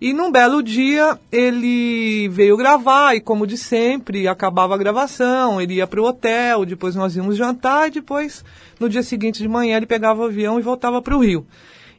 E 0.00 0.12
num 0.12 0.30
belo 0.30 0.62
dia 0.62 1.18
ele 1.32 2.28
veio 2.28 2.56
gravar 2.56 3.16
e 3.16 3.20
como 3.20 3.46
de 3.46 3.56
sempre 3.56 4.28
acabava 4.28 4.74
a 4.74 4.78
gravação, 4.78 5.58
ele 5.58 5.76
ia 5.76 5.86
para 5.86 6.02
o 6.02 6.04
hotel, 6.04 6.66
depois 6.66 6.94
nós 6.94 7.16
íamos 7.16 7.34
jantar 7.34 7.88
e 7.88 7.92
depois 7.92 8.44
no 8.78 8.90
dia 8.90 9.02
seguinte 9.02 9.42
de 9.42 9.48
manhã 9.48 9.78
ele 9.78 9.86
pegava 9.86 10.20
o 10.20 10.26
avião 10.26 10.58
e 10.58 10.62
voltava 10.62 11.00
para 11.00 11.16
o 11.16 11.24
Rio. 11.24 11.46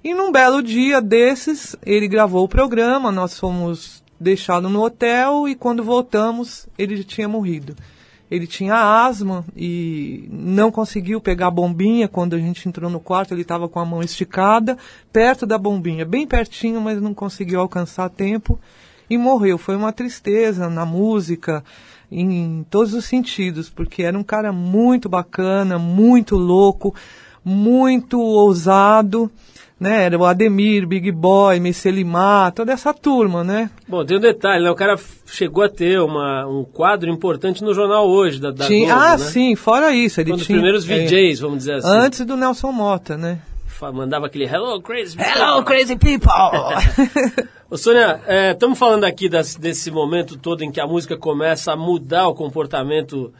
E 0.07 0.13
num 0.13 0.31
belo 0.31 0.63
dia 0.63 1.01
desses 1.01 1.75
ele 1.85 2.07
gravou 2.07 2.45
o 2.45 2.47
programa, 2.47 3.11
nós 3.11 3.37
fomos 3.37 4.01
deixados 4.17 4.71
no 4.71 4.81
hotel 4.81 5.49
e 5.49 5.53
quando 5.53 5.83
voltamos 5.83 6.65
ele 6.77 7.03
tinha 7.03 7.27
morrido. 7.27 7.75
Ele 8.31 8.47
tinha 8.47 9.05
asma 9.05 9.43
e 9.53 10.25
não 10.31 10.71
conseguiu 10.71 11.19
pegar 11.19 11.47
a 11.47 11.51
bombinha. 11.51 12.07
Quando 12.07 12.37
a 12.37 12.39
gente 12.39 12.69
entrou 12.69 12.89
no 12.89 13.01
quarto, 13.01 13.33
ele 13.33 13.41
estava 13.41 13.67
com 13.67 13.81
a 13.81 13.85
mão 13.85 14.01
esticada, 14.01 14.77
perto 15.11 15.45
da 15.45 15.57
bombinha, 15.57 16.05
bem 16.05 16.25
pertinho, 16.25 16.79
mas 16.79 17.01
não 17.01 17.13
conseguiu 17.13 17.59
alcançar 17.59 18.05
a 18.05 18.09
tempo 18.09 18.57
e 19.09 19.17
morreu. 19.17 19.57
Foi 19.57 19.75
uma 19.75 19.91
tristeza 19.91 20.69
na 20.69 20.85
música, 20.85 21.65
em 22.09 22.65
todos 22.69 22.93
os 22.93 23.03
sentidos, 23.03 23.69
porque 23.69 24.03
era 24.03 24.17
um 24.17 24.23
cara 24.23 24.53
muito 24.53 25.09
bacana, 25.09 25.77
muito 25.77 26.37
louco, 26.37 26.95
muito 27.43 28.21
ousado. 28.21 29.29
Né, 29.79 30.05
era 30.05 30.17
o 30.17 30.25
Ademir, 30.25 30.87
Big 30.87 31.11
Boy, 31.11 31.59
Messelimar, 31.59 32.51
toda 32.51 32.71
essa 32.73 32.91
turma, 32.95 33.43
né? 33.43 33.69
Bom, 33.87 34.03
tem 34.03 34.17
um 34.17 34.19
detalhe, 34.19 34.63
né? 34.63 34.71
O 34.71 34.75
cara 34.75 34.95
chegou 35.27 35.63
a 35.63 35.69
ter 35.69 35.99
uma, 36.01 36.47
um 36.47 36.63
quadro 36.63 37.09
importante 37.11 37.63
no 37.63 37.75
jornal 37.75 38.07
hoje, 38.09 38.39
da, 38.41 38.49
da 38.49 38.65
Tinha- 38.65 38.87
Globo, 38.95 39.01
ah, 39.07 39.11
né? 39.11 39.17
sim, 39.19 39.55
fora 39.55 39.93
isso. 39.93 40.19
Ele 40.19 40.33
Um 40.33 40.37
dos 40.37 40.47
tinha, 40.47 40.57
primeiros 40.57 40.89
é, 40.89 41.05
VJs, 41.05 41.39
vamos 41.41 41.59
dizer 41.59 41.73
assim. 41.75 41.87
Antes 41.89 42.25
do 42.25 42.35
Nelson 42.35 42.71
Mota, 42.71 43.15
né? 43.15 43.39
Mandava 43.93 44.25
aquele 44.25 44.45
Hello 44.45 44.81
Crazy 44.81 45.15
Hello, 45.19 45.57
People." 45.57 45.65
crazy 45.65 45.95
people! 45.95 46.31
Ô, 47.69 47.77
Sônia, 47.77 48.19
estamos 48.51 48.79
falando 48.79 49.03
aqui 49.03 49.29
das- 49.29 49.53
desse 49.55 49.91
momento 49.91 50.35
todo 50.39 50.63
em 50.63 50.71
que 50.71 50.79
a 50.81 50.87
música 50.87 51.15
começa 51.15 51.73
a 51.73 51.75
mudar 51.75 52.27
o 52.27 52.33
comportamento 52.33 53.31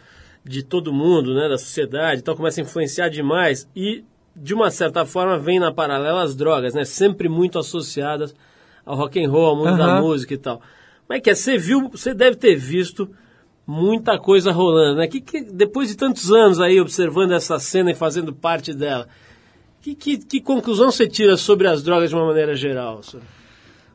de 0.45 0.61
todo 0.61 0.93
mundo, 0.93 1.33
né, 1.33 1.49
da 1.49 1.57
sociedade, 1.57 2.21
então 2.21 2.35
começa 2.35 2.61
a 2.61 2.63
influenciar 2.63 3.09
demais 3.09 3.67
e, 3.75 4.03
de 4.37 4.53
uma 4.53 4.69
certa 4.69 5.05
forma, 5.05 5.37
vem 5.37 5.59
na 5.59 5.71
paralela 5.71 6.21
as 6.21 6.35
drogas, 6.35 6.73
né, 6.73 6.85
sempre 6.85 7.27
muito 7.27 7.57
associadas 7.57 8.35
ao 8.85 8.95
rock 8.95 9.23
and 9.23 9.29
roll, 9.29 9.47
ao 9.47 9.55
mundo 9.55 9.77
da 9.77 9.85
Aham. 9.85 10.01
música 10.01 10.33
e 10.33 10.37
tal. 10.37 10.61
Como 11.05 11.17
é 11.17 11.19
que 11.19 11.29
é? 11.29 11.35
Você 11.35 11.57
viu, 11.57 11.89
você 11.89 12.13
deve 12.13 12.37
ter 12.37 12.55
visto 12.55 13.09
muita 13.65 14.17
coisa 14.17 14.51
rolando, 14.51 14.99
né? 14.99 15.07
Que, 15.07 15.19
que 15.19 15.41
depois 15.41 15.89
de 15.89 15.97
tantos 15.97 16.31
anos 16.31 16.59
aí 16.59 16.79
observando 16.79 17.33
essa 17.33 17.59
cena 17.59 17.91
e 17.91 17.95
fazendo 17.95 18.33
parte 18.33 18.73
dela, 18.73 19.07
que, 19.81 19.95
que, 19.95 20.17
que 20.17 20.41
conclusão 20.41 20.91
você 20.91 21.07
tira 21.07 21.35
sobre 21.35 21.67
as 21.67 21.83
drogas 21.83 22.09
de 22.09 22.15
uma 22.15 22.25
maneira 22.25 22.55
geral? 22.55 23.03
Sônia? 23.03 23.27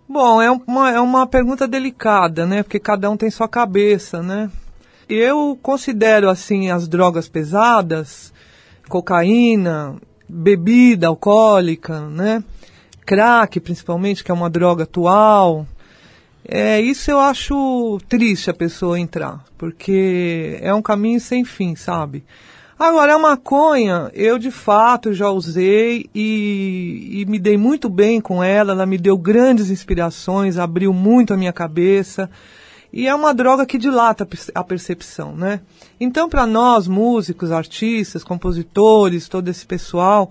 Bom, 0.09 0.43
é 0.43 0.51
uma, 0.51 0.91
é 0.91 1.01
uma 1.01 1.27
pergunta 1.27 1.67
delicada, 1.67 2.47
né? 2.47 2.63
Porque 2.63 2.79
cada 2.79 3.11
um 3.11 3.17
tem 3.17 3.31
sua 3.31 3.49
cabeça, 3.49 4.23
né? 4.23 4.51
Eu 5.09 5.59
considero, 5.63 6.29
assim, 6.29 6.71
as 6.71 6.87
drogas 6.87 7.29
pesadas, 7.29 8.33
cocaína, 8.89 9.97
bebida 10.33 11.09
alcoólica, 11.09 12.01
né? 12.09 12.43
Crack, 13.05 13.61
principalmente, 13.61 14.25
que 14.25 14.31
é 14.31 14.35
uma 14.35 14.49
droga 14.49 14.85
atual. 14.85 15.67
É, 16.45 16.81
isso 16.81 17.11
eu 17.11 17.21
acho 17.21 18.01
triste 18.09 18.51
a 18.51 18.55
pessoa 18.55 18.99
entrar, 18.99 19.45
porque 19.59 20.59
é 20.61 20.75
um 20.75 20.83
caminho 20.83 21.21
sem 21.21 21.45
fim, 21.45 21.77
sabe? 21.77 22.25
Agora, 22.79 23.15
a 23.15 23.19
maconha, 23.19 24.11
eu 24.13 24.39
de 24.39 24.51
fato 24.51 25.13
já 25.13 25.29
usei 25.31 26.07
e, 26.13 27.21
e 27.21 27.27
me 27.27 27.39
dei 27.39 27.57
muito 27.57 27.89
bem 27.89 28.21
com 28.21 28.43
ela, 28.43 28.73
ela 28.73 28.87
me 28.87 28.99
deu 28.99 29.17
grandes 29.17 29.71
inspirações, 29.71 30.59
abriu 30.59 30.93
muito 30.93 31.33
a 31.33 31.37
minha 31.37 31.53
cabeça. 31.53 32.29
E 32.93 33.09
é 33.09 33.15
uma 33.15 33.33
droga 33.33 33.65
que 33.65 33.79
dilata 33.79 34.25
a 34.25 34.27
perce- 34.27 34.53
a 34.55 34.63
percepção, 34.63 35.35
né? 35.35 35.61
Então, 35.99 36.29
para 36.29 36.47
nós, 36.47 36.87
músicos, 36.87 37.51
artistas, 37.51 38.23
compositores, 38.23 39.29
todo 39.29 39.49
esse 39.49 39.65
pessoal, 39.65 40.31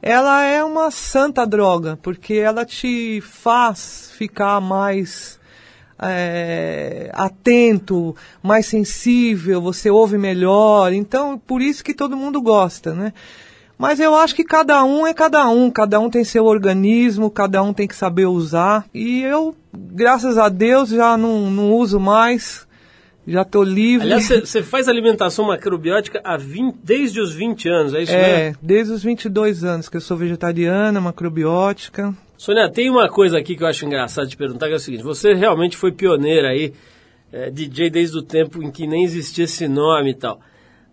ela 0.00 0.42
é 0.44 0.64
uma 0.64 0.90
santa 0.90 1.46
droga, 1.46 1.98
porque 2.00 2.34
ela 2.34 2.64
te 2.64 3.20
faz 3.20 4.10
ficar 4.16 4.60
mais 4.60 5.38
é, 6.00 7.10
atento, 7.12 8.14
mais 8.42 8.66
sensível, 8.66 9.60
você 9.60 9.90
ouve 9.90 10.16
melhor. 10.16 10.92
Então, 10.92 11.36
por 11.38 11.60
isso 11.60 11.82
que 11.84 11.92
todo 11.92 12.16
mundo 12.16 12.40
gosta, 12.40 12.94
né? 12.94 13.12
Mas 13.78 14.00
eu 14.00 14.16
acho 14.16 14.34
que 14.34 14.42
cada 14.42 14.84
um 14.84 15.06
é 15.06 15.14
cada 15.14 15.48
um, 15.48 15.70
cada 15.70 16.00
um 16.00 16.10
tem 16.10 16.24
seu 16.24 16.44
organismo, 16.46 17.30
cada 17.30 17.62
um 17.62 17.72
tem 17.72 17.86
que 17.86 17.94
saber 17.94 18.26
usar. 18.26 18.84
E 18.92 19.22
eu, 19.22 19.54
graças 19.72 20.36
a 20.36 20.48
Deus, 20.48 20.88
já 20.88 21.16
não, 21.16 21.48
não 21.48 21.72
uso 21.72 22.00
mais, 22.00 22.66
já 23.24 23.44
tô 23.44 23.62
livre. 23.62 24.06
Aliás, 24.06 24.26
você 24.44 24.64
faz 24.64 24.88
alimentação 24.88 25.46
macrobiótica 25.46 26.20
há 26.24 26.36
20, 26.36 26.76
desde 26.82 27.20
os 27.20 27.32
20 27.32 27.68
anos, 27.68 27.94
é 27.94 28.02
isso 28.02 28.12
é, 28.12 28.46
mesmo? 28.46 28.58
desde 28.60 28.92
os 28.92 29.02
22 29.04 29.62
anos 29.62 29.88
que 29.88 29.96
eu 29.96 30.00
sou 30.00 30.16
vegetariana, 30.16 31.00
macrobiótica. 31.00 32.12
Sônia, 32.36 32.68
tem 32.68 32.90
uma 32.90 33.08
coisa 33.08 33.38
aqui 33.38 33.54
que 33.54 33.62
eu 33.62 33.68
acho 33.68 33.86
engraçado 33.86 34.26
de 34.26 34.36
perguntar, 34.36 34.66
que 34.66 34.72
é 34.72 34.76
o 34.76 34.80
seguinte, 34.80 35.04
você 35.04 35.34
realmente 35.34 35.76
foi 35.76 35.92
pioneira 35.92 36.48
aí, 36.48 36.72
é, 37.32 37.48
DJ 37.50 37.90
desde 37.90 38.18
o 38.18 38.22
tempo 38.22 38.60
em 38.60 38.72
que 38.72 38.88
nem 38.88 39.04
existia 39.04 39.44
esse 39.44 39.68
nome 39.68 40.10
e 40.10 40.14
tal. 40.14 40.40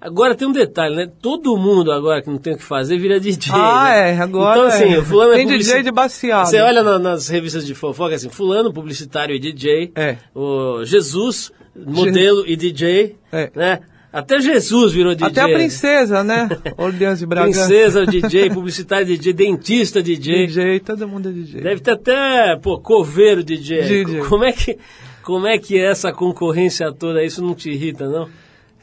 Agora 0.05 0.35
tem 0.35 0.47
um 0.47 0.51
detalhe, 0.51 0.95
né? 0.95 1.09
Todo 1.21 1.57
mundo 1.57 1.91
agora 1.91 2.21
que 2.21 2.29
não 2.29 2.37
tem 2.37 2.53
o 2.53 2.57
que 2.57 2.63
fazer 2.63 2.97
vira 2.97 3.19
DJ. 3.19 3.51
Ah, 3.53 3.85
né? 3.89 4.11
é, 4.11 4.17
agora 4.19 4.57
Então, 4.59 4.67
assim, 4.67 4.93
é. 4.93 5.01
fulano 5.01 5.33
é 5.33 5.35
Tem 5.37 5.45
publici- 5.47 5.69
DJ 5.71 5.83
de 5.83 5.91
baseado. 5.91 6.45
Você 6.45 6.59
olha 6.61 6.83
na- 6.83 6.99
nas 6.99 7.27
revistas 7.27 7.65
de 7.65 7.73
fofoca, 7.73 8.13
assim, 8.15 8.29
fulano, 8.29 8.71
publicitário 8.71 9.35
e 9.35 9.39
DJ. 9.39 9.91
É. 9.95 10.17
O 10.35 10.85
Jesus, 10.85 11.51
modelo 11.75 12.43
e 12.47 12.55
DJ. 12.55 13.15
É. 13.31 13.51
Né? 13.55 13.79
Até 14.13 14.39
Jesus 14.39 14.93
virou 14.93 15.13
DJ. 15.15 15.27
Até 15.27 15.41
a 15.41 15.49
princesa, 15.57 16.23
né? 16.23 16.47
Orleans 16.77 17.19
de 17.19 17.25
Bragança. 17.25 17.65
Princesa 17.67 18.05
DJ, 18.05 18.49
publicitário 18.49 19.05
DJ, 19.07 19.33
dentista 19.33 20.01
DJ. 20.03 20.47
DJ, 20.47 20.79
todo 20.79 21.07
mundo 21.07 21.29
é 21.29 21.31
DJ. 21.31 21.61
Deve 21.61 21.81
ter 21.81 21.91
até, 21.91 22.55
pô, 22.61 22.79
coveiro 22.79 23.43
DJ. 23.43 23.81
DJ. 24.05 24.19
Como 24.29 24.45
é 24.45 24.51
que... 24.51 24.77
Como 25.23 25.47
é 25.47 25.57
que 25.57 25.75
é 25.79 25.89
essa 25.89 26.13
concorrência 26.13 26.93
toda? 26.93 27.23
Isso 27.23 27.43
não 27.43 27.55
te 27.55 27.71
irrita, 27.71 28.07
não? 28.07 28.29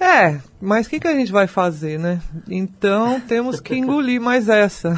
É, 0.02 0.40
mas 0.60 0.86
o 0.86 0.90
que, 0.90 0.98
que 0.98 1.06
a 1.06 1.14
gente 1.14 1.30
vai 1.30 1.46
fazer, 1.46 1.96
né? 1.96 2.20
Então 2.48 3.20
temos 3.28 3.60
que 3.60 3.76
engolir 3.76 4.20
mais 4.20 4.48
essa. 4.48 4.96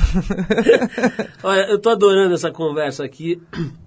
Olha, 1.45 1.67
eu 1.69 1.79
tô 1.79 1.91
adorando 1.91 2.35
essa 2.35 2.51
conversa 2.51 3.05
aqui. 3.05 3.39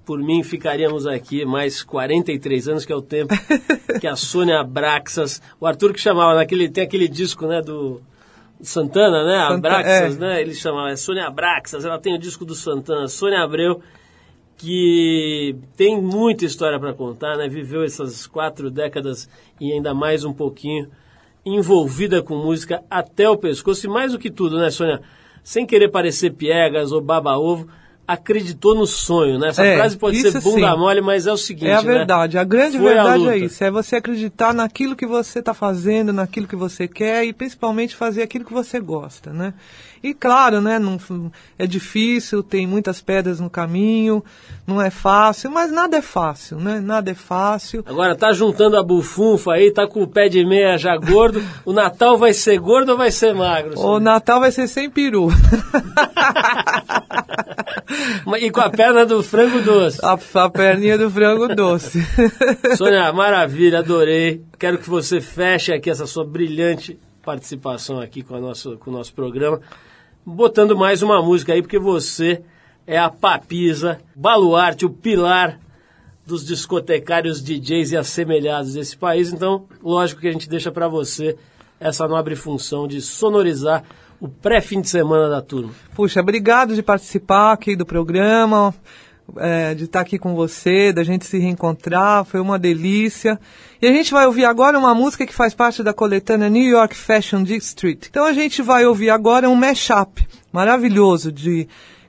Por 0.06 0.20
mim, 0.20 0.44
ficaríamos 0.44 1.08
aqui 1.08 1.44
mais 1.44 1.82
43 1.82 2.68
anos, 2.68 2.86
que 2.86 2.94
é 2.94 2.96
o 2.96 3.02
tempo 3.02 3.34
que 4.00 4.06
a 4.06 4.16
Sônia 4.16 4.60
Abraxas, 4.60 5.42
o 5.60 5.66
Arthur 5.66 5.92
que 5.92 6.00
chamava 6.00 6.36
naquele, 6.36 6.70
tem 6.70 6.84
aquele 6.84 7.08
disco, 7.08 7.48
né, 7.48 7.64
do 7.64 8.00
Santana, 8.62 9.26
né, 9.26 9.40
Santa- 9.40 9.54
Abraxas, 9.56 10.16
é. 10.16 10.20
né, 10.20 10.42
ele 10.42 10.54
chamava, 10.54 10.92
é 10.92 10.96
Sônia 10.96 11.26
Abraxas, 11.26 11.84
ela 11.84 12.00
tem 12.00 12.14
o 12.14 12.20
disco 12.20 12.46
do 12.46 12.54
Santana, 12.54 13.08
Sônia 13.08 13.42
Abreu, 13.42 13.82
que 14.56 15.56
tem 15.76 16.00
muita 16.00 16.46
história 16.46 16.80
para 16.80 16.94
contar, 16.94 17.38
né, 17.38 17.48
viveu 17.48 17.84
essas 17.84 18.28
quatro 18.28 18.70
décadas 18.70 19.28
e 19.60 19.74
ainda 19.74 19.94
mais 19.94 20.24
um 20.24 20.34
pouquinho, 20.34 20.90
envolvida 21.48 22.22
com 22.22 22.36
música 22.36 22.82
até 22.90 23.30
o 23.30 23.38
pescoço, 23.38 23.86
e 23.86 23.90
mais 23.90 24.12
do 24.12 24.20
que 24.20 24.30
tudo, 24.30 24.58
né, 24.58 24.70
Sônia, 24.70 25.02
sem 25.44 25.66
querer 25.66 25.90
parecer 25.90 26.32
piegas 26.34 26.92
ou 26.92 27.02
baba-ovo, 27.02 27.68
acreditou 28.06 28.74
no 28.74 28.86
sonho, 28.88 29.38
né? 29.38 29.50
Essa 29.50 29.66
É, 29.66 29.76
frase 29.76 29.98
pode 29.98 30.18
ser 30.22 30.32
bunda 30.40 30.72
sim. 30.72 30.78
mole, 30.78 31.02
mas 31.02 31.28
é 31.28 31.32
o 31.34 31.36
seguinte, 31.36 31.68
É 31.68 31.76
a 31.76 31.82
né? 31.82 31.94
verdade. 31.94 32.38
A 32.38 32.44
grande 32.46 32.78
Foi 32.78 32.92
a 32.92 33.04
verdade 33.04 33.20
luta. 33.20 33.34
é 33.34 33.38
isso. 33.40 33.62
É 33.64 33.70
você 33.70 33.98
acreditar 33.98 34.54
naquilo 34.54 34.96
que 34.96 35.06
você 35.06 35.40
está 35.40 35.54
fazendo, 35.54 36.14
naquilo 36.14 36.48
que 36.48 36.56
você 36.56 36.88
quer 36.88 37.26
e 37.26 37.34
principalmente 37.34 37.96
fazer 37.98 38.22
aquilo 38.24 38.46
que 38.46 38.54
você 38.54 38.80
gosta, 38.80 39.34
né? 39.34 39.54
E 40.08 40.14
claro, 40.14 40.62
né? 40.62 40.80
Não, 40.80 40.98
é 41.60 41.68
difícil, 41.68 42.42
tem 42.42 42.66
muitas 42.66 43.02
pedras 43.02 43.42
no 43.42 43.50
caminho, 43.50 44.24
não 44.66 44.82
é 44.82 44.90
fácil, 44.90 45.52
mas 45.52 45.70
nada 45.70 45.98
é 45.98 46.02
fácil, 46.02 46.62
né? 46.62 46.80
Nada 46.80 47.12
é 47.12 47.14
fácil. 47.14 47.84
Agora 47.86 48.16
tá 48.16 48.32
juntando 48.32 48.78
a 48.78 48.84
bufunfa 48.84 49.52
aí, 49.52 49.70
tá 49.70 49.86
com 49.86 50.02
o 50.02 50.08
pé 50.08 50.30
de 50.30 50.46
meia 50.46 50.78
já 50.78 50.96
gordo. 50.96 51.44
o 51.66 51.74
Natal 51.74 52.18
vai 52.18 52.34
ser 52.34 52.58
gordo 52.58 52.94
ou 52.94 52.98
vai 52.98 53.12
ser 53.12 53.36
magro? 53.36 53.78
O? 53.78 54.00
Natal 54.00 54.40
vai 54.40 54.50
ser 54.50 54.70
sem 54.70 54.90
peru. 54.90 55.28
e 58.40 58.50
com 58.50 58.62
a 58.62 58.70
perna 58.70 59.06
do 59.06 59.22
frango 59.22 59.62
doce. 59.62 60.00
a, 60.02 60.18
a 60.44 60.50
perninha 60.50 60.98
do 60.98 61.12
frango 61.12 61.54
doce. 61.54 62.02
Sônia, 62.78 63.12
maravilha, 63.12 63.80
adorei. 63.80 64.42
Quero 64.58 64.78
que 64.78 64.90
você 64.90 65.20
feche 65.20 65.74
aqui 65.74 65.90
essa 65.90 66.08
sua 66.08 66.24
brilhante 66.24 66.98
participação 67.28 68.00
aqui 68.00 68.24
com, 68.24 68.36
a 68.36 68.40
nosso, 68.40 68.78
com 68.78 68.90
o 68.90 68.94
nosso 68.94 69.14
programa, 69.14 69.60
botando 70.30 70.76
mais 70.76 71.02
uma 71.02 71.22
música 71.22 71.54
aí, 71.54 71.62
porque 71.62 71.80
você 71.80 72.42
é 72.86 72.98
a 72.98 73.10
papisa, 73.10 74.02
baluarte, 74.14 74.86
o 74.86 74.90
pilar 74.90 75.58
dos 76.26 76.46
discotecários, 76.46 77.42
DJs 77.42 77.94
e 77.94 77.98
assemelhados 77.98 78.74
desse 78.74 78.98
país. 78.98 79.32
Então, 79.32 79.66
lógico 79.82 80.20
que 80.20 80.28
a 80.28 80.32
gente 80.32 80.50
deixa 80.50 80.70
para 80.70 80.90
você 80.90 81.38
essa 81.80 82.06
nobre 82.10 82.36
função 82.36 82.90
de 82.90 83.00
sonorizar 83.00 83.86
o 84.20 84.28
pré-fim 84.28 84.82
de 84.82 84.90
semana 84.90 85.30
da 85.30 85.42
turma. 85.42 85.72
Puxa, 85.96 86.20
obrigado 86.20 86.76
de 86.76 86.84
participar 86.84 87.54
aqui 87.54 87.74
do 87.74 87.86
programa, 87.86 88.76
é, 89.36 89.74
de 89.74 89.86
estar 89.86 90.02
aqui 90.02 90.18
com 90.18 90.36
você, 90.36 90.94
da 90.94 91.04
gente 91.04 91.26
se 91.26 91.38
reencontrar, 91.38 92.24
foi 92.26 92.40
uma 92.40 92.58
delícia. 92.58 93.40
E 93.82 93.88
a 93.88 93.92
gente 93.92 94.12
vai 94.12 94.26
ouvir 94.26 94.46
agora 94.46 94.80
uma 94.80 94.96
música 94.96 95.26
que 95.26 95.34
faz 95.34 95.54
parte 95.54 95.84
da 95.84 95.94
coletânea 95.94 96.50
New 96.50 96.70
York 96.70 96.96
Fashion 96.96 97.44
District. 97.44 98.08
Então 98.10 98.26
a 98.26 98.34
gente 98.34 98.62
vai 98.62 98.86
ouvir 98.86 99.10
agora 99.10 99.50
um 99.50 99.56
mashup 99.56 100.26
maravilhoso 100.52 101.32
de 101.32 101.68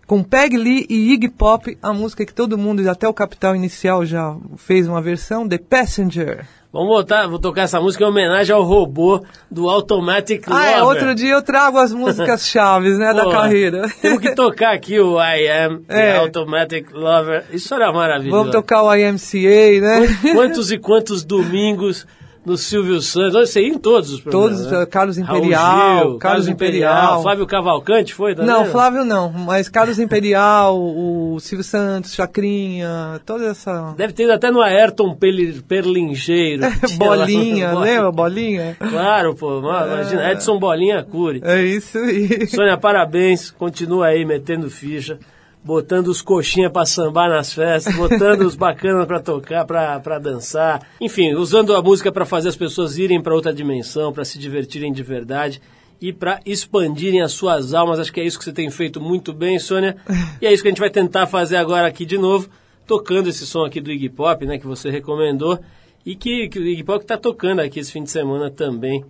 com 0.08 0.22
Peg 0.22 0.56
Lee 0.56 0.86
e 0.88 1.12
Iggy 1.12 1.28
Pop, 1.28 1.76
a 1.82 1.92
música 1.92 2.24
que 2.24 2.32
todo 2.32 2.56
mundo, 2.56 2.88
até 2.88 3.06
o 3.06 3.12
Capital 3.12 3.54
Inicial 3.54 4.06
já 4.06 4.34
fez 4.56 4.88
uma 4.88 5.02
versão, 5.02 5.46
The 5.46 5.58
Passenger. 5.58 6.46
Vamos 6.72 6.88
botar, 6.88 7.26
vou 7.26 7.38
tocar 7.38 7.62
essa 7.62 7.78
música 7.78 8.04
em 8.04 8.06
homenagem 8.06 8.54
ao 8.54 8.62
robô 8.62 9.22
do 9.50 9.68
Automatic 9.68 10.46
Lover. 10.46 10.64
Ah, 10.64 10.70
é, 10.70 10.82
outro 10.82 11.14
dia 11.14 11.34
eu 11.34 11.42
trago 11.42 11.76
as 11.76 11.92
músicas 11.92 12.44
chaves, 12.48 12.98
né, 12.98 13.12
da 13.12 13.24
Pô, 13.24 13.30
carreira. 13.30 13.86
Temos 14.00 14.20
que 14.20 14.34
tocar 14.34 14.72
aqui 14.72 14.98
o 14.98 15.20
I 15.20 15.46
Am, 15.46 15.82
É. 15.88 16.16
Automatic 16.16 16.90
Lover. 16.90 17.44
Isso 17.52 17.74
era 17.74 17.92
maravilhoso. 17.92 18.36
Vamos 18.36 18.52
tocar 18.52 18.82
o 18.84 18.94
IMCA, 18.94 19.80
né? 19.80 20.32
Quantos 20.34 20.72
e 20.72 20.78
quantos 20.78 21.22
domingos 21.22 22.06
no 22.48 22.56
Silvio 22.56 23.00
Santos? 23.00 23.34
Olha, 23.34 23.46
Você 23.46 23.60
ia 23.62 23.68
em 23.68 23.78
todos 23.78 24.10
os 24.12 24.20
programas, 24.20 24.56
Todos, 24.58 24.72
né? 24.72 24.86
Carlos 24.86 25.18
Imperial, 25.18 26.08
Gil, 26.10 26.18
Carlos 26.18 26.48
Imperial. 26.48 27.22
Flávio 27.22 27.46
Cavalcante 27.46 28.14
foi 28.14 28.34
também? 28.34 28.50
Não, 28.50 28.64
Flávio 28.64 29.04
não, 29.04 29.30
mas 29.30 29.68
Carlos 29.68 29.98
Imperial, 29.98 30.76
o 30.78 31.38
Silvio 31.40 31.62
Santos, 31.64 32.14
Chacrinha, 32.14 33.20
toda 33.24 33.46
essa 33.46 33.94
Deve 33.96 34.12
ter 34.12 34.24
ido 34.24 34.32
até 34.32 34.50
no 34.50 34.60
Ayrton 34.60 35.14
Perlingeiro. 35.14 36.62
Lá- 36.62 36.70
bolinha, 36.96 37.68
Bolinha. 37.70 37.74
lembra 37.78 38.12
bolinha? 38.12 38.76
Claro, 38.78 39.34
pô. 39.34 39.58
Imagina, 39.58 40.32
Edson 40.32 40.58
Bolinha 40.58 41.02
Cury. 41.02 41.40
É 41.44 41.62
isso 41.62 41.98
aí. 41.98 42.46
Sônia, 42.46 42.76
parabéns. 42.76 43.50
Continua 43.50 44.06
aí 44.06 44.24
metendo 44.24 44.70
ficha, 44.70 45.18
botando 45.62 46.08
os 46.08 46.22
coxinha 46.22 46.70
pra 46.70 46.86
sambar 46.86 47.28
nas 47.28 47.52
festas, 47.52 47.94
botando 47.94 48.42
os 48.42 48.54
bacanas 48.56 49.06
pra 49.06 49.20
tocar, 49.20 49.64
pra 49.64 50.18
dançar. 50.18 50.86
Enfim, 51.00 51.34
usando 51.34 51.74
a 51.74 51.82
música 51.82 52.10
pra 52.10 52.24
fazer 52.24 52.48
as 52.48 52.56
pessoas 52.56 52.98
irem 52.98 53.20
pra 53.20 53.34
outra 53.34 53.52
dimensão, 53.52 54.12
pra 54.12 54.24
se 54.24 54.38
divertirem 54.38 54.92
de 54.92 55.02
verdade 55.02 55.60
e 56.00 56.12
pra 56.12 56.40
expandirem 56.46 57.22
as 57.22 57.32
suas 57.32 57.74
almas. 57.74 57.98
Acho 57.98 58.12
que 58.12 58.20
é 58.20 58.24
isso 58.24 58.38
que 58.38 58.44
você 58.44 58.52
tem 58.52 58.70
feito 58.70 59.00
muito 59.00 59.32
bem, 59.32 59.58
Sônia. 59.58 59.96
E 60.40 60.46
é 60.46 60.52
isso 60.52 60.62
que 60.62 60.68
a 60.68 60.70
gente 60.70 60.80
vai 60.80 60.90
tentar 60.90 61.26
fazer 61.26 61.56
agora 61.56 61.86
aqui 61.86 62.04
de 62.06 62.16
novo, 62.16 62.48
tocando 62.86 63.28
esse 63.28 63.46
som 63.46 63.64
aqui 63.64 63.80
do 63.80 63.90
Iggy 63.90 64.08
Pop, 64.08 64.46
né, 64.46 64.58
que 64.58 64.66
você 64.66 64.90
recomendou. 64.90 65.58
E 66.06 66.14
que, 66.14 66.48
que 66.48 66.58
o 66.58 66.66
Iggy 66.66 66.84
Pop 66.84 67.04
tá 67.04 67.18
tocando 67.18 67.60
aqui 67.60 67.80
esse 67.80 67.92
fim 67.92 68.02
de 68.02 68.10
semana 68.10 68.50
também 68.50 69.04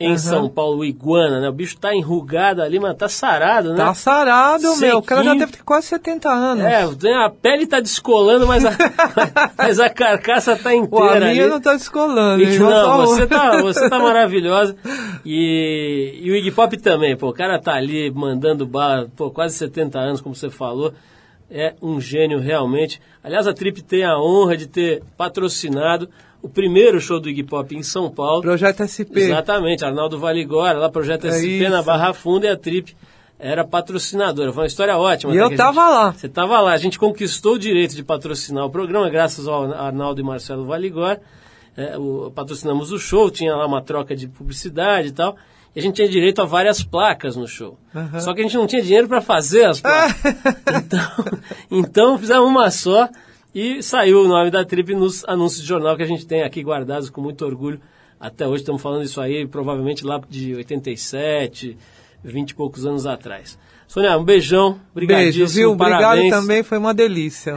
em 0.00 0.12
Aham. 0.12 0.18
São 0.18 0.48
Paulo, 0.48 0.82
Iguana, 0.82 1.40
né? 1.40 1.48
O 1.50 1.52
bicho 1.52 1.78
tá 1.78 1.94
enrugado 1.94 2.62
ali, 2.62 2.80
mas 2.80 2.96
tá 2.96 3.06
sarado, 3.06 3.72
né? 3.72 3.76
Tá 3.76 3.92
sarado, 3.92 4.74
meu. 4.78 4.96
O 4.96 5.02
cara 5.02 5.22
já 5.22 5.30
Sequinho. 5.32 5.46
deve 5.46 5.58
ter 5.58 5.62
quase 5.62 5.88
70 5.88 6.30
anos. 6.30 6.64
É, 6.64 7.14
a 7.22 7.28
pele 7.28 7.66
tá 7.66 7.80
descolando, 7.80 8.46
mas 8.46 8.64
a, 8.64 8.70
mas 9.58 9.78
a 9.78 9.90
carcaça 9.90 10.56
tá 10.56 10.70
Pô, 10.88 11.02
a 11.02 11.06
inteira 11.08 11.26
minha 11.32 11.48
não 11.48 11.60
tá 11.60 11.74
descolando. 11.74 12.42
E, 12.42 12.58
não, 12.58 13.04
você 13.04 13.26
tá, 13.26 13.60
você 13.60 13.90
tá 13.90 13.98
maravilhosa. 14.00 14.74
E, 15.22 16.18
e 16.22 16.30
o 16.30 16.34
Iggy 16.34 16.50
Pop 16.50 16.74
também, 16.78 17.14
pô. 17.14 17.28
O 17.28 17.34
cara 17.34 17.60
tá 17.60 17.74
ali 17.74 18.10
mandando 18.10 18.66
bala, 18.66 19.06
pô, 19.14 19.30
quase 19.30 19.54
70 19.58 19.98
anos, 19.98 20.20
como 20.22 20.34
você 20.34 20.48
falou. 20.48 20.94
É 21.50 21.74
um 21.82 22.00
gênio 22.00 22.38
realmente. 22.38 23.02
Aliás, 23.22 23.46
a 23.46 23.52
Trip 23.52 23.82
tem 23.82 24.04
a 24.04 24.16
honra 24.18 24.56
de 24.56 24.66
ter 24.66 25.02
patrocinado 25.16 26.08
o 26.42 26.48
primeiro 26.48 27.00
show 27.00 27.20
do 27.20 27.28
Iggy 27.28 27.42
Pop 27.44 27.74
em 27.74 27.82
São 27.82 28.10
Paulo. 28.10 28.42
Projeto 28.42 28.82
SP. 28.86 29.20
Exatamente, 29.20 29.84
Arnaldo 29.84 30.18
Valigora, 30.18 30.78
lá 30.78 30.88
Projeto 30.90 31.26
É 31.26 31.32
SP 31.32 31.68
na 31.68 31.78
isso. 31.78 31.86
Barra 31.86 32.12
Funda 32.14 32.46
e 32.46 32.50
a 32.50 32.56
Trip 32.56 32.96
era 33.38 33.64
patrocinadora. 33.64 34.52
Foi 34.52 34.62
uma 34.64 34.66
história 34.66 34.96
ótima. 34.98 35.34
E 35.34 35.38
até 35.40 35.54
eu 35.54 35.56
tava 35.56 35.80
gente- 35.82 35.90
lá. 35.90 36.12
Você 36.12 36.28
tava 36.28 36.60
lá. 36.60 36.72
A 36.72 36.76
gente 36.76 36.98
conquistou 36.98 37.54
o 37.54 37.58
direito 37.58 37.94
de 37.94 38.02
patrocinar 38.04 38.64
o 38.66 38.70
programa, 38.70 39.08
graças 39.08 39.46
ao 39.48 39.72
Arnaldo 39.72 40.20
e 40.20 40.24
Marcelo 40.24 40.64
Valigora. 40.66 41.20
É, 41.76 41.96
o- 41.96 42.30
patrocinamos 42.34 42.92
o 42.92 42.98
show, 42.98 43.30
tinha 43.30 43.54
lá 43.56 43.66
uma 43.66 43.80
troca 43.80 44.14
de 44.14 44.28
publicidade 44.28 45.08
e 45.08 45.12
tal. 45.12 45.36
E 45.74 45.78
a 45.78 45.82
gente 45.82 45.94
tinha 45.94 46.08
direito 46.08 46.42
a 46.42 46.44
várias 46.44 46.82
placas 46.82 47.36
no 47.36 47.46
show. 47.46 47.78
Aham. 47.94 48.18
Só 48.20 48.34
que 48.34 48.40
a 48.40 48.42
gente 48.42 48.56
não 48.56 48.66
tinha 48.66 48.82
dinheiro 48.82 49.06
para 49.08 49.20
fazer 49.20 49.64
as 49.66 49.80
placas. 49.80 50.16
então, 50.84 51.38
então 51.70 52.18
fizemos 52.18 52.48
uma 52.48 52.70
só 52.70 53.08
e 53.54 53.82
saiu 53.82 54.22
o 54.22 54.28
nome 54.28 54.50
da 54.50 54.64
Trip 54.64 54.94
nos 54.94 55.24
anúncios 55.26 55.62
de 55.62 55.68
jornal 55.68 55.96
que 55.96 56.02
a 56.02 56.06
gente 56.06 56.26
tem 56.26 56.42
aqui 56.42 56.62
guardados 56.62 57.10
com 57.10 57.20
muito 57.20 57.44
orgulho. 57.44 57.80
Até 58.18 58.46
hoje 58.46 58.62
estamos 58.62 58.82
falando 58.82 59.02
isso 59.02 59.20
aí, 59.20 59.46
provavelmente 59.46 60.04
lá 60.04 60.20
de 60.28 60.54
87, 60.54 61.76
20 62.22 62.50
e 62.50 62.54
poucos 62.54 62.86
anos 62.86 63.06
atrás. 63.06 63.58
Sônia, 63.88 64.16
um 64.16 64.24
beijão, 64.24 64.78
obrigadíssimo, 64.92 65.44
Beijo, 65.46 65.52
viu? 65.54 65.72
Obrigado 65.72 66.00
parabéns. 66.02 66.30
também, 66.30 66.62
foi 66.62 66.78
uma 66.78 66.94
delícia. 66.94 67.56